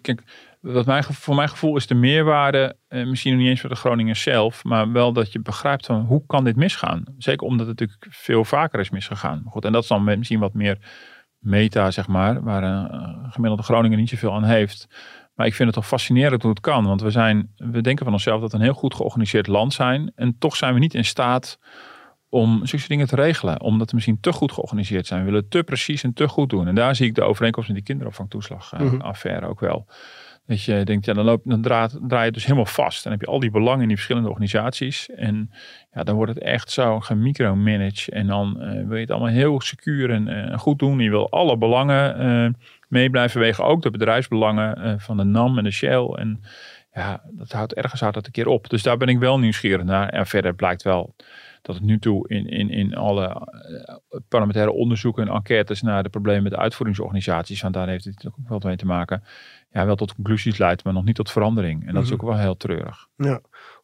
kijk, 0.00 0.22
wat 0.62 0.86
mijn, 0.86 1.04
voor 1.04 1.34
mijn 1.34 1.48
gevoel 1.48 1.76
is 1.76 1.86
de 1.86 1.94
meerwaarde, 1.94 2.76
eh, 2.88 3.06
misschien 3.06 3.32
nog 3.32 3.40
niet 3.40 3.50
eens 3.50 3.60
voor 3.60 3.70
de 3.70 3.76
Groningers 3.76 4.22
zelf, 4.22 4.64
maar 4.64 4.92
wel 4.92 5.12
dat 5.12 5.32
je 5.32 5.40
begrijpt 5.40 5.86
van 5.86 6.00
hoe 6.00 6.26
kan 6.26 6.44
dit 6.44 6.56
misgaan? 6.56 7.04
Zeker 7.18 7.46
omdat 7.46 7.66
het 7.66 7.80
natuurlijk 7.80 8.06
veel 8.10 8.44
vaker 8.44 8.80
is 8.80 8.90
misgegaan. 8.90 9.42
Goed, 9.46 9.64
en 9.64 9.72
dat 9.72 9.82
is 9.82 9.88
dan 9.88 10.04
misschien 10.04 10.40
wat 10.40 10.54
meer 10.54 10.78
meta, 11.38 11.90
zeg 11.90 12.06
maar, 12.06 12.42
waar 12.42 12.62
een 12.62 13.32
gemiddelde 13.32 13.62
Groninger 13.62 13.98
niet 13.98 14.08
zoveel 14.08 14.34
aan 14.34 14.44
heeft. 14.44 14.88
Maar 15.34 15.46
ik 15.46 15.54
vind 15.54 15.68
het 15.68 15.78
toch 15.78 15.86
fascinerend 15.86 16.42
hoe 16.42 16.50
het 16.50 16.60
kan. 16.60 16.86
Want 16.86 17.00
we, 17.00 17.10
zijn, 17.10 17.52
we 17.56 17.80
denken 17.80 18.04
van 18.04 18.14
onszelf 18.14 18.40
dat 18.40 18.50
we 18.52 18.56
een 18.56 18.62
heel 18.62 18.72
goed 18.72 18.94
georganiseerd 18.94 19.46
land 19.46 19.72
zijn. 19.72 20.12
En 20.14 20.38
toch 20.38 20.56
zijn 20.56 20.74
we 20.74 20.80
niet 20.80 20.94
in 20.94 21.04
staat 21.04 21.58
om 22.28 22.66
zulke 22.66 22.88
dingen 22.88 23.06
te 23.06 23.16
regelen. 23.16 23.60
Omdat 23.60 23.88
we 23.88 23.94
misschien 23.94 24.20
te 24.20 24.32
goed 24.32 24.52
georganiseerd 24.52 25.06
zijn. 25.06 25.20
We 25.20 25.30
willen 25.30 25.48
te 25.48 25.62
precies 25.62 26.02
en 26.02 26.12
te 26.12 26.28
goed 26.28 26.50
doen. 26.50 26.66
En 26.66 26.74
daar 26.74 26.96
zie 26.96 27.06
ik 27.06 27.14
de 27.14 27.22
overeenkomst 27.22 27.68
met 27.68 27.78
die 27.78 27.86
kinderopvangtoeslagaffaire 27.86 29.42
uh, 29.42 29.48
ook 29.48 29.60
wel. 29.60 29.86
Dat 30.52 30.64
je 30.64 30.84
denkt, 30.84 31.04
ja, 31.04 31.12
dan, 31.12 31.24
loop, 31.24 31.42
dan 31.44 31.62
draai 31.62 32.24
je 32.24 32.32
dus 32.32 32.44
helemaal 32.44 32.66
vast. 32.66 33.02
Dan 33.02 33.12
heb 33.12 33.20
je 33.20 33.26
al 33.26 33.40
die 33.40 33.50
belangen 33.50 33.80
in 33.82 33.86
die 33.86 33.96
verschillende 33.96 34.28
organisaties. 34.28 35.10
En 35.10 35.50
ja, 35.92 36.02
dan 36.02 36.14
wordt 36.14 36.34
het 36.34 36.42
echt 36.42 36.70
zo 36.70 37.00
gemicromanaged. 37.00 38.08
En 38.08 38.26
dan 38.26 38.56
uh, 38.58 38.86
wil 38.86 38.94
je 38.94 39.00
het 39.00 39.10
allemaal 39.10 39.28
heel 39.28 39.60
secuur 39.60 40.10
en 40.10 40.28
uh, 40.28 40.58
goed 40.58 40.78
doen. 40.78 40.98
Je 40.98 41.10
wil 41.10 41.30
alle 41.30 41.56
belangen 41.56 42.26
uh, 42.26 42.50
mee 42.88 43.10
blijven 43.10 43.40
wegen. 43.40 43.64
Ook 43.64 43.82
de 43.82 43.90
bedrijfsbelangen 43.90 45.00
van 45.00 45.16
de 45.16 45.24
NAM 45.24 45.58
en 45.58 45.64
de 45.64 45.70
Shell. 45.70 46.04
En 46.06 46.42
ja, 46.94 47.22
dat 47.30 47.52
houdt 47.52 47.74
ergens 47.74 48.00
houdt 48.00 48.14
dat 48.14 48.26
een 48.26 48.32
keer 48.32 48.48
op. 48.48 48.68
Dus 48.70 48.82
daar 48.82 48.96
ben 48.96 49.08
ik 49.08 49.18
wel 49.18 49.38
nieuwsgierig 49.38 49.84
naar. 49.84 50.08
En 50.08 50.26
verder 50.26 50.54
blijkt 50.54 50.82
wel 50.82 51.14
dat 51.62 51.74
het 51.74 51.84
nu 51.84 51.98
toe 51.98 52.28
in, 52.28 52.46
in, 52.46 52.70
in 52.70 52.94
alle 52.94 53.48
parlementaire 54.28 54.72
onderzoeken 54.72 55.28
en 55.28 55.34
enquêtes 55.34 55.82
naar 55.82 56.02
de 56.02 56.08
problemen 56.08 56.42
met 56.42 56.52
de 56.52 56.58
uitvoeringsorganisaties, 56.58 57.62
want 57.62 57.74
daar 57.74 57.88
heeft 57.88 58.04
het 58.04 58.26
ook 58.26 58.48
wel 58.48 58.60
mee 58.64 58.76
te 58.76 58.86
maken, 58.86 59.22
ja, 59.70 59.86
wel 59.86 59.96
tot 59.96 60.14
conclusies 60.14 60.58
leidt, 60.58 60.84
maar 60.84 60.92
nog 60.92 61.04
niet 61.04 61.14
tot 61.14 61.30
verandering. 61.30 61.86
En 61.86 61.94
dat 61.94 62.02
is 62.02 62.10
mhm. 62.10 62.20
ook 62.20 62.28
wel 62.28 62.38
heel 62.38 62.56
treurig. 62.56 63.08
Ja. 63.16 63.40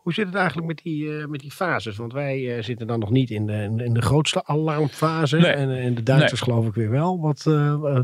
Hoe 0.08 0.16
zit 0.16 0.26
het 0.26 0.34
eigenlijk 0.34 0.66
met 0.66 0.80
die, 0.82 1.04
uh, 1.04 1.26
met 1.26 1.40
die 1.40 1.50
fases? 1.50 1.96
Want 1.96 2.12
wij 2.12 2.56
uh, 2.56 2.62
zitten 2.62 2.86
dan 2.86 2.98
nog 2.98 3.10
niet 3.10 3.30
in 3.30 3.46
de, 3.46 3.82
in 3.84 3.94
de 3.94 4.02
grootste 4.02 4.44
alarmfase. 4.44 5.36
Nee. 5.36 5.50
En, 5.50 5.70
en 5.70 5.94
de 5.94 6.02
Duitsers 6.02 6.40
nee. 6.40 6.50
geloof 6.50 6.66
ik 6.66 6.74
weer 6.74 6.90
wel. 6.90 7.20
Wat, 7.20 7.44
uh, 7.48 8.00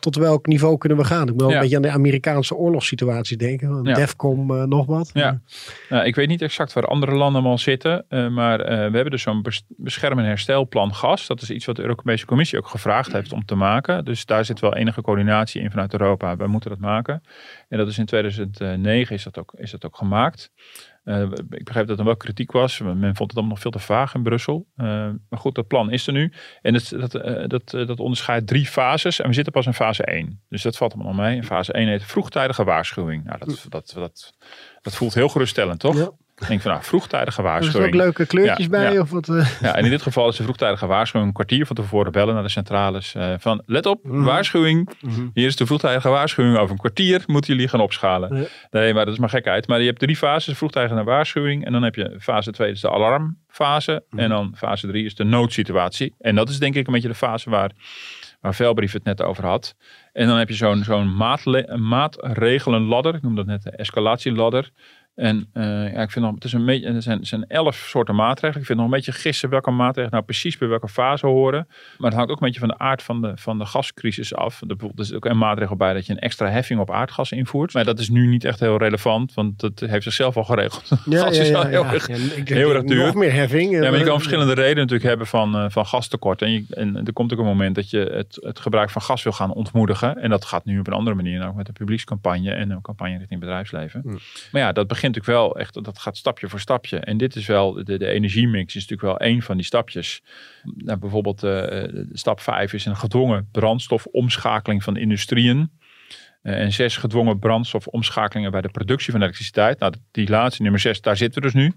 tot 0.00 0.16
welk 0.16 0.46
niveau 0.46 0.78
kunnen 0.78 0.98
we 0.98 1.04
gaan? 1.04 1.28
Ik 1.28 1.34
wil 1.36 1.48
ja. 1.48 1.54
een 1.54 1.60
beetje 1.60 1.76
aan 1.76 1.82
de 1.82 1.90
Amerikaanse 1.90 2.54
oorlogssituatie 2.54 3.36
denken. 3.36 3.80
Ja. 3.82 3.94
Defcom 3.94 4.68
nog 4.68 4.86
wat. 4.86 5.10
Ja. 5.12 5.40
Nou, 5.88 6.04
ik 6.04 6.14
weet 6.14 6.28
niet 6.28 6.42
exact 6.42 6.72
waar 6.72 6.86
andere 6.86 7.14
landen 7.14 7.42
al 7.42 7.58
zitten. 7.58 8.04
maar 8.08 8.58
we 8.58 8.64
hebben 8.64 8.92
hebben 8.92 9.10
dus 9.10 9.22
zo'n 9.22 9.44
bescherm- 9.68 10.18
en 10.18 10.24
herstelplan 10.24 10.94
gas. 10.94 11.26
Dat 11.26 11.42
is 11.42 11.50
iets 11.50 11.66
wat 11.66 11.76
de 11.76 11.82
Europese 11.82 12.26
Commissie 12.26 12.58
ook 12.58 12.68
gevraagd 12.68 13.12
heeft 13.12 13.32
om 13.32 13.44
te 13.44 13.54
maken. 13.54 14.04
Dus 14.04 14.24
daar 14.24 14.44
zit 14.44 14.60
wel 14.60 14.76
enige 14.76 15.02
coördinatie 15.02 15.62
in 15.62 15.70
vanuit 15.70 15.92
Europa. 15.92 16.36
Wij 16.36 16.46
moeten 16.46 16.70
dat 16.70 16.78
maken. 16.78 17.22
En 17.68 17.78
dat 17.78 17.88
is 17.88 17.98
in 17.98 18.06
2009 18.06 19.14
is 19.14 19.22
dat 19.22 19.38
ook, 19.38 19.52
is 19.56 19.70
dat 19.70 19.84
ook 19.84 19.96
gemaakt. 19.96 20.50
Uh, 21.04 21.22
ik 21.50 21.64
begrijp 21.64 21.86
dat 21.86 21.98
er 21.98 22.04
wel 22.04 22.16
kritiek 22.16 22.52
was. 22.52 22.80
Men 22.80 23.00
vond 23.00 23.18
het 23.18 23.32
allemaal 23.32 23.48
nog 23.48 23.60
veel 23.60 23.70
te 23.70 23.78
vaag 23.78 24.14
in 24.14 24.22
Brussel. 24.22 24.66
Uh, 24.76 24.86
maar 25.28 25.38
goed, 25.38 25.54
dat 25.54 25.66
plan 25.66 25.90
is 25.90 26.06
er 26.06 26.12
nu. 26.12 26.32
En 26.60 26.74
het, 26.74 26.90
dat, 26.90 27.14
uh, 27.14 27.44
dat, 27.46 27.70
dat 27.70 28.00
onderscheidt 28.00 28.46
drie 28.46 28.66
fases. 28.66 29.20
En 29.20 29.28
we 29.28 29.34
zitten 29.34 29.52
pas 29.52 29.66
in 29.66 29.74
fase 29.74 30.04
1. 30.04 30.42
Dus 30.48 30.62
dat 30.62 30.76
valt 30.76 30.94
allemaal 30.94 31.12
mee. 31.12 31.36
In 31.36 31.44
fase 31.44 31.72
1 31.72 31.88
heet 31.88 32.04
vroegtijdige 32.04 32.64
waarschuwing. 32.64 33.24
Nou, 33.24 33.38
dat, 33.38 33.66
dat, 33.68 33.92
dat, 33.94 34.34
dat 34.80 34.94
voelt 34.94 35.14
heel 35.14 35.28
geruststellend, 35.28 35.80
toch? 35.80 35.96
Ja. 35.96 36.10
Ik 36.36 36.48
denk 36.48 36.60
van 36.60 36.70
nou, 36.70 36.84
vroegtijdige 36.84 37.42
waarschuwing. 37.42 37.82
Er 37.82 37.88
ook 37.88 38.04
leuke 38.04 38.26
kleurtjes 38.26 38.68
bij? 38.68 38.98
Of 38.98 39.10
wat, 39.10 39.28
uh... 39.28 39.60
Ja, 39.60 39.76
en 39.76 39.84
in 39.84 39.90
dit 39.90 40.02
geval 40.02 40.28
is 40.28 40.36
de 40.36 40.42
vroegtijdige 40.42 40.86
waarschuwing 40.86 41.28
een 41.28 41.34
kwartier 41.36 41.66
van 41.66 41.76
tevoren 41.76 42.12
bellen 42.12 42.34
naar 42.34 42.42
de 42.42 42.48
centrales. 42.48 43.14
Uh, 43.14 43.34
van 43.38 43.62
let 43.66 43.86
op, 43.86 44.04
mm. 44.04 44.24
waarschuwing. 44.24 44.90
Mm. 45.00 45.30
Hier 45.34 45.46
is 45.46 45.56
de 45.56 45.66
vroegtijdige 45.66 46.08
waarschuwing. 46.08 46.56
Over 46.56 46.70
een 46.70 46.78
kwartier 46.78 47.22
moeten 47.26 47.54
jullie 47.54 47.68
gaan 47.68 47.80
opschalen. 47.80 48.36
Ja. 48.36 48.44
Nee, 48.70 48.94
maar 48.94 49.04
dat 49.04 49.14
is 49.14 49.20
maar 49.20 49.28
gekheid. 49.28 49.66
Maar 49.66 49.80
je 49.80 49.86
hebt 49.86 49.98
drie 49.98 50.16
fases, 50.16 50.56
vroegtijdige 50.56 51.04
waarschuwing. 51.04 51.64
En 51.64 51.72
dan 51.72 51.82
heb 51.82 51.94
je 51.94 52.16
fase 52.20 52.50
2, 52.50 52.70
is 52.70 52.80
de 52.80 52.90
alarmfase. 52.90 54.04
Mm. 54.10 54.18
En 54.18 54.28
dan 54.28 54.54
fase 54.56 54.86
3 54.86 55.04
is 55.04 55.14
de 55.14 55.24
noodsituatie. 55.24 56.14
En 56.18 56.34
dat 56.34 56.48
is 56.48 56.58
denk 56.58 56.74
ik 56.74 56.86
een 56.86 56.92
beetje 56.92 57.08
de 57.08 57.14
fase 57.14 57.50
waar, 57.50 57.70
waar 58.40 58.54
Velbrief 58.54 58.92
het 58.92 59.04
net 59.04 59.22
over 59.22 59.46
had. 59.46 59.74
En 60.12 60.26
dan 60.26 60.38
heb 60.38 60.48
je 60.48 60.54
zo'n 60.54 60.84
zo'n 60.84 61.16
maatregelenladder. 61.88 63.14
Ik 63.14 63.22
noem 63.22 63.34
dat 63.34 63.46
net 63.46 63.62
de 63.62 63.70
escalatieladder. 63.70 64.70
En 65.14 65.50
uh, 65.54 65.92
ja, 65.92 66.02
ik 66.02 66.10
vind 66.10 66.24
nog, 66.24 66.34
het, 66.34 66.44
is 66.44 66.52
een 66.52 66.64
beetje, 66.64 66.86
er 66.86 67.02
zijn, 67.02 67.26
zijn 67.26 67.46
elf 67.46 67.74
soorten 67.74 68.14
maatregelen. 68.14 68.60
Ik 68.60 68.66
vind 68.66 68.78
nog 68.78 68.86
een 68.86 68.94
beetje 68.94 69.12
gissen 69.12 69.48
welke 69.48 69.70
maatregelen 69.70 70.10
nou 70.10 70.24
precies 70.24 70.58
bij 70.58 70.68
welke 70.68 70.88
fase 70.88 71.26
horen. 71.26 71.66
Maar 71.98 72.10
het 72.10 72.14
hangt 72.14 72.30
ook 72.30 72.40
een 72.40 72.46
beetje 72.46 72.60
van 72.60 72.68
de 72.68 72.78
aard 72.78 73.02
van 73.02 73.20
de, 73.20 73.32
van 73.34 73.58
de 73.58 73.64
gascrisis 73.66 74.34
af. 74.34 74.60
Er, 74.60 74.76
er 74.80 74.90
is 74.96 75.12
ook 75.12 75.24
een 75.24 75.38
maatregel 75.38 75.76
bij 75.76 75.94
dat 75.94 76.06
je 76.06 76.12
een 76.12 76.18
extra 76.18 76.48
heffing 76.48 76.80
op 76.80 76.90
aardgas 76.90 77.32
invoert. 77.32 77.74
Maar 77.74 77.84
dat 77.84 77.98
is 77.98 78.08
nu 78.08 78.26
niet 78.26 78.44
echt 78.44 78.60
heel 78.60 78.78
relevant, 78.78 79.34
want 79.34 79.60
dat 79.60 79.80
heeft 79.80 80.02
zichzelf 80.02 80.36
al 80.36 80.44
geregeld. 80.44 80.88
Ja, 81.04 81.20
gas 81.24 81.38
is 81.38 81.48
ja, 81.48 81.66
heel, 81.66 81.84
erg, 81.84 82.06
heel 82.44 82.74
erg 82.74 82.84
duur. 82.84 83.04
Nog 83.04 83.14
meer 83.14 83.32
heffing. 83.32 83.70
Ja, 83.70 83.90
maar 83.90 83.98
je 83.98 84.04
kan 84.04 84.16
verschillende 84.16 84.54
redenen 84.54 84.76
natuurlijk 84.76 85.08
hebben 85.08 85.26
van, 85.26 85.56
uh, 85.56 85.64
van 85.68 85.86
gastekort. 85.86 86.42
En, 86.42 86.52
je, 86.52 86.64
en 86.70 87.06
er 87.06 87.12
komt 87.12 87.32
ook 87.32 87.38
een 87.38 87.44
moment 87.44 87.74
dat 87.74 87.90
je 87.90 87.98
het, 87.98 88.38
het 88.40 88.60
gebruik 88.60 88.90
van 88.90 89.02
gas 89.02 89.22
wil 89.22 89.32
gaan 89.32 89.52
ontmoedigen. 89.52 90.18
En 90.18 90.30
dat 90.30 90.44
gaat 90.44 90.64
nu 90.64 90.78
op 90.78 90.86
een 90.86 90.92
andere 90.92 91.16
manier, 91.16 91.46
ook 91.46 91.54
met 91.54 91.68
een 91.68 91.74
publiekscampagne 91.74 92.50
en 92.52 92.70
een 92.70 92.80
campagne 92.80 93.18
richting 93.18 93.40
bedrijfsleven. 93.40 94.00
Hm. 94.04 94.08
Maar 94.52 94.62
ja, 94.62 94.72
dat 94.72 94.86
begint 94.86 95.01
begint 95.02 95.24
natuurlijk 95.24 95.54
wel 95.54 95.60
echt, 95.60 95.84
dat 95.84 95.98
gaat 95.98 96.16
stapje 96.16 96.48
voor 96.48 96.60
stapje. 96.60 96.98
En 96.98 97.16
dit 97.16 97.36
is 97.36 97.46
wel, 97.46 97.72
de, 97.72 97.98
de 97.98 98.06
energiemix 98.06 98.74
is 98.74 98.88
natuurlijk 98.88 99.18
wel 99.18 99.28
één 99.28 99.42
van 99.42 99.56
die 99.56 99.64
stapjes. 99.64 100.22
Nou, 100.62 100.98
bijvoorbeeld 100.98 101.44
uh, 101.44 101.84
stap 102.12 102.40
5 102.40 102.72
is 102.72 102.84
een 102.84 102.96
gedwongen 102.96 103.48
brandstofomschakeling 103.52 104.82
van 104.82 104.96
industrieën. 104.96 105.70
Uh, 106.42 106.60
en 106.60 106.72
zes 106.72 106.96
gedwongen 106.96 107.38
brandstofomschakelingen 107.38 108.50
bij 108.50 108.60
de 108.60 108.70
productie 108.70 109.12
van 109.12 109.20
elektriciteit. 109.20 109.78
Nou, 109.78 109.94
die 110.10 110.28
laatste, 110.28 110.62
nummer 110.62 110.80
zes, 110.80 111.00
daar 111.00 111.16
zitten 111.16 111.42
we 111.42 111.50
dus 111.50 111.62
nu. 111.62 111.72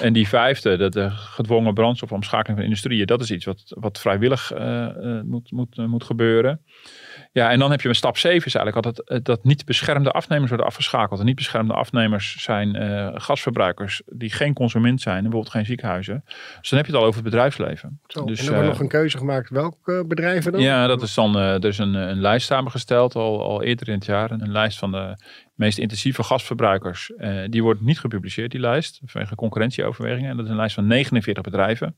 En 0.00 0.12
die 0.12 0.28
vijfde, 0.28 0.76
de, 0.76 0.88
de 0.88 1.10
gedwongen 1.10 1.74
brandstofomschakeling 1.74 2.56
van 2.56 2.64
industrieën, 2.66 3.06
dat 3.06 3.20
is 3.20 3.30
iets 3.30 3.44
wat, 3.44 3.62
wat 3.66 4.00
vrijwillig 4.00 4.52
uh, 4.54 4.88
uh, 5.00 5.20
moet, 5.22 5.50
moet, 5.50 5.76
moet 5.76 6.04
gebeuren. 6.04 6.60
Ja, 7.32 7.50
en 7.50 7.58
dan 7.58 7.70
heb 7.70 7.80
je 7.80 7.88
een 7.88 7.94
stap 7.94 8.16
7 8.16 8.46
is 8.46 8.54
eigenlijk 8.54 8.86
altijd 8.86 9.08
eh, 9.08 9.18
dat 9.22 9.44
niet 9.44 9.64
beschermde 9.64 10.10
afnemers 10.10 10.48
worden 10.48 10.66
afgeschakeld. 10.66 11.20
En 11.20 11.26
niet 11.26 11.36
beschermde 11.36 11.72
afnemers 11.72 12.42
zijn 12.42 12.82
uh, 12.82 13.08
gasverbruikers 13.14 14.02
die 14.06 14.30
geen 14.30 14.52
consument 14.52 15.00
zijn, 15.00 15.22
bijvoorbeeld 15.22 15.52
geen 15.52 15.66
ziekenhuizen. 15.66 16.22
Dus 16.60 16.68
dan 16.68 16.78
heb 16.78 16.86
je 16.86 16.92
het 16.92 17.00
al 17.00 17.06
over 17.06 17.20
het 17.20 17.30
bedrijfsleven. 17.30 18.00
Zo, 18.06 18.24
dus, 18.24 18.40
en 18.40 18.44
er 18.46 18.50
wordt 18.50 18.66
uh, 18.66 18.72
nog 18.72 18.80
een 18.80 18.88
keuze 18.88 19.18
gemaakt 19.18 19.50
welke 19.50 20.04
bedrijven 20.08 20.52
dan? 20.52 20.60
Ja, 20.60 20.86
dat 20.86 21.02
is 21.02 21.14
dan, 21.14 21.36
uh, 21.36 21.54
er 21.54 21.64
is 21.64 21.78
een, 21.78 21.94
een 21.94 22.20
lijst 22.20 22.46
samengesteld 22.46 23.14
al, 23.14 23.42
al 23.42 23.62
eerder 23.62 23.88
in 23.88 23.94
het 23.94 24.04
jaar. 24.04 24.30
Een 24.30 24.52
lijst 24.52 24.78
van 24.78 24.90
de 24.92 25.16
meest 25.54 25.78
intensieve 25.78 26.22
gasverbruikers. 26.22 27.12
die 27.46 27.62
wordt 27.62 27.80
niet 27.80 28.00
gepubliceerd, 28.00 28.50
die 28.50 28.60
lijst, 28.60 29.00
vanwege 29.04 29.34
concurrentieoverwegingen. 29.34 30.30
En 30.30 30.36
dat 30.36 30.44
is 30.44 30.50
een 30.50 30.56
lijst 30.56 30.74
van 30.74 30.86
49 30.86 31.42
bedrijven. 31.42 31.94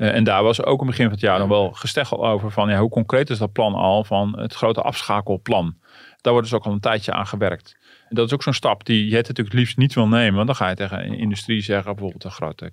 Uh, 0.00 0.14
en 0.14 0.24
daar 0.24 0.42
was 0.42 0.62
ook 0.62 0.78
het 0.78 0.88
begin 0.88 1.04
van 1.04 1.12
het 1.12 1.22
jaar 1.22 1.38
nog 1.38 1.48
wel 1.48 1.70
gesteggel 1.72 2.26
over 2.26 2.50
van 2.50 2.68
ja, 2.68 2.78
hoe 2.78 2.88
concreet 2.88 3.30
is 3.30 3.38
dat 3.38 3.52
plan 3.52 3.74
al 3.74 4.04
van 4.04 4.38
het 4.38 4.54
grote 4.54 4.82
afschakelplan. 4.82 5.76
Daar 6.20 6.32
wordt 6.32 6.48
dus 6.48 6.58
ook 6.58 6.64
al 6.64 6.72
een 6.72 6.80
tijdje 6.80 7.12
aan 7.12 7.26
gewerkt. 7.26 7.76
En 8.10 8.16
dat 8.16 8.26
is 8.26 8.32
ook 8.32 8.42
zo'n 8.42 8.52
stap 8.52 8.84
die 8.84 9.08
je 9.08 9.16
het 9.16 9.28
natuurlijk 9.28 9.56
liefst 9.56 9.76
niet 9.76 9.94
wil 9.94 10.08
nemen. 10.08 10.34
Want 10.34 10.46
dan 10.46 10.56
ga 10.56 10.68
je 10.68 10.74
tegen 10.74 11.04
een 11.04 11.18
industrie 11.18 11.60
zeggen, 11.60 11.94
bijvoorbeeld 11.94 12.24
een 12.24 12.30
grote 12.30 12.72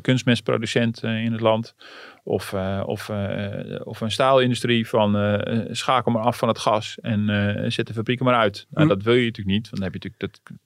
kunstmestproducent 0.00 1.02
in 1.02 1.32
het 1.32 1.40
land. 1.40 1.74
Of, 2.22 2.52
uh, 2.52 2.82
of, 2.86 3.08
uh, 3.08 3.80
of 3.84 4.00
een 4.00 4.10
staalindustrie 4.10 4.88
van 4.88 5.16
uh, 5.16 5.64
schakel 5.70 6.12
maar 6.12 6.22
af 6.22 6.38
van 6.38 6.48
het 6.48 6.58
gas 6.58 7.00
en 7.00 7.72
zet 7.72 7.86
de 7.86 7.92
fabrieken 7.92 8.24
maar 8.24 8.34
uit. 8.34 8.66
Nou, 8.70 8.86
hm. 8.86 8.94
Dat 8.94 9.02
wil 9.02 9.14
je 9.14 9.24
natuurlijk 9.24 9.56
niet. 9.56 9.70
Want 9.70 9.82
dan 9.82 9.92
heb 9.92 10.02
je 10.02 10.08
natuurlijk 10.08 10.42
dat 10.44 10.56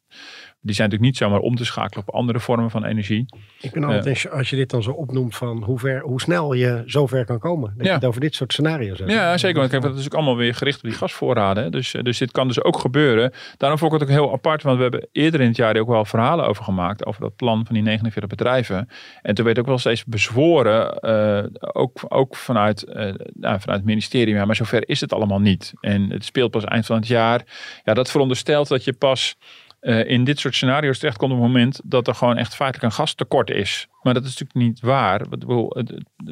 die 0.61 0.75
zijn 0.75 0.89
natuurlijk 0.89 1.01
niet 1.01 1.17
zomaar 1.17 1.41
om 1.41 1.57
te 1.57 1.65
schakelen 1.65 2.05
op 2.07 2.15
andere 2.15 2.41
vormen 2.41 2.71
van 2.71 2.85
energie. 2.85 3.25
Ik 3.61 3.73
ben 3.73 3.85
altijd, 3.85 4.25
uh, 4.25 4.33
als 4.33 4.51
je 4.51 4.57
dit 4.57 4.71
dan 4.71 4.83
zo 4.83 4.91
opnoemt, 4.91 5.37
van 5.37 5.63
hoe, 5.63 5.79
ver, 5.79 6.01
hoe 6.01 6.21
snel 6.21 6.53
je 6.53 6.83
zover 6.87 7.25
kan 7.25 7.39
komen. 7.39 7.73
Dat 7.77 7.87
ja. 7.87 7.93
je 7.93 7.99
het 7.99 8.05
over 8.05 8.21
dit 8.21 8.35
soort 8.35 8.53
scenario's 8.53 8.99
hebt. 8.99 9.11
Ja, 9.11 9.39
zeker. 9.39 9.59
Want 9.59 9.71
kijk, 9.71 9.83
dat 9.83 9.99
is 9.99 10.05
ook 10.05 10.15
allemaal 10.15 10.37
weer 10.37 10.55
gericht 10.55 10.77
op 10.77 10.83
die 10.83 10.93
gasvoorraden. 10.93 11.71
Dus, 11.73 11.95
eh, 11.95 12.03
dus 12.03 12.19
dit 12.19 12.31
kan 12.31 12.47
dus 12.47 12.63
ook 12.63 12.79
gebeuren. 12.79 13.33
Daarom 13.57 13.79
vond 13.79 13.93
ik 13.93 14.01
het 14.01 14.09
ook 14.09 14.15
heel 14.15 14.33
apart, 14.33 14.63
want 14.63 14.77
we 14.77 14.83
hebben 14.83 15.09
eerder 15.13 15.41
in 15.41 15.47
het 15.47 15.57
jaar 15.57 15.77
ook 15.77 15.89
wel 15.89 16.05
verhalen 16.05 16.47
over 16.47 16.65
gemaakt. 16.65 17.07
Over 17.07 17.21
dat 17.21 17.37
plan 17.37 17.67
van 17.67 17.75
die 17.75 17.85
49 17.85 18.31
bedrijven. 18.31 18.89
En 19.23 19.35
toen 19.35 19.45
werd 19.45 19.59
ook 19.59 19.67
wel 19.67 19.79
steeds 19.79 20.05
bezworen, 20.05 20.99
uh, 21.01 21.73
ook, 21.73 22.05
ook 22.09 22.37
vanuit, 22.37 22.85
uh, 22.89 22.95
nou, 22.95 23.61
vanuit 23.61 23.79
het 23.79 23.85
ministerie. 23.85 24.35
Ja, 24.35 24.45
maar 24.45 24.57
zover 24.57 24.89
is 24.89 25.01
het 25.01 25.13
allemaal 25.13 25.41
niet. 25.41 25.73
En 25.81 26.11
het 26.11 26.25
speelt 26.25 26.51
pas 26.51 26.65
eind 26.65 26.87
van 26.87 26.97
het 26.97 27.07
jaar. 27.07 27.43
Ja, 27.85 27.95
dat 27.95 28.11
veronderstelt 28.11 28.69
dat 28.69 28.85
je 28.85 28.93
pas 28.93 29.37
uh, 29.81 30.09
in 30.09 30.25
dit 30.25 30.39
soort 30.39 30.55
scenario's 30.55 30.99
terechtkomt 30.99 31.33
op 31.33 31.39
het 31.39 31.47
moment 31.47 31.81
dat 31.85 32.09
er 32.09 32.15
gewoon 32.15 32.37
echt 32.37 32.55
feitelijk 32.55 32.93
een 32.93 32.99
gastekort 32.99 33.51
is. 33.51 33.89
Maar 34.03 34.15
dat 34.15 34.25
is 34.25 34.39
natuurlijk 34.39 34.69
niet 34.69 34.81
waar. 34.81 35.21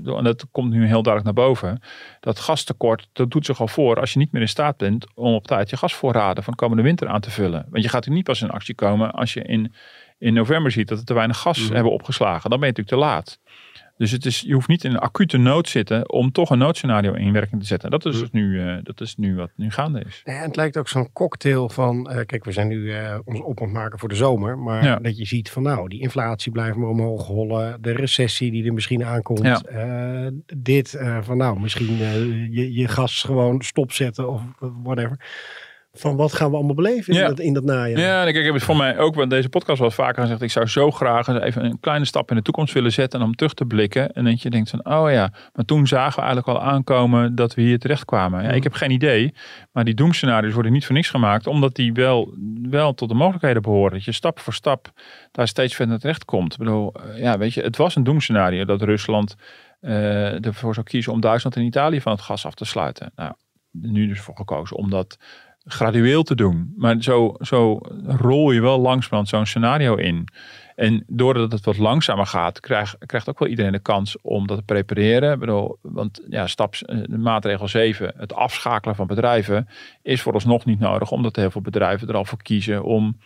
En 0.05 0.25
dat 0.25 0.47
komt 0.51 0.73
nu 0.73 0.87
heel 0.87 1.03
duidelijk 1.03 1.25
naar 1.25 1.47
boven. 1.47 1.81
Dat 2.21 2.39
gastekort, 2.39 3.09
dat 3.13 3.31
doet 3.31 3.47
zich 3.47 3.61
al 3.61 3.69
voor 3.69 4.01
als 4.01 4.13
je 4.13 4.19
niet 4.19 4.33
meer 4.33 4.43
in 4.43 4.49
staat 4.49 4.77
bent 4.77 5.07
om 5.15 5.35
op 5.35 5.47
tijd 5.47 5.71
je 5.71 5.77
gasvoorraden 5.77 6.45
van 6.45 6.53
de 6.53 6.59
komende 6.59 6.83
winter 6.83 7.09
aan 7.09 7.21
te 7.21 7.31
vullen. 7.31 7.67
Want 7.71 7.83
je 7.83 7.89
gaat 7.89 7.93
natuurlijk 7.93 8.17
niet 8.17 8.25
pas 8.25 8.43
in 8.43 8.51
actie 8.51 8.75
komen 8.75 9.11
als 9.11 9.33
je 9.33 9.43
in, 9.43 9.75
in 10.19 10.35
november 10.35 10.71
ziet 10.71 10.89
dat 10.89 10.99
er 10.99 11.05
te 11.05 11.15
weinig 11.15 11.39
gas 11.39 11.69
mm. 11.69 11.75
hebben 11.75 11.93
opgeslagen. 11.93 12.51
Dan 12.51 12.61
ben 12.61 12.69
je 12.69 12.75
natuurlijk 12.75 13.03
te 13.03 13.11
laat. 13.11 13.39
Dus 13.97 14.11
het 14.11 14.27
is, 14.27 14.41
je 14.41 14.53
hoeft 14.53 14.69
niet 14.69 14.85
in 14.85 14.91
een 14.91 14.99
acute 14.99 15.37
nood 15.37 15.69
zitten 15.69 16.11
om 16.11 16.33
toch 16.33 16.51
een 16.51 16.59
noodscenario 16.59 17.13
in 17.13 17.33
werking 17.33 17.61
te 17.61 17.67
zetten. 17.67 17.91
Dat 17.91 18.05
is, 18.05 18.19
dus 18.19 18.31
nu, 18.31 18.43
uh, 18.43 18.77
dat 18.83 19.01
is 19.01 19.17
nu 19.17 19.37
wat 19.37 19.51
nu 19.55 19.71
gaande 19.71 20.03
is. 20.07 20.23
Ja, 20.25 20.33
het 20.33 20.57
lijkt 20.57 20.77
ook 20.77 20.89
zo'n 20.89 21.13
cocktail 21.13 21.69
van, 21.69 22.11
uh, 22.11 22.21
kijk 22.27 22.45
we 22.45 22.53
zijn 22.53 22.69
nu 22.69 22.77
uh, 22.77 23.19
ons 23.25 23.41
op 23.41 23.61
aan 23.61 23.67
het 23.67 23.75
maken 23.77 23.99
voor 23.99 24.09
de 24.09 24.15
zomer. 24.15 24.59
Maar 24.59 24.85
ja. 24.85 24.97
dat 24.97 25.19
je 25.19 25.27
ziet 25.27 25.51
van 25.51 25.63
nou, 25.63 25.89
die 25.89 26.01
inflatie 26.01 26.53
blijft 26.53 26.77
maar 26.77 26.89
omhoog 26.89 27.27
hollen. 27.27 27.83
De 27.83 27.93
recessie 27.93 28.51
die 28.51 28.67
er 28.67 28.73
misschien 28.73 29.05
aankomt. 29.05 29.35
Ja. 29.43 30.31
dit 30.57 30.99
van 31.21 31.37
nou, 31.37 31.61
misschien 31.61 31.97
je, 32.51 32.73
je 32.73 32.89
gas 32.89 33.23
gewoon 33.23 33.63
stopzetten 33.63 34.31
of 34.31 34.43
whatever 34.83 35.19
van 35.99 36.17
wat 36.17 36.33
gaan 36.33 36.51
we 36.51 36.57
allemaal 36.57 36.75
beleven 36.75 37.15
in, 37.15 37.21
dat, 37.21 37.41
in 37.41 37.53
dat 37.53 37.65
najaar. 37.65 38.01
Ja, 38.01 38.23
kijk, 38.23 38.37
ik 38.37 38.45
heb 38.45 38.55
het 38.55 38.63
voor 38.63 38.77
mij 38.77 38.99
ook 38.99 39.15
wel 39.15 39.29
deze 39.29 39.49
podcast 39.49 39.81
wel 39.81 39.91
vaker 39.91 40.23
gezegd. 40.23 40.43
Ik 40.43 40.51
zou 40.51 40.67
zo 40.67 40.91
graag 40.91 41.29
even 41.29 41.65
een 41.65 41.81
kleine 41.81 42.05
stap 42.05 42.31
in 42.31 42.37
de 42.37 42.43
toekomst 42.43 42.75
willen 42.75 42.93
zetten 42.93 43.21
en 43.21 43.27
om 43.27 43.35
terug 43.35 43.55
te 43.55 43.65
blikken. 43.65 44.13
En 44.13 44.25
dat 44.25 44.43
je 44.43 44.51
denkt 44.51 44.71
van, 44.71 44.87
oh 44.87 45.11
ja, 45.11 45.33
maar 45.53 45.65
toen 45.65 45.87
zagen 45.87 46.15
we 46.15 46.27
eigenlijk 46.27 46.59
al 46.59 46.65
aankomen 46.65 47.35
dat 47.35 47.55
we 47.55 47.63
hier 47.63 47.79
terecht 47.79 48.05
kwamen. 48.05 48.43
Ja, 48.43 48.51
ik 48.51 48.63
heb 48.63 48.73
geen 48.73 48.91
idee, 48.91 49.35
maar 49.73 49.85
die 49.85 49.95
doemscenario's 49.95 50.55
worden 50.55 50.73
niet 50.73 50.87
voor 50.87 50.95
niks 50.95 51.11
gemaakt, 51.11 51.47
omdat 51.47 51.75
die 51.75 51.93
wel, 51.93 52.35
wel 52.63 52.95
tot 52.95 53.09
de 53.09 53.15
mogelijkheden 53.15 53.63
behoren. 53.63 53.93
Dat 53.93 54.05
je 54.05 54.13
stap 54.13 54.39
voor 54.39 54.55
stap 54.55 54.93
daar 55.33 55.49
steeds 55.49 55.75
verder 55.75 55.99
terecht 55.99 56.25
komt. 56.25 56.53
Ik 56.53 56.59
bedoel, 56.59 56.93
eh, 56.93 57.21
ja, 57.21 57.39
weet 57.39 57.55
je, 57.55 57.63
het 57.63 57.77
was 57.77 57.97
een 57.97 58.05
doemscenario 58.05 58.65
dat 58.65 58.83
Rusland 58.83 59.37
uh, 59.81 60.47
ervoor 60.47 60.75
zou 60.75 60.87
kiezen 60.87 61.13
om 61.13 61.21
Duitsland 61.21 61.57
en 61.57 61.63
Italië 61.63 62.01
van 62.01 62.13
het 62.13 62.21
gas 62.21 62.47
af 62.47 62.55
te 62.55 62.65
sluiten. 62.65 63.13
Nou, 63.15 63.33
nu 63.71 64.07
dus 64.07 64.21
voor 64.21 64.37
gekozen 64.37 64.77
om 64.77 64.91
dat 64.91 65.19
gradueel 65.67 66.23
te 66.23 66.35
doen. 66.35 66.75
Maar 66.77 66.97
zo, 66.99 67.35
zo 67.41 67.79
rol 68.05 68.51
je 68.51 68.61
wel 68.61 68.79
langzamerhand 68.79 69.29
zo'n 69.29 69.47
scenario 69.47 69.95
in. 69.95 70.29
En 70.75 71.05
doordat 71.07 71.53
het 71.53 71.65
wat 71.65 71.79
langzamer 71.79 72.27
gaat, 72.27 72.61
krijgt, 72.61 72.97
krijgt 73.07 73.29
ook 73.29 73.39
wel 73.39 73.49
iedereen 73.49 73.73
de 73.73 73.79
kans 73.79 74.21
om 74.23 74.47
dat 74.47 74.57
te 74.57 74.65
prepareren. 74.65 75.33
Ik 75.33 75.39
bedoel, 75.39 75.79
want 75.83 76.21
ja, 76.29 76.47
stap, 76.47 76.75
eh, 76.75 76.99
maatregel 77.07 77.69
7, 77.69 78.13
het 78.17 78.35
afschakelen 78.35 78.97
van 78.97 79.07
bedrijven, 79.07 79.69
is 80.03 80.23
vooralsnog 80.23 80.65
niet 80.65 80.79
nodig, 80.79 81.11
omdat 81.11 81.37
heel 81.37 81.51
veel 81.51 81.61
bedrijven 81.61 82.09
er 82.09 82.15
al 82.15 82.25
voor 82.25 82.43
kiezen 82.43 82.85
om 82.85 83.17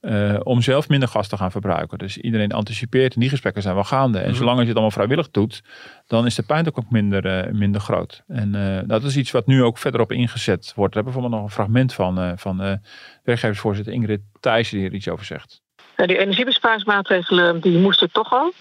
uh, 0.00 0.36
om 0.42 0.62
zelf 0.62 0.88
minder 0.88 1.08
gas 1.08 1.28
te 1.28 1.36
gaan 1.36 1.50
verbruiken. 1.50 1.98
Dus 1.98 2.18
iedereen 2.18 2.52
anticipeert 2.52 3.14
en 3.14 3.20
die 3.20 3.28
gesprekken 3.28 3.62
zijn 3.62 3.74
wel 3.74 3.84
gaande. 3.84 4.18
En 4.18 4.28
mhm. 4.28 4.36
zolang 4.36 4.58
je 4.58 4.64
het 4.64 4.72
allemaal 4.72 4.90
vrijwillig 4.90 5.30
doet, 5.30 5.62
dan 6.06 6.26
is 6.26 6.34
de 6.34 6.42
pijn 6.42 6.66
ook 6.66 6.90
minder, 6.90 7.46
uh, 7.46 7.52
minder 7.52 7.80
groot. 7.80 8.22
En 8.28 8.54
uh, 8.54 8.78
dat 8.84 9.02
is 9.02 9.16
iets 9.16 9.30
wat 9.30 9.46
nu 9.46 9.62
ook 9.62 9.78
verder 9.78 10.00
op 10.00 10.12
ingezet 10.12 10.72
wordt. 10.76 10.94
Daar 10.94 11.02
hebben 11.02 11.22
we 11.22 11.28
bijvoorbeeld 11.28 11.32
nog 11.32 11.42
een 11.42 11.64
fragment 11.64 11.94
van, 11.94 12.38
van 12.38 12.80
werkgeversvoorzitter 13.24 13.92
Ingrid 13.92 14.20
Thijssen 14.40 14.78
die 14.78 14.86
er 14.86 14.94
iets 14.94 15.08
over 15.08 15.24
zegt. 15.24 15.60
die 15.96 16.18
energiebesparingsmaatregelen 16.18 17.60
die 17.60 17.78
moesten 17.78 18.10
toch 18.12 18.32
al. 18.32 18.52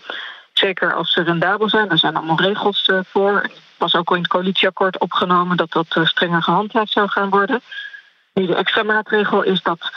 Zeker 0.54 0.94
als 0.94 1.14
ze 1.14 1.24
rendabel 1.24 1.70
zijn. 1.70 1.90
Er 1.90 1.98
zijn 1.98 2.16
allemaal 2.16 2.42
regels 2.42 2.92
voor. 3.04 3.42
Het 3.42 3.62
was 3.78 3.96
ook 3.96 4.10
al 4.10 4.16
in 4.16 4.22
het 4.22 4.32
coalitieakkoord 4.32 5.00
opgenomen 5.00 5.58
dat 5.58 5.72
dat 5.72 6.00
strenger 6.04 6.44
gehandhaafd 6.44 6.92
zou 6.92 7.08
gaan 7.08 7.30
worden. 7.30 7.62
Nu, 8.34 8.46
de 8.46 8.56
extra 8.56 8.84
maatregel 8.84 9.44
is 9.44 9.62
dat 9.62 9.92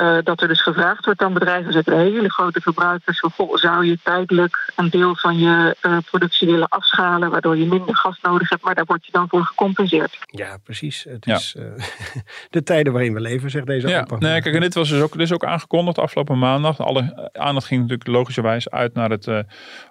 uh, 0.00 0.18
dat 0.22 0.42
er 0.42 0.48
dus 0.48 0.62
gevraagd 0.62 1.04
wordt 1.04 1.22
aan 1.22 1.32
bedrijven, 1.32 1.72
zeker 1.72 1.96
hele 1.96 2.30
grote 2.30 2.60
verbruikers, 2.60 3.22
zou 3.52 3.86
je 3.86 3.98
tijdelijk 4.02 4.72
een 4.76 4.90
deel 4.90 5.16
van 5.16 5.38
je 5.38 5.76
uh, 5.82 5.96
productie 6.10 6.48
willen 6.48 6.68
afschalen, 6.68 7.30
waardoor 7.30 7.56
je 7.56 7.66
minder 7.66 7.96
gas 7.96 8.18
nodig 8.22 8.48
hebt, 8.48 8.62
maar 8.62 8.74
daar 8.74 8.84
word 8.84 9.06
je 9.06 9.12
dan 9.12 9.28
voor 9.28 9.44
gecompenseerd. 9.44 10.18
Ja, 10.26 10.56
precies. 10.64 11.04
Het 11.08 11.26
is 11.26 11.54
uh, 11.58 11.64
de 12.50 12.62
tijden 12.62 12.92
waarin 12.92 13.14
we 13.14 13.20
leven, 13.20 13.50
zegt 13.50 13.66
deze 13.66 13.88
ja. 13.88 13.98
aanpak. 13.98 14.20
Nee, 14.20 14.42
kijk, 14.42 14.54
en 14.54 14.60
dit 14.60 14.74
was 14.74 14.88
dus 14.88 15.00
ook, 15.00 15.12
dit 15.12 15.20
is 15.20 15.32
ook 15.32 15.44
aangekondigd 15.44 15.98
afgelopen 15.98 16.38
maandag. 16.38 16.80
Alle 16.80 17.30
aandacht 17.32 17.66
ging 17.66 17.80
natuurlijk 17.80 18.08
logischerwijs 18.08 18.70
uit 18.70 18.94
naar 18.94 19.10
het 19.10 19.44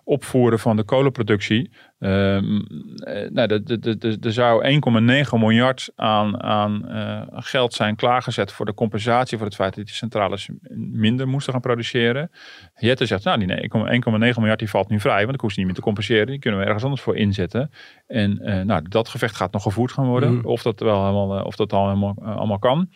opvoeren 0.03 0.59
van 0.59 0.75
de 0.75 0.83
kolenproductie. 0.83 1.71
Ehm, 2.01 2.61
nou, 3.29 3.61
er 4.21 4.33
zou 4.33 4.63
1,9 4.63 5.39
miljard 5.39 5.91
aan, 5.95 6.43
aan 6.43 6.85
geld 7.29 7.73
zijn 7.73 7.95
klaargezet 7.95 8.51
voor 8.51 8.65
de 8.65 8.73
compensatie 8.73 9.37
voor 9.37 9.45
het 9.45 9.55
feit 9.55 9.75
dat 9.75 9.89
centrales 9.89 10.49
minder 10.75 11.27
moesten 11.27 11.53
gaan 11.53 11.61
produceren. 11.61 12.31
Jette 12.75 13.05
zegt, 13.05 13.23
nou, 13.23 13.45
die 13.45 13.69
1,9 13.69 14.39
miljard 14.39 14.59
die 14.59 14.69
valt 14.69 14.89
nu 14.89 14.99
vrij, 14.99 15.23
want 15.23 15.35
ik 15.35 15.41
hoef 15.41 15.51
ze 15.51 15.57
niet 15.57 15.67
meer 15.67 15.75
te 15.75 15.81
compenseren. 15.81 16.27
Die 16.27 16.39
kunnen 16.39 16.59
we 16.59 16.65
ergens 16.65 16.83
anders 16.83 17.01
voor 17.01 17.15
inzetten. 17.15 17.71
En 18.07 18.39
uh, 18.41 18.61
nou, 18.61 18.81
dat 18.89 19.09
gevecht 19.09 19.35
gaat 19.35 19.51
nog 19.51 19.63
gevoerd 19.63 19.91
gaan 19.91 20.05
worden. 20.05 20.33
Mm. 20.33 20.45
Of 20.45 20.61
dat 20.61 20.79
wel 20.79 21.05
helemaal, 21.05 21.43
of 21.43 21.55
dat 21.55 21.73
al 21.73 21.87
helemaal 21.87 22.15
uh, 22.21 22.35
allemaal 22.35 22.59
kan. 22.59 22.89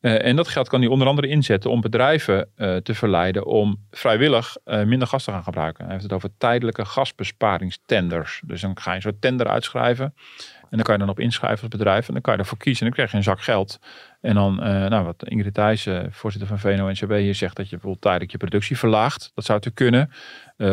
En 0.00 0.36
dat 0.36 0.48
geld 0.48 0.68
kan 0.68 0.80
hij 0.80 0.88
onder 0.88 1.08
andere 1.08 1.28
inzetten 1.28 1.70
om 1.70 1.80
bedrijven 1.80 2.50
te 2.82 2.94
verleiden 2.94 3.46
om 3.46 3.86
vrijwillig 3.90 4.56
minder 4.64 5.08
gas 5.08 5.24
te 5.24 5.30
gaan 5.30 5.42
gebruiken. 5.42 5.82
Hij 5.84 5.92
heeft 5.92 6.04
het 6.04 6.12
over 6.12 6.30
tijdelijke 6.38 6.84
gasbesparingstenders. 6.84 8.42
Dus 8.44 8.60
dan 8.60 8.78
ga 8.80 8.90
je 8.90 8.96
een 8.96 9.02
soort 9.02 9.20
tender 9.20 9.48
uitschrijven. 9.48 10.14
En 10.60 10.76
dan 10.76 10.82
kan 10.82 10.94
je 10.94 11.00
dan 11.00 11.10
op 11.10 11.20
inschrijven 11.20 11.60
als 11.60 11.70
bedrijf. 11.70 12.06
En 12.06 12.12
dan 12.12 12.22
kan 12.22 12.34
je 12.34 12.38
ervoor 12.38 12.58
kiezen. 12.58 12.80
En 12.80 12.86
dan 12.86 12.94
krijg 12.94 13.10
je 13.10 13.16
een 13.16 13.22
zak 13.22 13.40
geld. 13.40 13.78
En 14.20 14.34
dan, 14.34 14.56
nou, 14.88 15.04
wat 15.04 15.24
Ingrid 15.28 15.54
Thijs, 15.54 15.88
voorzitter 16.10 16.48
van 16.48 16.58
VNO-NCW 16.58 17.12
hier 17.12 17.34
zegt, 17.34 17.56
dat 17.56 17.64
je 17.64 17.70
bijvoorbeeld 17.70 18.02
tijdelijk 18.02 18.30
je 18.30 18.38
productie 18.38 18.78
verlaagt. 18.78 19.30
Dat 19.34 19.44
zou 19.44 19.60
te 19.60 19.70
kunnen. 19.70 20.10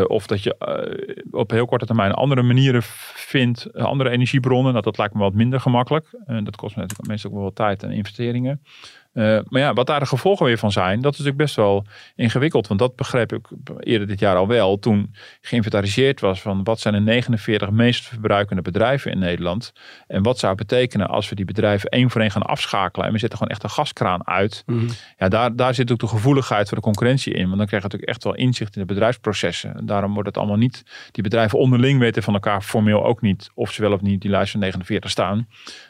Of 0.08 0.28
dat 0.28 0.44
je 0.44 0.56
op 1.32 1.52
heel 1.52 1.66
korte 1.66 1.86
termijn 1.86 2.12
andere 2.12 2.42
manieren 2.42 2.82
vindt, 3.14 3.74
andere 3.74 4.10
energiebronnen. 4.10 4.72
Nou, 4.72 4.84
dat 4.84 4.98
lijkt 4.98 5.14
me 5.14 5.20
wat 5.20 5.34
minder 5.34 5.60
gemakkelijk. 5.60 6.08
dat 6.44 6.56
kost 6.56 6.76
natuurlijk 6.76 7.08
meestal 7.08 7.32
ook 7.32 7.38
wel 7.38 7.54
tijd 7.54 7.84
en 7.84 7.92
investeringen. 7.92 8.62
Uh, 9.15 9.39
maar 9.47 9.62
ja, 9.62 9.73
wat 9.73 9.88
daar 9.88 9.99
de 9.99 10.06
gevolgen 10.06 10.45
weer 10.45 10.58
van 10.58 10.71
zijn, 10.71 11.01
dat 11.01 11.12
is 11.12 11.17
natuurlijk 11.17 11.43
best 11.43 11.56
wel 11.56 11.86
ingewikkeld. 12.15 12.67
Want 12.67 12.80
dat 12.80 12.95
begreep 12.95 13.34
ik 13.34 13.47
eerder 13.80 14.08
dit 14.08 14.19
jaar 14.19 14.36
al 14.36 14.47
wel. 14.47 14.80
Toen 14.80 15.15
geïnventariseerd 15.41 16.19
was 16.19 16.41
van 16.41 16.63
wat 16.63 16.80
zijn 16.80 16.93
de 16.93 16.99
49 16.99 17.69
meest 17.69 18.08
verbruikende 18.08 18.62
bedrijven 18.62 19.12
in 19.12 19.19
Nederland. 19.19 19.73
En 20.08 20.23
wat 20.23 20.39
zou 20.39 20.56
het 20.56 20.67
betekenen 20.67 21.08
als 21.08 21.30
we 21.30 21.36
die 21.36 21.45
bedrijven 21.45 21.89
één 21.89 22.10
voor 22.10 22.21
één 22.21 22.32
gaan 22.32 22.41
afschakelen. 22.41 23.08
En 23.08 23.13
we 23.13 23.19
zetten 23.19 23.38
gewoon 23.38 23.54
echt 23.54 23.63
een 23.63 23.69
gaskraan 23.69 24.28
uit. 24.28 24.63
Mm 24.65 24.80
-hmm. 24.80 24.88
Ja, 25.17 25.28
daar, 25.28 25.56
daar 25.56 25.73
zit 25.73 25.91
ook 25.91 25.99
de 25.99 26.08
gevoeligheid 26.08 26.67
voor 26.67 26.78
de 26.78 26.84
concurrentie 26.84 27.34
in. 27.34 27.45
Want 27.45 27.58
dan 27.58 27.67
krijg 27.67 27.84
je 27.84 27.88
natuurlijk 27.89 28.12
echt 28.12 28.23
wel 28.23 28.36
inzicht 28.36 28.75
in 28.75 28.82
de 28.82 28.88
bedrijfsprocessen. 28.88 29.78
En 29.78 29.86
daarom 29.86 30.13
wordt 30.13 30.28
het 30.28 30.38
allemaal 30.38 30.58
niet, 30.58 30.84
die 31.12 31.23
bedrijven 31.23 31.60
onderling 31.60 31.99
weten 31.99 32.23
van 32.23 32.34
elkaar 32.34 32.62
formeel 32.62 33.06
ook 33.06 33.21
niet. 33.21 33.49
Of 33.54 33.71
ze 33.71 33.82
wel 33.82 33.93
of 33.93 34.01
niet 34.01 34.21
die 34.21 34.30
lijst 34.32 34.51
van 34.51 34.60
49 34.60 35.10
staan. 35.10 35.47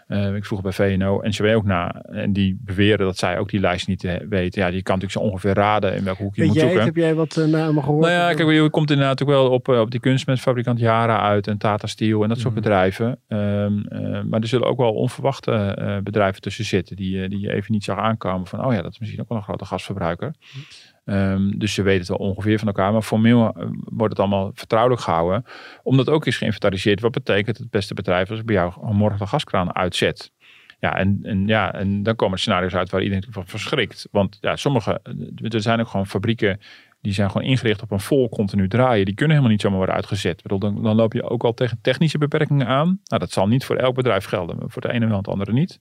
Uh, 0.08 0.36
ik 0.36 0.46
vroeg 0.46 0.62
bij 0.62 0.72
VNO 0.72 1.22
en 1.22 1.32
CW 1.32 1.46
ook 1.46 1.66
na. 1.66 2.02
En 2.02 2.34
die 2.34 2.58
beweren 2.62 3.06
dat 3.06 3.15
zij 3.18 3.40
ook 3.40 3.50
die 3.50 3.60
lijst 3.60 3.88
niet 3.88 4.02
weten. 4.30 4.62
Ja, 4.62 4.72
die 4.72 4.84
kan 4.84 4.96
natuurlijk 4.96 5.12
zo 5.12 5.20
ongeveer 5.20 5.54
raden 5.54 5.96
in 5.96 6.04
welke 6.04 6.24
hoek 6.24 6.36
je 6.36 6.42
Weet 6.42 6.50
moet 6.50 6.60
jij, 6.60 6.66
zoeken. 6.66 6.86
Heb 6.86 6.96
jij 6.96 7.16
wat 7.16 7.36
uh, 7.38 7.46
namen 7.46 7.84
gehoord? 7.84 8.02
Nou 8.02 8.14
ja, 8.14 8.34
kijk, 8.34 8.50
je 8.50 8.70
komt 8.70 8.92
inderdaad 8.92 9.22
ook 9.22 9.28
wel 9.28 9.50
op, 9.50 9.68
uh, 9.68 9.80
op 9.80 9.92
die 9.92 10.00
kunstmestfabrikant 10.00 10.80
Yara 10.80 11.20
uit 11.20 11.48
en 11.48 11.58
Tata 11.58 11.88
Steel 11.88 12.24
en 12.24 12.30
dat 12.30 12.40
soort 12.40 12.54
mm. 12.54 12.62
bedrijven. 12.62 13.20
Um, 13.28 13.86
maar 14.30 14.40
er 14.40 14.48
zullen 14.48 14.68
ook 14.68 14.78
wel 14.78 14.94
onverwachte 14.94 16.00
bedrijven 16.04 16.42
tussen 16.42 16.66
zitten 16.66 16.96
die, 16.96 17.30
die 17.30 17.40
je 17.40 17.54
even 17.54 17.72
niet 17.72 17.84
zag 17.84 17.98
aankomen. 17.98 18.48
Van, 18.48 18.66
oh 18.66 18.74
ja, 18.74 18.82
dat 18.82 18.92
is 18.92 19.00
misschien 19.00 19.22
ook 19.22 19.30
wel 19.30 19.38
een 19.38 19.44
grote 19.44 19.66
gasverbruiker. 19.66 20.34
Um, 21.06 21.60
dus 21.60 21.74
ze 21.74 21.82
weten 21.82 22.00
het 22.00 22.10
wel 22.18 22.28
ongeveer 22.28 22.60
van 22.60 22.68
elkaar. 22.68 22.92
Maar 22.92 23.02
formeel 23.02 23.56
wordt 23.84 24.10
het 24.10 24.20
allemaal 24.20 24.52
vertrouwelijk 24.54 25.02
gehouden. 25.02 25.46
Omdat 25.84 26.10
ook 26.10 26.26
is 26.26 26.38
geïnventariseerd 26.38 27.02
wat 27.02 27.12
betekent 27.12 27.58
het 27.58 27.70
beste 27.70 27.94
bedrijf 27.94 28.30
als 28.30 28.40
ik 28.40 28.46
bij 28.46 28.56
jou 28.56 28.94
morgen 28.94 29.20
de 29.20 29.28
gaskraan 29.28 29.76
uitzet. 29.76 30.32
Ja, 30.80 30.98
en, 30.98 31.20
en, 31.24 31.48
ja, 31.48 31.74
en 31.74 32.04
dan 32.04 32.16
komen 32.16 32.40
scenario's 32.40 32.74
uit 32.74 32.90
waar 32.90 33.02
iedereen 33.02 33.26
van 33.30 33.48
verschrikt. 33.48 34.08
Want 34.12 34.38
ja, 34.42 34.56
sommige, 34.56 35.02
er 35.36 35.62
zijn 35.62 35.80
ook 35.80 35.88
gewoon 35.88 36.08
fabrieken 36.08 36.60
die 37.06 37.14
zijn 37.14 37.32
gewoon 37.32 37.48
ingericht 37.48 37.82
op 37.82 37.92
een 37.92 38.00
vol 38.00 38.30
continu 38.30 38.68
draaien. 38.68 39.06
Die 39.06 39.14
kunnen 39.14 39.36
helemaal 39.36 39.54
niet 39.54 39.62
zomaar 39.62 39.78
worden 39.78 39.96
uitgezet. 39.96 40.42
Bedoel, 40.42 40.60
dan, 40.60 40.84
dan 40.84 40.96
loop 40.96 41.14
je 41.14 41.30
ook 41.30 41.44
al 41.44 41.54
tegen 41.54 41.80
technische 41.82 42.18
beperkingen 42.18 42.68
aan. 42.68 43.00
Nou, 43.04 43.22
dat 43.22 43.32
zal 43.32 43.48
niet 43.48 43.66
voor 43.66 43.76
elk 43.76 43.96
bedrijf 43.96 44.26
gelden. 44.26 44.58
Maar 44.58 44.70
voor 44.70 44.82
de 44.82 44.92
ene 44.92 45.08
wel 45.08 45.18
het 45.18 45.28
andere 45.28 45.54
niet. 45.54 45.80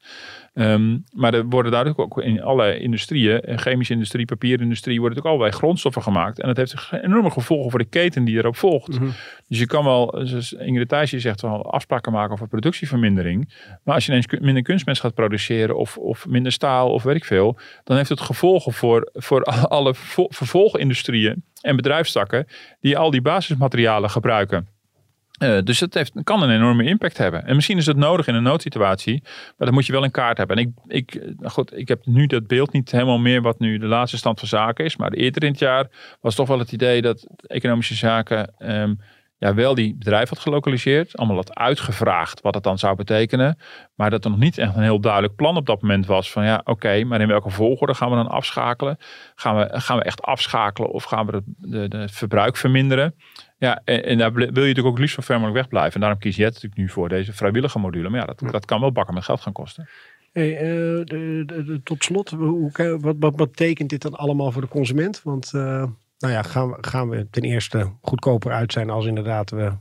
Um, 0.54 1.04
maar 1.12 1.34
er 1.34 1.44
worden 1.44 1.70
duidelijk 1.70 2.00
ook 2.00 2.18
in 2.18 2.42
alle 2.42 2.78
industrieën, 2.78 3.42
chemische 3.58 3.92
industrie, 3.92 4.24
papierindustrie, 4.24 5.00
worden 5.00 5.18
ook 5.18 5.24
allerlei 5.24 5.50
grondstoffen 5.50 6.02
gemaakt. 6.02 6.40
En 6.40 6.46
dat 6.46 6.56
heeft 6.56 6.92
enorme 7.02 7.30
gevolgen 7.30 7.70
voor 7.70 7.78
de 7.78 7.84
keten 7.84 8.24
die 8.24 8.36
erop 8.36 8.56
volgt. 8.56 8.88
Mm 8.88 8.96
-hmm. 8.98 9.12
Dus 9.48 9.58
je 9.58 9.66
kan 9.66 9.84
wel, 9.84 10.20
zoals 10.22 10.52
Ingrid 10.52 10.88
Thijsje 10.88 11.20
zegt, 11.20 11.40
wel 11.40 11.72
afspraken 11.72 12.12
maken 12.12 12.32
over 12.32 12.48
productievermindering. 12.48 13.52
Maar 13.82 13.94
als 13.94 14.06
je 14.06 14.10
ineens 14.10 14.26
minder 14.40 14.62
kunstmest 14.62 15.00
gaat 15.00 15.14
produceren 15.14 15.76
of, 15.76 15.96
of 15.96 16.26
minder 16.26 16.52
staal 16.52 16.90
of 16.90 17.02
weet 17.02 17.16
ik 17.16 17.24
veel, 17.24 17.58
dan 17.84 17.96
heeft 17.96 18.08
het 18.08 18.20
gevolgen 18.20 18.72
voor, 18.72 19.10
voor 19.12 19.42
alle 19.76 19.94
vervolgindustrieën 20.28 21.44
en 21.60 21.76
bedrijfstakken 21.76 22.46
die 22.80 22.98
al 22.98 23.10
die 23.10 23.22
basismaterialen 23.22 24.10
gebruiken. 24.10 24.73
Uh, 25.42 25.58
dus 25.64 25.86
heeft, 25.90 26.12
kan 26.24 26.42
een 26.42 26.50
enorme 26.50 26.84
impact 26.84 27.18
hebben. 27.18 27.46
En 27.46 27.54
misschien 27.54 27.78
is 27.78 27.86
het 27.86 27.96
nodig 27.96 28.26
in 28.26 28.34
een 28.34 28.42
noodsituatie, 28.42 29.20
maar 29.22 29.66
dat 29.66 29.70
moet 29.70 29.86
je 29.86 29.92
wel 29.92 30.04
in 30.04 30.10
kaart 30.10 30.38
hebben. 30.38 30.56
En 30.56 30.62
ik, 30.62 30.70
ik, 30.86 31.34
goed, 31.42 31.78
ik 31.78 31.88
heb 31.88 32.06
nu 32.06 32.26
dat 32.26 32.46
beeld 32.46 32.72
niet 32.72 32.90
helemaal 32.90 33.18
meer 33.18 33.42
wat 33.42 33.58
nu 33.58 33.78
de 33.78 33.86
laatste 33.86 34.16
stand 34.16 34.38
van 34.38 34.48
zaken 34.48 34.84
is. 34.84 34.96
Maar 34.96 35.12
eerder 35.12 35.42
in 35.42 35.50
het 35.50 35.58
jaar 35.58 35.86
was 36.20 36.34
toch 36.34 36.48
wel 36.48 36.58
het 36.58 36.72
idee 36.72 37.02
dat 37.02 37.26
economische 37.46 37.94
zaken 37.94 38.54
um, 38.58 38.98
ja, 39.38 39.54
wel 39.54 39.74
die 39.74 39.96
bedrijf 39.96 40.28
had 40.28 40.38
gelokaliseerd. 40.38 41.16
Allemaal 41.16 41.36
had 41.36 41.54
uitgevraagd 41.54 42.40
wat 42.40 42.54
het 42.54 42.62
dan 42.62 42.78
zou 42.78 42.96
betekenen. 42.96 43.58
Maar 43.94 44.10
dat 44.10 44.24
er 44.24 44.30
nog 44.30 44.38
niet 44.38 44.58
echt 44.58 44.76
een 44.76 44.82
heel 44.82 45.00
duidelijk 45.00 45.34
plan 45.34 45.56
op 45.56 45.66
dat 45.66 45.82
moment 45.82 46.06
was. 46.06 46.30
Van 46.30 46.44
ja, 46.44 46.60
oké, 46.64 47.04
maar 47.04 47.20
in 47.20 47.28
welke 47.28 47.50
volgorde 47.50 47.94
gaan 47.94 48.10
we 48.10 48.16
dan 48.16 48.28
afschakelen? 48.28 48.96
Gaan 49.34 49.56
we, 49.56 49.80
gaan 49.80 49.98
we 49.98 50.04
echt 50.04 50.22
afschakelen 50.22 50.90
of 50.90 51.04
gaan 51.04 51.26
we 51.26 51.42
het 51.78 52.10
verbruik 52.12 52.56
verminderen? 52.56 53.14
Ja, 53.56 53.80
en, 53.84 54.04
en, 54.04 54.18
daar 54.18 54.32
wil 54.32 54.42
je 54.42 54.50
natuurlijk 54.50 54.86
ook 54.86 54.98
liefst 54.98 55.14
van 55.14 55.24
ver 55.24 55.34
mogelijk 55.34 55.58
wegblijven. 55.58 55.94
En 55.94 56.00
daarom 56.00 56.18
kies 56.18 56.36
je 56.36 56.44
het 56.44 56.52
natuurlijk 56.52 56.80
nu 56.80 56.88
voor 56.88 57.08
deze 57.08 57.32
vrijwillige 57.32 57.78
module. 57.78 58.08
Maar 58.08 58.20
ja, 58.20 58.26
dat, 58.26 58.52
dat 58.52 58.64
kan 58.64 58.80
wel 58.80 58.92
bakken 58.92 59.14
met 59.14 59.24
geld 59.24 59.40
gaan 59.40 59.52
kosten. 59.52 59.88
Hey, 60.32 60.52
uh, 60.52 60.58
de, 61.04 61.42
de, 61.46 61.64
de, 61.64 61.80
tot 61.82 62.04
slot, 62.04 62.30
hoe, 62.30 62.98
wat, 63.00 63.16
wat 63.18 63.36
betekent 63.36 63.90
dit 63.90 64.02
dan 64.02 64.14
allemaal 64.14 64.52
voor 64.52 64.62
de 64.62 64.68
consument? 64.68 65.22
Want 65.22 65.52
uh, 65.54 65.62
nou 66.18 66.32
ja, 66.32 66.42
gaan 66.42 66.70
we, 66.70 66.76
gaan 66.80 67.08
we 67.08 67.26
ten 67.30 67.42
eerste 67.42 67.92
goedkoper 68.00 68.52
uit 68.52 68.72
zijn 68.72 68.90
als 68.90 69.06
inderdaad 69.06 69.50
we, 69.50 69.72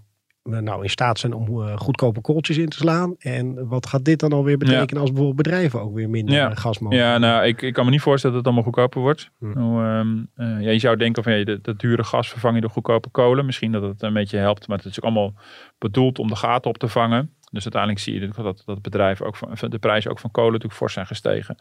we 0.44 0.62
nou 0.62 0.84
in 0.84 0.90
staat 0.90 1.20
zijn 1.20 1.34
om 1.34 1.60
uh, 1.60 1.78
goedkope 1.78 2.22
kooltjes 2.22 2.58
in 2.58 2.70
te 2.70 2.78
slaan. 2.78 3.16
En 3.18 3.68
wat 3.68 3.88
gaat 3.88 4.06
dit 4.06 4.20
dan 4.20 4.34
alweer 4.34 4.58
betekenen 4.58 4.96
ja. 4.96 5.00
als 5.00 5.10
bijvoorbeeld 5.10 5.44
bedrijven 5.44 5.82
ook 5.82 5.94
weer 5.94 6.10
minder 6.10 6.36
ja. 6.36 6.56
gas 6.56 6.80
mogen? 6.80 6.98
Ja, 6.98 7.18
nou, 7.18 7.46
ik, 7.46 7.62
ik 7.62 7.74
kan 7.74 7.86
me 7.86 7.92
niet 7.92 8.02
voorstellen 8.02 8.36
dat 8.36 8.46
het 8.46 8.54
allemaal 8.54 8.74
goedkoper 8.74 9.02
wordt. 9.02 9.30
Hm. 9.40 9.60
Nou, 9.60 9.98
um, 10.00 10.30
uh, 10.36 10.62
ja, 10.62 10.72
je 10.72 10.80
zou 10.80 10.98
denken 10.98 11.24
van 11.24 11.44
dat, 11.44 11.64
dat 11.64 11.80
dure 11.80 12.04
gas 12.04 12.30
vervang 12.30 12.56
je 12.56 12.62
door 12.62 12.70
goedkope 12.70 13.10
kolen. 13.10 13.46
Misschien 13.46 13.72
dat 13.72 13.82
het 13.82 14.02
een 14.02 14.14
beetje 14.14 14.38
helpt, 14.38 14.68
maar 14.68 14.78
het 14.78 14.86
is 14.86 14.98
ook 14.98 15.04
allemaal 15.04 15.34
bedoeld 15.78 16.20
om 16.20 16.28
de 16.28 16.36
gaten 16.36 16.70
op 16.70 16.78
te 16.78 16.88
vangen. 16.88 17.34
Dus 17.52 17.64
uiteindelijk 17.64 18.02
zie 18.02 18.20
je 18.20 18.44
dat, 18.44 18.64
dat 18.66 18.82
bedrijven 18.82 19.26
ook 19.26 19.36
van, 19.36 19.70
de 19.70 19.80
prijzen 19.80 20.12
ook 20.12 20.20
van 20.20 20.32
kolen 20.32 20.52
natuurlijk 20.52 20.80
fors 20.80 20.94
zijn 20.94 21.06
gestegen. 21.06 21.58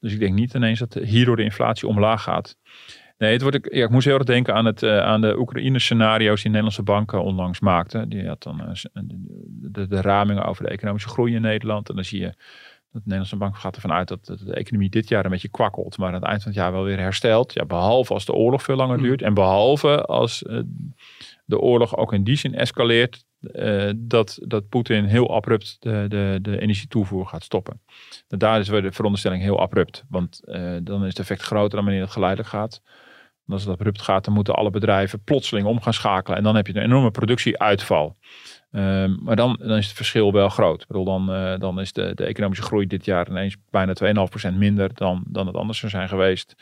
Dus 0.00 0.12
ik 0.12 0.18
denk 0.18 0.34
niet 0.34 0.54
ineens 0.54 0.78
dat 0.78 0.94
hierdoor 0.94 1.36
de 1.36 1.42
inflatie 1.42 1.88
omlaag 1.88 2.22
gaat. 2.22 2.56
Nee, 3.18 3.32
het 3.32 3.42
wordt, 3.42 3.58
ja, 3.70 3.84
ik 3.84 3.90
moest 3.90 4.06
heel 4.06 4.14
erg 4.14 4.24
denken 4.24 4.54
aan, 4.54 4.64
het, 4.64 4.82
uh, 4.82 4.98
aan 4.98 5.20
de 5.20 5.38
Oekraïne-scenario's 5.38 6.40
die 6.40 6.50
Nederlandse 6.50 6.82
banken 6.82 7.22
onlangs 7.22 7.60
maakten. 7.60 8.08
Die 8.08 8.26
had 8.26 8.42
dan 8.42 8.60
uh, 8.60 8.68
de, 9.72 9.86
de 9.86 10.00
ramingen 10.00 10.44
over 10.44 10.64
de 10.64 10.70
economische 10.70 11.08
groei 11.08 11.34
in 11.34 11.42
Nederland. 11.42 11.88
En 11.88 11.94
dan 11.94 12.04
zie 12.04 12.20
je 12.20 12.34
dat 12.92 13.04
de 13.04 13.10
Nederlandse 13.14 13.36
bank 13.36 13.56
gaat 13.56 13.74
ervan 13.74 13.92
uit 13.92 14.08
dat 14.08 14.24
de 14.24 14.54
economie 14.54 14.90
dit 14.90 15.08
jaar 15.08 15.24
een 15.24 15.30
beetje 15.30 15.48
kwakkelt, 15.48 15.98
maar 15.98 16.08
aan 16.08 16.14
het 16.14 16.24
eind 16.24 16.42
van 16.42 16.50
het 16.50 16.60
jaar 16.60 16.72
wel 16.72 16.84
weer 16.84 16.98
herstelt. 16.98 17.52
Ja, 17.52 17.64
behalve 17.64 18.12
als 18.12 18.24
de 18.24 18.32
oorlog 18.32 18.62
veel 18.62 18.76
langer 18.76 18.98
duurt 18.98 19.22
en 19.22 19.34
behalve 19.34 20.04
als 20.04 20.42
uh, 20.42 20.60
de 21.44 21.58
oorlog 21.58 21.96
ook 21.96 22.12
in 22.12 22.24
die 22.24 22.36
zin 22.36 22.54
escaleert 22.54 23.24
uh, 23.40 23.90
dat, 23.96 24.38
dat 24.42 24.68
Poetin 24.68 25.04
heel 25.04 25.34
abrupt 25.34 25.76
de, 25.80 26.04
de, 26.08 26.38
de 26.42 26.60
energietoevoer 26.60 27.26
gaat 27.26 27.44
stoppen. 27.44 27.80
En 28.28 28.38
daar 28.38 28.60
is 28.60 28.68
weer 28.68 28.82
de 28.82 28.92
veronderstelling 28.92 29.42
heel 29.42 29.60
abrupt, 29.60 30.04
want 30.08 30.40
uh, 30.44 30.76
dan 30.82 31.02
is 31.02 31.08
het 31.08 31.18
effect 31.18 31.42
groter 31.42 31.76
dan 31.76 31.84
wanneer 31.84 32.02
het 32.02 32.12
geleidelijk 32.12 32.48
gaat. 32.48 32.82
Als 33.48 33.64
het 33.64 33.72
abrupt 33.72 34.02
gaat, 34.02 34.24
dan 34.24 34.34
moeten 34.34 34.54
alle 34.54 34.70
bedrijven 34.70 35.24
plotseling 35.24 35.66
om 35.66 35.80
gaan 35.80 35.92
schakelen. 35.92 36.38
En 36.38 36.44
dan 36.44 36.56
heb 36.56 36.66
je 36.66 36.76
een 36.76 36.82
enorme 36.82 37.10
productieuitval. 37.10 38.16
Um, 38.70 39.18
maar 39.22 39.36
dan, 39.36 39.58
dan 39.60 39.76
is 39.76 39.86
het 39.86 39.96
verschil 39.96 40.32
wel 40.32 40.48
groot. 40.48 40.86
Bedoel, 40.86 41.04
dan, 41.04 41.30
uh, 41.30 41.58
dan 41.58 41.80
is 41.80 41.92
de, 41.92 42.14
de 42.14 42.24
economische 42.24 42.64
groei 42.64 42.86
dit 42.86 43.04
jaar 43.04 43.28
ineens 43.30 43.56
bijna 43.70 43.92
2,5% 44.50 44.54
minder 44.54 44.90
dan, 44.94 45.24
dan 45.26 45.46
het 45.46 45.56
anders 45.56 45.78
zou 45.78 45.90
zijn 45.90 46.08
geweest. 46.08 46.54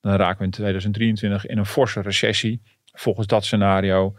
Dan 0.00 0.14
raken 0.14 0.38
we 0.38 0.44
in 0.44 0.50
2023 0.50 1.46
in 1.46 1.58
een 1.58 1.66
forse 1.66 2.00
recessie. 2.00 2.62
volgens 2.92 3.26
dat 3.26 3.44
scenario, 3.44 4.14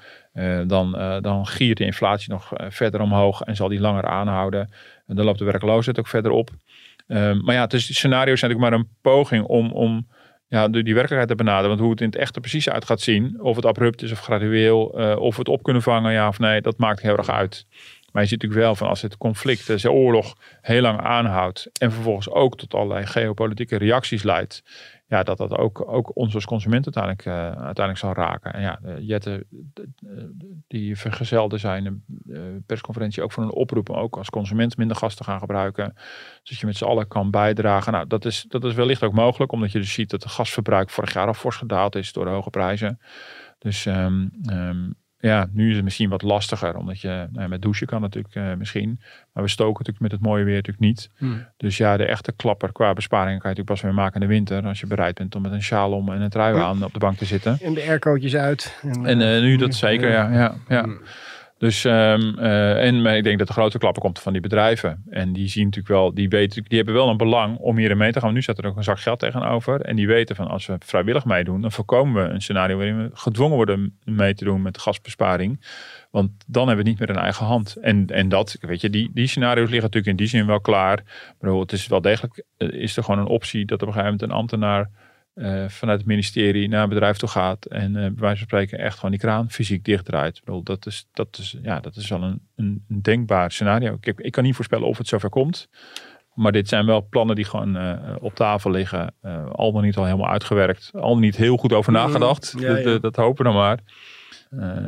dan, 0.66 0.92
dan 1.22 1.48
giert 1.48 1.78
de 1.78 1.86
inflatie 1.86 2.30
nog 2.30 2.52
verder 2.56 3.02
omhoog 3.02 3.42
en 3.42 3.56
zal 3.56 3.68
die 3.68 3.80
langer 3.80 4.06
aanhouden. 4.06 4.70
En 5.08 5.16
dan 5.16 5.26
loopt 5.26 5.40
de 5.40 5.46
werkloosheid 5.46 6.00
ook 6.00 6.08
verder 6.08 6.32
op. 6.32 6.50
Ehm, 7.08 7.44
maar 7.44 7.56
ja, 7.56 7.62
het 7.62 7.74
is, 7.74 7.96
scenario's 7.96 8.40
zijn 8.40 8.52
natuurlijk 8.52 8.80
maar 8.80 8.88
een 8.88 8.98
poging 9.02 9.46
om, 9.46 9.72
om 9.72 10.08
ja, 10.48 10.68
die 10.68 10.84
werkelijkheid 10.84 11.28
te 11.28 11.36
benaderen. 11.36 11.70
Want 11.70 11.80
hoe 11.80 11.90
het 11.92 12.02
in 12.02 12.06
het 12.06 12.16
echte 12.16 12.40
precies 12.40 12.70
uit 12.70 12.86
gaat 12.86 13.02
zien, 13.02 13.42
of 13.42 13.56
het 13.56 13.66
abrupt 13.66 14.02
is 14.02 14.12
of 14.12 14.20
gradueel, 14.20 14.86
of 15.20 15.34
we 15.36 15.40
het 15.40 15.50
op 15.50 15.64
kunnen 15.64 15.82
vangen, 15.82 16.12
ja 16.12 16.28
of 16.28 16.40
nee, 16.40 16.62
dat 16.62 16.78
maakt 16.78 17.02
heel 17.02 17.18
erg 17.18 17.30
uit. 17.30 17.66
Maar 18.14 18.22
je 18.22 18.28
ziet 18.28 18.42
natuurlijk 18.42 18.68
wel 18.68 18.76
van 18.76 18.88
als 18.88 19.02
het 19.02 19.18
conflict, 19.18 19.82
de 19.82 19.92
oorlog 19.92 20.36
heel 20.62 20.82
lang 20.82 21.02
aanhoudt 21.02 21.70
en 21.80 21.92
vervolgens 21.92 22.30
ook 22.30 22.58
tot 22.58 22.74
allerlei 22.74 23.06
geopolitieke 23.06 23.78
reacties 23.78 24.24
leidt, 24.24 24.64
ja, 25.08 25.24
dat 25.24 25.38
dat 25.38 25.58
ook, 25.58 25.88
ook 25.88 26.16
ons 26.16 26.36
als 26.36 26.46
consument 26.46 26.86
uiteindelijk, 26.86 27.26
uh, 27.26 27.64
uiteindelijk 27.66 27.98
zal 27.98 28.14
raken. 28.14 28.54
En 28.54 28.62
ja, 28.62 28.80
Jette, 29.00 29.46
die 30.68 30.98
vergezelde 30.98 31.58
zijn 31.58 32.04
persconferentie 32.66 33.24
ook 33.24 33.32
voor 33.32 33.44
een 33.44 33.52
oproep 33.52 33.90
om 33.90 33.96
ook 33.96 34.18
als 34.18 34.30
consument 34.30 34.78
minder 34.78 34.98
gas 34.98 35.16
te 35.16 35.24
gaan 35.24 35.40
gebruiken. 35.40 35.94
Zodat 36.44 36.62
je 36.62 36.66
met 36.66 36.78
z'n 36.78 36.86
allen 36.86 37.08
kan 37.08 37.32
bijdragen. 37.32 37.94
Nou, 37.94 38.08
dat 38.08 38.26
is, 38.26 38.46
dat 38.48 38.64
is 38.64 38.74
wellicht 38.74 39.04
ook 39.04 39.14
mogelijk, 39.14 39.52
omdat 39.52 39.72
je 39.72 39.80
dus 39.80 39.94
ziet 39.94 40.10
dat 40.10 40.24
het 40.24 40.32
gasverbruik 40.32 40.90
vorig 40.90 41.14
jaar 41.14 41.28
al 41.28 41.34
fors 41.34 41.56
gedaald 41.56 41.96
is 41.96 42.14
door 42.14 42.26
de 42.26 42.32
hoge 42.32 42.50
prijzen. 42.50 43.00
Dus 43.60 43.86
um, 43.86 44.32
um, 44.52 44.96
ja, 45.30 45.48
nu 45.52 45.70
is 45.70 45.76
het 45.76 45.84
misschien 45.84 46.10
wat 46.10 46.22
lastiger, 46.22 46.76
omdat 46.76 47.02
je 47.02 47.28
nou, 47.32 47.50
met 47.50 47.62
douchen 47.62 47.88
kan 47.88 48.02
natuurlijk 48.02 48.36
uh, 48.36 48.54
misschien. 48.54 49.00
Maar 49.34 49.44
we 49.44 49.50
stoken 49.50 49.74
natuurlijk 49.78 50.00
met 50.00 50.12
het 50.12 50.22
mooie 50.22 50.44
weer 50.44 50.56
natuurlijk 50.56 50.86
niet. 50.86 51.10
Hmm. 51.18 51.46
Dus 51.58 51.78
ja, 51.78 51.98
de 51.98 52.06
echte 52.06 52.32
klapper 52.32 52.72
qua 52.72 52.94
besparingen 52.94 53.40
kan 53.40 53.50
je 53.50 53.56
natuurlijk 53.56 53.82
pas 53.82 53.82
weer 53.82 54.04
maken 54.04 54.22
in 54.22 54.28
de 54.28 54.34
winter. 54.34 54.68
Als 54.68 54.80
je 54.80 54.88
bereid 54.88 55.16
bent 55.16 55.36
om 55.36 55.42
met 55.42 55.52
een 55.52 55.64
sjaal 55.64 55.92
om 55.92 56.12
en 56.12 56.22
een 56.22 56.30
trui 56.30 56.58
aan 56.58 56.84
op 56.84 56.94
de 56.94 57.00
bank 57.00 57.18
te 57.18 57.26
zitten. 57.26 57.58
En 57.62 57.74
de 57.74 57.82
aircootjes 57.82 58.36
uit. 58.36 58.80
En, 58.82 59.06
en 59.06 59.20
uh, 59.20 59.42
nu 59.42 59.58
dat 59.58 59.76
zeker, 59.76 60.10
ja. 60.10 60.32
ja, 60.32 60.56
ja. 60.68 60.84
Hmm. 60.84 61.02
Dus 61.58 61.84
um, 61.84 61.92
uh, 62.40 62.86
en 62.86 63.06
ik 63.06 63.24
denk 63.24 63.38
dat 63.38 63.48
de 63.48 63.54
grote 63.54 63.78
klappen 63.78 64.02
komt 64.02 64.20
van 64.20 64.32
die 64.32 64.42
bedrijven. 64.42 65.04
En 65.10 65.34
die 65.34 65.48
zien 65.48 65.64
natuurlijk 65.64 65.94
wel, 65.94 66.14
die 66.14 66.30
weten, 66.30 66.64
die 66.64 66.78
hebben 66.78 66.96
wel 66.96 67.10
een 67.10 67.18
belang 67.18 67.58
om 67.58 67.78
hierin 67.78 67.98
mee 67.98 68.12
te 68.12 68.20
gaan. 68.20 68.34
Nu 68.34 68.42
zat 68.42 68.58
er 68.58 68.66
ook 68.66 68.78
een 68.78 68.84
zak 68.84 69.00
geld 69.00 69.20
tegenover. 69.20 69.82
En 69.82 69.96
die 69.96 70.08
weten 70.08 70.36
van 70.36 70.48
als 70.48 70.66
we 70.66 70.76
vrijwillig 70.80 71.26
meedoen, 71.26 71.62
dan 71.62 71.72
voorkomen 71.72 72.24
we 72.24 72.34
een 72.34 72.42
scenario 72.42 72.78
waarin 72.78 72.98
we 72.98 73.10
gedwongen 73.14 73.56
worden 73.56 73.98
mee 74.04 74.34
te 74.34 74.44
doen 74.44 74.62
met 74.62 74.78
gasbesparing. 74.78 75.66
Want 76.12 76.32
dan 76.48 76.68
hebben 76.68 76.86
we 76.86 76.90
het 76.90 77.00
niet 77.00 77.08
meer 77.08 77.18
in 77.18 77.24
eigen 77.24 77.46
hand. 77.46 77.76
En, 77.76 78.08
en 78.08 78.30
dat, 78.30 78.58
weet 78.62 78.82
je, 78.82 78.90
die, 78.90 79.12
die 79.14 79.28
scenario's 79.28 79.70
liggen 79.70 79.82
natuurlijk 79.82 80.08
in 80.08 80.16
die 80.16 80.28
zin 80.28 80.46
wel 80.46 80.62
klaar. 80.62 81.04
Maar 81.40 81.52
het 81.52 81.72
is 81.72 81.88
wel 81.88 82.02
degelijk, 82.02 82.44
eh, 82.58 82.70
is 82.70 82.98
er 82.98 83.04
gewoon 83.04 83.20
een 83.20 83.28
optie 83.28 83.66
dat 83.66 83.82
op 83.82 83.88
een 83.88 83.94
gegeven 83.94 84.12
moment 84.12 84.32
een 84.32 84.38
ambtenaar 84.38 84.90
uh, 85.36 85.68
vanuit 85.68 85.98
het 85.98 86.08
ministerie 86.08 86.68
naar 86.68 86.84
een 86.84 86.90
bedrijf 86.90 87.18
toe 87.18 87.30
gaat 87.30 87.66
en 87.66 87.90
uh, 87.90 87.94
bij 87.94 88.14
wijze 88.16 88.38
van 88.38 88.48
spreken 88.48 88.80
echt 88.80 88.96
gewoon 88.96 89.12
die 89.12 89.20
kraan 89.20 89.50
fysiek 89.50 89.86
dichtdraait. 89.86 90.38
Ik 90.38 90.44
bedoel, 90.44 90.64
dat, 90.64 90.86
is, 90.86 91.08
dat, 91.14 91.38
is, 91.38 91.58
ja, 91.62 91.80
dat 91.80 91.96
is 91.96 92.10
wel 92.10 92.24
een, 92.24 92.42
een, 92.56 92.86
een 92.90 93.02
denkbaar 93.02 93.52
scenario. 93.52 93.98
Ik, 94.02 94.20
ik, 94.20 94.32
kan 94.32 94.44
niet 94.44 94.56
voorspellen 94.56 94.88
of 94.88 94.98
het 94.98 95.08
zover 95.08 95.30
komt. 95.30 95.70
Maar 96.34 96.52
dit 96.52 96.68
zijn 96.68 96.86
wel 96.86 97.08
plannen 97.10 97.36
die 97.36 97.46
gewoon 97.46 97.78
uh, 97.78 98.16
op 98.20 98.36
tafel 98.36 98.72
liggen. 98.72 99.14
al 99.52 99.72
dan 99.72 99.84
niet 99.84 99.98
al 99.98 100.06
helemaal 100.06 100.30
uitgewerkt. 100.30 100.90
Al 100.94 101.14
dan 101.14 101.20
niet 101.20 101.36
heel 101.36 101.58
goed 101.58 101.74
over 101.74 101.92
mhm. 101.92 102.02
nagedacht. 102.02 102.56
Ja, 102.60 102.78
ja. 102.78 102.84
Dat, 102.84 103.02
dat, 103.02 103.16
hopen 103.16 103.46
we 103.46 103.52
dan 103.52 103.60
maar. 103.60 103.80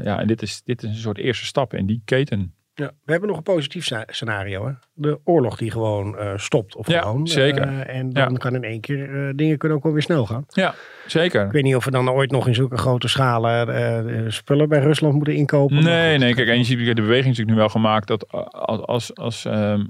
ja, 0.04 0.20
en 0.20 0.28
dit 0.28 0.42
is, 0.42 0.62
dit 0.64 0.84
is 0.84 0.90
een 0.90 0.96
soort 0.96 1.18
eerste 1.18 1.46
stap 1.46 1.74
in 1.74 1.86
die 1.86 2.02
keten. 2.06 2.54
Ja, 2.78 2.92
we 3.04 3.12
hebben 3.12 3.30
nog 3.30 3.38
een 3.38 3.44
positief 3.44 3.92
scenario. 4.08 4.66
Hè? 4.66 4.72
De 4.94 5.20
oorlog 5.24 5.58
die 5.58 5.72
gewoon 5.72 6.16
uh, 6.20 6.32
stopt. 6.36 6.76
Of 6.76 6.88
ja, 6.88 7.02
gewoon, 7.02 7.28
zeker. 7.28 7.68
Uh, 7.68 7.96
en 7.96 8.10
dan 8.10 8.38
kan 8.38 8.56
in 8.56 8.64
één 8.64 8.82
keer 8.82 9.10
uh, 9.10 9.30
dingen 9.36 9.58
kunnen 9.58 9.78
ook 9.78 9.84
wel 9.84 9.94
weer 9.94 10.02
snel 10.02 10.26
gaan. 10.26 10.46
Ja, 10.48 10.74
zeker. 11.06 11.46
Ik 11.46 11.52
weet 11.52 11.64
niet 11.64 11.76
of 11.76 11.86
we 11.86 11.92
dan 11.92 12.10
ooit 12.10 12.32
nog 12.32 12.48
in 12.48 12.56
zulke 12.56 12.78
grote 12.78 13.08
schalen 13.08 14.34
spullen 14.34 14.70
bij 14.70 14.80
Rusland 14.80 15.16
moeten 15.16 15.36
inkopen. 15.36 15.84
Nee, 15.84 16.18
nee. 16.18 16.34
Kijk, 16.34 16.48
en 16.48 16.58
je 16.58 16.64
ziet 16.64 16.86
de 16.86 16.94
beweging 16.94 17.26
natuurlijk 17.26 17.52
nu 17.52 17.56
wel 17.56 17.70
gemaakt 17.70 18.08
dat 18.08 18.32
als, 18.88 19.16
als, 19.16 19.46
um, 19.46 19.90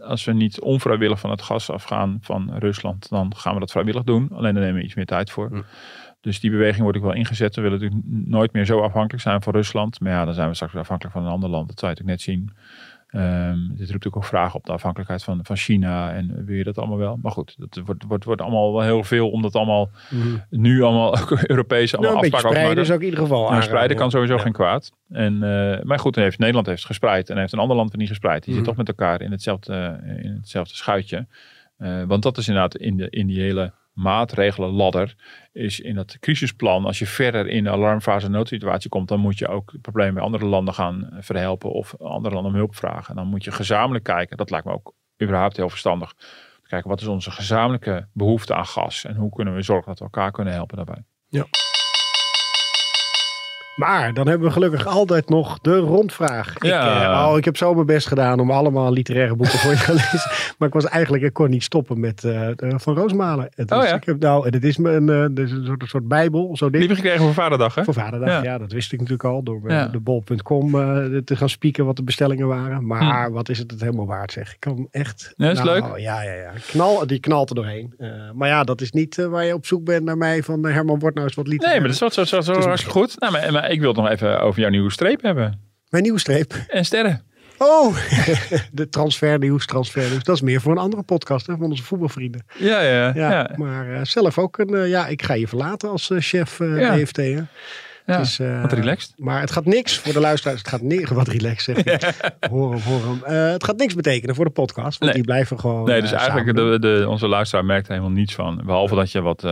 als 0.00 0.24
we 0.24 0.32
niet 0.32 0.60
onvrijwillig 0.60 1.20
van 1.20 1.30
het 1.30 1.42
gas 1.42 1.70
afgaan 1.70 2.18
van 2.20 2.50
Rusland, 2.58 3.08
dan 3.08 3.32
gaan 3.36 3.54
we 3.54 3.60
dat 3.60 3.70
vrijwillig 3.70 4.02
doen. 4.02 4.28
Alleen 4.32 4.54
dan 4.54 4.62
nemen 4.62 4.78
we 4.78 4.84
iets 4.84 4.94
meer 4.94 5.06
tijd 5.06 5.30
voor. 5.30 5.48
Hm. 5.48 5.60
Dus 6.26 6.40
die 6.40 6.50
beweging 6.50 6.82
wordt 6.82 6.98
ook 6.98 7.04
wel 7.04 7.14
ingezet. 7.14 7.54
We 7.54 7.62
willen 7.62 7.80
natuurlijk 7.80 8.04
nooit 8.28 8.52
meer 8.52 8.64
zo 8.64 8.80
afhankelijk 8.80 9.22
zijn 9.22 9.42
van 9.42 9.52
Rusland. 9.52 10.00
Maar 10.00 10.12
ja, 10.12 10.24
dan 10.24 10.34
zijn 10.34 10.48
we 10.48 10.54
straks 10.54 10.74
afhankelijk 10.74 11.16
van 11.16 11.24
een 11.24 11.32
ander 11.32 11.48
land. 11.48 11.68
Dat 11.68 11.78
zou 11.78 11.92
je 11.92 11.98
natuurlijk 11.98 12.26
net 12.26 12.36
zien. 12.36 12.50
Um, 13.10 13.68
dit 13.68 13.78
roept 13.78 13.78
natuurlijk 13.78 14.16
ook 14.16 14.24
vragen 14.24 14.54
op 14.54 14.64
de 14.64 14.72
afhankelijkheid 14.72 15.24
van, 15.24 15.40
van 15.42 15.56
China 15.56 16.12
en 16.12 16.44
wil 16.44 16.56
je 16.56 16.64
dat 16.64 16.78
allemaal 16.78 16.98
wel. 16.98 17.18
Maar 17.22 17.32
goed, 17.32 17.54
dat 17.58 17.80
wordt, 17.84 18.04
wordt, 18.04 18.24
wordt 18.24 18.40
allemaal 18.40 18.72
wel 18.72 18.82
heel 18.82 19.04
veel, 19.04 19.30
omdat 19.30 19.54
allemaal 19.54 19.90
mm. 20.10 20.44
nu 20.50 20.82
allemaal 20.82 21.18
ook 21.18 21.30
Europese 21.54 21.96
allemaal 21.96 22.14
nou, 22.14 22.24
afspraken 22.24 22.50
spreiden 22.56 22.84
is 22.84 22.90
ook 22.90 22.98
in 23.00 23.04
ieder 23.04 23.20
geval 23.20 23.50
nou, 23.50 23.62
spreiden 23.62 23.96
kan 23.96 24.10
sowieso 24.10 24.38
geen 24.38 24.52
kwaad. 24.52 24.92
En, 25.10 25.34
uh, 25.34 25.82
maar 25.82 25.98
goed, 25.98 26.16
heeft, 26.16 26.38
Nederland 26.38 26.66
heeft 26.66 26.86
gespreid 26.86 27.30
en 27.30 27.38
heeft 27.38 27.52
een 27.52 27.58
ander 27.58 27.76
land 27.76 27.90
weer 27.90 28.00
niet 28.00 28.08
gespreid. 28.08 28.44
Die 28.44 28.50
mm. 28.50 28.58
zit 28.58 28.68
toch 28.68 28.76
met 28.76 28.88
elkaar 28.88 29.20
in 29.20 29.30
hetzelfde, 29.30 30.00
in 30.22 30.34
hetzelfde 30.34 30.74
schuitje. 30.74 31.26
Uh, 31.78 32.02
want 32.04 32.22
dat 32.22 32.38
is 32.38 32.48
inderdaad 32.48 32.76
in, 32.76 32.96
de, 32.96 33.10
in 33.10 33.26
die 33.26 33.40
hele 33.40 33.72
maatregelenladder 33.96 35.14
is 35.52 35.80
in 35.80 35.94
dat 35.94 36.18
crisisplan, 36.18 36.84
als 36.84 36.98
je 36.98 37.06
verder 37.06 37.48
in 37.48 37.64
de 37.64 37.70
alarmfase 37.70 38.28
noodsituatie 38.28 38.90
komt, 38.90 39.08
dan 39.08 39.20
moet 39.20 39.38
je 39.38 39.48
ook 39.48 39.72
het 39.72 39.80
probleem 39.80 40.14
bij 40.14 40.22
andere 40.22 40.44
landen 40.44 40.74
gaan 40.74 41.08
verhelpen 41.20 41.70
of 41.70 42.00
andere 42.00 42.34
landen 42.34 42.52
om 42.52 42.58
hulp 42.58 42.76
vragen. 42.76 43.08
En 43.08 43.14
dan 43.14 43.26
moet 43.26 43.44
je 43.44 43.50
gezamenlijk 43.50 44.04
kijken, 44.04 44.36
dat 44.36 44.50
lijkt 44.50 44.66
me 44.66 44.72
ook 44.72 44.94
überhaupt 45.22 45.56
heel 45.56 45.68
verstandig, 45.68 46.14
kijken 46.62 46.90
wat 46.90 47.00
is 47.00 47.06
onze 47.06 47.30
gezamenlijke 47.30 48.08
behoefte 48.12 48.54
aan 48.54 48.66
gas 48.66 49.04
en 49.04 49.16
hoe 49.16 49.34
kunnen 49.34 49.54
we 49.54 49.62
zorgen 49.62 49.86
dat 49.86 49.98
we 49.98 50.04
elkaar 50.04 50.32
kunnen 50.32 50.52
helpen 50.52 50.76
daarbij. 50.76 51.04
Ja. 51.28 51.46
Maar 53.76 54.14
dan 54.14 54.28
hebben 54.28 54.46
we 54.46 54.52
gelukkig 54.52 54.86
altijd 54.86 55.28
nog 55.28 55.58
de 55.58 55.76
rondvraag. 55.76 56.54
Ja. 56.58 56.96
Ik, 56.96 57.02
uh, 57.02 57.28
oh, 57.30 57.38
ik 57.38 57.44
heb 57.44 57.56
zo 57.56 57.74
mijn 57.74 57.86
best 57.86 58.06
gedaan 58.06 58.40
om 58.40 58.50
allemaal 58.50 58.92
literaire 58.92 59.34
boeken 59.34 59.58
voor 59.58 59.70
je 59.70 59.78
te 59.78 59.92
lezen. 60.10 60.30
Maar 60.58 60.68
ik 60.68 60.74
was 60.74 60.84
eigenlijk, 60.84 61.22
ik 61.22 61.32
kon 61.32 61.50
niet 61.50 61.62
stoppen 61.62 62.00
met 62.00 62.24
uh, 62.24 62.48
Van 62.56 62.94
Roosmalen. 62.94 63.48
Het 63.54 63.72
oh, 63.72 63.82
ja. 63.82 63.94
ik 63.94 64.04
heb 64.04 64.20
nou, 64.20 64.46
en 64.46 64.52
het 64.52 64.64
is 64.64 64.78
uh, 64.78 64.92
een, 64.92 65.64
soort, 65.64 65.82
een 65.82 65.88
soort 65.88 66.08
bijbel. 66.08 66.56
Zo 66.56 66.70
Die 66.70 66.80
heb 66.80 66.90
gekregen 66.90 67.20
voor 67.20 67.34
Vaderdag, 67.34 67.74
hè? 67.74 67.84
Voor 67.84 67.94
Vaderdag, 67.94 68.28
ja. 68.28 68.42
ja 68.42 68.58
dat 68.58 68.72
wist 68.72 68.92
ik 68.92 68.98
natuurlijk 68.98 69.28
al. 69.28 69.42
Door 69.42 69.60
ja. 69.66 69.86
de 69.86 70.00
bol.com 70.00 70.70
te 71.24 71.36
gaan 71.36 71.48
spieken 71.48 71.84
wat 71.84 71.96
de 71.96 72.02
bestellingen 72.02 72.46
waren. 72.46 72.86
Maar 72.86 73.26
hm. 73.26 73.32
wat 73.32 73.48
is 73.48 73.58
het 73.58 73.70
het 73.70 73.80
helemaal 73.80 74.06
waard, 74.06 74.32
zeg. 74.32 74.52
Ik 74.52 74.60
kan 74.60 74.88
echt... 74.90 75.32
Ja, 75.36 75.50
is 75.50 75.58
nou, 75.58 75.70
leuk. 75.70 75.98
Ja, 75.98 76.22
ja, 76.22 76.32
ja. 76.32 76.52
Knal, 76.66 77.06
die 77.06 77.20
knalt 77.20 77.48
er 77.48 77.54
doorheen. 77.54 77.94
maar 78.34 78.48
ja, 78.48 78.64
dat 78.64 78.80
is 78.80 78.92
niet 78.92 79.16
waar 79.16 79.44
je 79.44 79.54
op 79.54 79.66
zoek 79.66 79.84
bent 79.84 80.04
naar 80.04 80.16
mij 80.16 80.42
van 80.42 80.66
Herman, 80.66 80.98
wordt 80.98 81.14
nou 81.14 81.26
eens 81.26 81.36
wat 81.36 81.46
literair. 81.46 81.72
Nee, 81.72 81.80
maar 81.80 81.98
dat 81.98 82.10
is 82.10 82.16
wat 82.16 82.28
zo, 82.28 82.42
zo, 82.42 82.52
zo, 82.52 82.60
hartstikke 82.60 82.98
goed. 82.98 83.20
Nou, 83.20 83.32
maar, 83.32 83.52
maar 83.52 83.65
ik 83.70 83.80
wil 83.80 83.88
het 83.88 83.98
nog 83.98 84.08
even 84.08 84.40
over 84.40 84.60
jouw 84.60 84.70
nieuwe 84.70 84.92
streep 84.92 85.22
hebben. 85.22 85.60
Mijn 85.88 86.02
nieuwe 86.02 86.18
streep? 86.18 86.54
En 86.68 86.84
sterren. 86.84 87.26
Oh, 87.58 87.96
de 88.72 88.88
transfernieuws, 88.88 89.66
transfernieuws. 89.66 90.22
Dat 90.22 90.34
is 90.34 90.42
meer 90.42 90.60
voor 90.60 90.72
een 90.72 90.78
andere 90.78 91.02
podcast 91.02 91.46
hè, 91.46 91.56
van 91.56 91.70
onze 91.70 91.82
voetbalvrienden. 91.82 92.44
Ja, 92.58 92.80
ja. 92.80 93.12
ja, 93.14 93.30
ja. 93.30 93.50
Maar 93.56 93.86
uh, 93.86 94.00
zelf 94.02 94.38
ook 94.38 94.58
een, 94.58 94.74
uh, 94.74 94.88
ja, 94.88 95.06
ik 95.06 95.22
ga 95.22 95.34
je 95.34 95.48
verlaten 95.48 95.90
als 95.90 96.10
uh, 96.10 96.20
chef 96.20 96.58
ja. 96.58 96.98
EFT. 96.98 97.16
Hè. 97.16 97.40
Ja, 98.06 98.18
is, 98.18 98.40
wat 98.62 98.72
relaxed. 98.72 99.12
Maar 99.16 99.40
het 99.40 99.50
gaat 99.50 99.64
niks 99.64 99.98
voor 99.98 100.12
de 100.12 100.20
luisteraars. 100.20 100.58
Het 100.58 100.68
gaat 100.68 100.82
niks, 100.82 101.10
wat 101.20 101.28
relaxed 101.28 101.84
zeg 101.84 102.14
hoor 102.50 102.72
hem, 102.72 102.80
hoor 102.80 103.00
hem. 103.04 103.34
het 103.52 103.64
gaat 103.64 103.76
niks 103.76 103.94
betekenen 103.94 104.34
voor 104.34 104.44
de 104.44 104.50
podcast. 104.50 104.98
Want 104.98 105.12
nee. 105.12 105.12
die 105.12 105.24
blijven 105.24 105.60
gewoon 105.60 105.84
Nee, 105.84 106.00
dus 106.00 106.12
eigenlijk 106.12 106.56
de, 106.56 106.78
de, 106.78 107.08
onze 107.08 107.28
luisteraar 107.28 107.64
merkt 107.64 107.86
er 107.86 107.92
helemaal 107.92 108.16
niets 108.16 108.34
van. 108.34 108.62
Behalve 108.64 108.94
dat 108.94 109.12
je 109.12 109.20
wat 109.20 109.42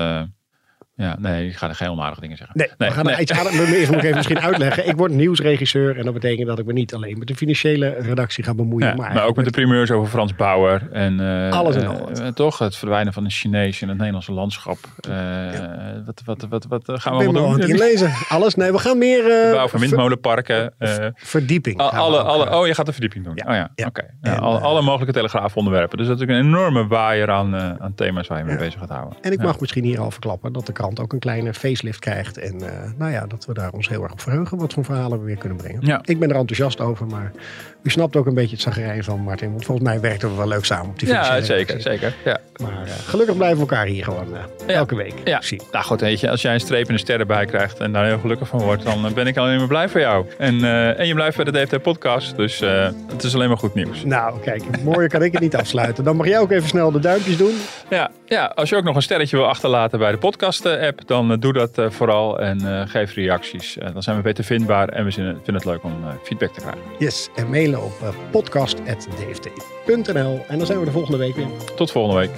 ja, 0.97 1.17
nee, 1.19 1.49
ik 1.49 1.57
ga 1.57 1.69
er 1.69 1.75
geen 1.75 1.89
onaardige 1.89 2.21
dingen 2.21 2.37
zeggen. 2.37 2.57
Nee, 2.59 2.69
nee 2.79 2.89
we 2.89 2.95
gaan 2.95 3.05
nee. 3.05 3.15
er 3.15 3.21
iets 3.21 3.33
aan. 3.33 3.47
Eerst 3.47 3.91
moet 3.91 3.99
ik 3.99 4.05
even 4.05 4.17
misschien 4.17 4.41
uitleggen. 4.41 4.89
Ik 4.89 4.97
word 4.97 5.13
nieuwsregisseur 5.13 5.99
en 5.99 6.05
dat 6.05 6.15
betekent 6.15 6.47
dat 6.47 6.59
ik 6.59 6.65
me 6.65 6.73
niet 6.73 6.95
alleen 6.95 7.19
met 7.19 7.29
de 7.29 7.35
financiële 7.35 7.89
redactie 7.89 8.45
ga 8.45 8.55
bemoeien. 8.55 8.89
Ja, 8.89 8.95
maar, 8.95 9.15
maar, 9.15 9.25
ook 9.25 9.37
met 9.37 9.45
de 9.45 9.51
primeurs 9.51 9.91
over 9.91 10.11
Frans 10.11 10.35
Bauer. 10.35 10.89
En, 10.93 11.21
uh, 11.21 11.51
alles 11.51 11.77
en 11.77 11.87
alles. 11.87 12.21
Uh, 12.21 12.27
toch 12.27 12.59
het 12.59 12.77
verdwijnen 12.77 13.13
van 13.13 13.25
de 13.25 13.31
Chinees 13.31 13.83
in 13.83 13.89
het 13.89 13.97
Nederlandse 13.97 14.33
landschap. 14.33 14.79
Uh, 15.09 15.15
ja. 15.15 16.03
wat, 16.07 16.23
wat, 16.25 16.47
wat, 16.49 16.67
wat, 16.69 17.01
gaan 17.01 17.17
we 17.17 17.25
allemaal 17.25 17.57
doen? 17.57 17.77
lezen. 17.77 18.13
Alles. 18.29 18.55
Nee, 18.55 18.73
we 18.73 18.79
gaan 18.79 18.99
meer... 18.99 19.23
de 19.23 19.51
bouw 19.55 19.69
van 19.69 19.81
windmolenparken. 19.81 20.75
verdieping. 21.15 21.79
alle, 21.79 22.23
alle, 22.23 22.59
oh, 22.59 22.67
je 22.67 22.75
gaat 22.75 22.87
de 22.87 22.93
verdieping 22.93 23.25
doen. 23.25 23.33
Ja. 23.37 23.45
Oh 23.49 23.55
ja, 23.55 23.71
ja. 23.75 23.87
oké. 23.87 24.09
Okay. 24.21 24.37
alle, 24.37 24.59
alle, 24.59 24.83
mogelijke 24.83 25.13
telegraafonderwerpen. 25.13 25.99
Dus 25.99 26.07
dat 26.07 26.21
is 26.21 26.29
een 26.29 26.35
enorme 26.35 26.87
waaier 26.87 27.31
aan, 27.31 27.57
aan 27.81 27.95
thema's 27.95 28.27
waar 28.27 28.39
je 28.39 28.45
mee 28.45 28.57
bezig 28.57 28.81
gaat 28.81 28.89
houden. 28.89 29.19
En 29.21 29.33
ik 29.33 29.43
mag 29.43 29.61
misschien 29.61 29.85
hier 29.85 30.01
al 30.01 30.11
verklappen 30.11 30.53
dat 30.53 30.67
de 30.67 30.73
ook 30.93 31.13
een 31.13 31.19
kleine 31.19 31.55
facelift 31.55 31.99
krijgt. 31.99 32.39
En 32.39 32.63
uh, 32.63 32.69
nou 32.97 33.11
ja, 33.13 33.27
dat 33.27 33.47
we 33.47 33.55
daar 33.55 33.73
ons 33.73 33.89
heel 33.89 34.03
erg 34.03 34.13
op 34.13 34.21
verheugen 34.21 34.59
wat 34.59 34.73
voor 34.73 34.85
verhalen 34.85 35.19
we 35.19 35.25
weer 35.25 35.37
kunnen 35.37 35.59
brengen. 35.59 35.87
Ja. 35.87 36.01
Ik 36.05 36.19
ben 36.19 36.31
er 36.31 36.37
enthousiast 36.37 36.81
over, 36.81 37.07
maar 37.07 37.33
u 37.85 37.91
snapt 37.91 38.17
ook 38.17 38.27
een 38.27 38.35
beetje 38.35 38.55
het 38.55 38.65
zagrijn 38.65 39.05
van 39.05 39.21
Martin. 39.21 39.51
Want 39.51 39.65
volgens 39.65 39.89
mij 39.89 40.01
werken 40.01 40.29
we 40.31 40.37
wel 40.37 40.49
leuk 40.49 40.65
samen 40.65 40.89
op 40.91 40.99
die 40.99 41.09
Ja, 41.09 41.41
zeker, 41.41 41.81
zeker. 41.81 42.15
Ja. 42.25 42.39
Maar 42.57 42.87
uh, 42.87 42.93
gelukkig 43.07 43.37
blijven 43.37 43.57
we 43.57 43.63
elkaar 43.63 43.87
hier 43.87 44.05
gewoon 44.05 44.29
uh, 44.33 44.39
ja. 44.67 44.75
elke 44.75 44.97
week 44.97 45.15
ja. 45.25 45.41
zien. 45.43 45.61
Nou 45.73 45.85
goed, 45.85 46.01
weet 46.01 46.21
je, 46.21 46.31
als 46.31 46.43
jij 46.43 46.55
een 46.55 46.61
streep 46.61 46.87
en 46.87 46.93
een 46.93 46.99
ster 46.99 47.21
erbij 47.21 47.45
krijgt 47.45 47.79
en 47.79 47.93
daar 47.93 48.07
heel 48.07 48.19
gelukkig 48.19 48.49
van 48.49 48.61
wordt, 48.61 48.85
dan 48.85 49.13
ben 49.15 49.27
ik 49.27 49.37
alleen 49.37 49.59
maar 49.59 49.67
blij 49.67 49.89
voor 49.89 50.01
jou. 50.01 50.27
En, 50.39 50.65
en 50.97 51.07
je 51.07 51.15
blijft 51.15 51.37
bij 51.37 51.45
de 51.45 51.65
DFT 51.65 51.83
podcast, 51.83 52.37
dus 52.37 52.61
het 53.09 53.23
is 53.23 53.35
alleen 53.35 53.49
maar 53.49 53.59
goed 53.59 53.75
nieuws. 53.75 54.05
Nou, 54.05 54.41
kijk, 54.41 54.83
mooier 54.83 55.09
kan 55.09 55.23
ik 55.23 55.33
het 55.33 55.41
niet 55.41 55.57
afsluiten. 55.57 56.05
Dan 56.05 56.17
mag 56.17 56.27
jij 56.27 56.39
ook 56.39 56.51
even 56.51 56.69
snel 56.69 56.91
de 56.91 56.99
duimpjes 56.99 57.37
doen. 57.37 57.55
Ja, 57.91 58.11
ja 58.27 58.45
als 58.55 58.69
je 58.69 58.77
ook 58.77 58.85
nog 58.85 58.97
een 58.97 59.03
sterretje 59.03 59.37
wil 59.37 59.47
achterlaten 59.47 59.99
bij 59.99 60.11
de 60.11 60.19
podcast 60.19 60.63
podcast-app, 60.63 61.07
dan 61.07 61.41
doe 61.41 61.53
dat 61.53 61.83
vooral 61.89 62.41
en 62.41 62.89
geef 62.89 63.15
reacties. 63.15 63.77
dan 63.93 64.03
zijn 64.03 64.17
we 64.17 64.23
beter 64.23 64.45
vindbaar 64.45 64.89
en 64.89 65.05
we 65.05 65.13
vinden 65.13 65.55
het 65.55 65.65
leuk 65.65 65.85
om 65.85 65.93
feedback 66.23 66.53
te 66.53 66.61
krijgen. 66.61 66.83
Yes, 66.99 67.29
en 67.35 67.51
mailen 67.75 67.83
op 67.83 68.15
podcast.dft.nl. 68.31 70.45
En 70.49 70.59
dan 70.59 70.67
zijn 70.67 70.79
we 70.79 70.85
de 70.85 70.91
volgende 70.91 71.19
week 71.19 71.35
weer. 71.35 71.49
Tot 71.77 71.91
volgende 71.91 72.21
week. 72.21 72.31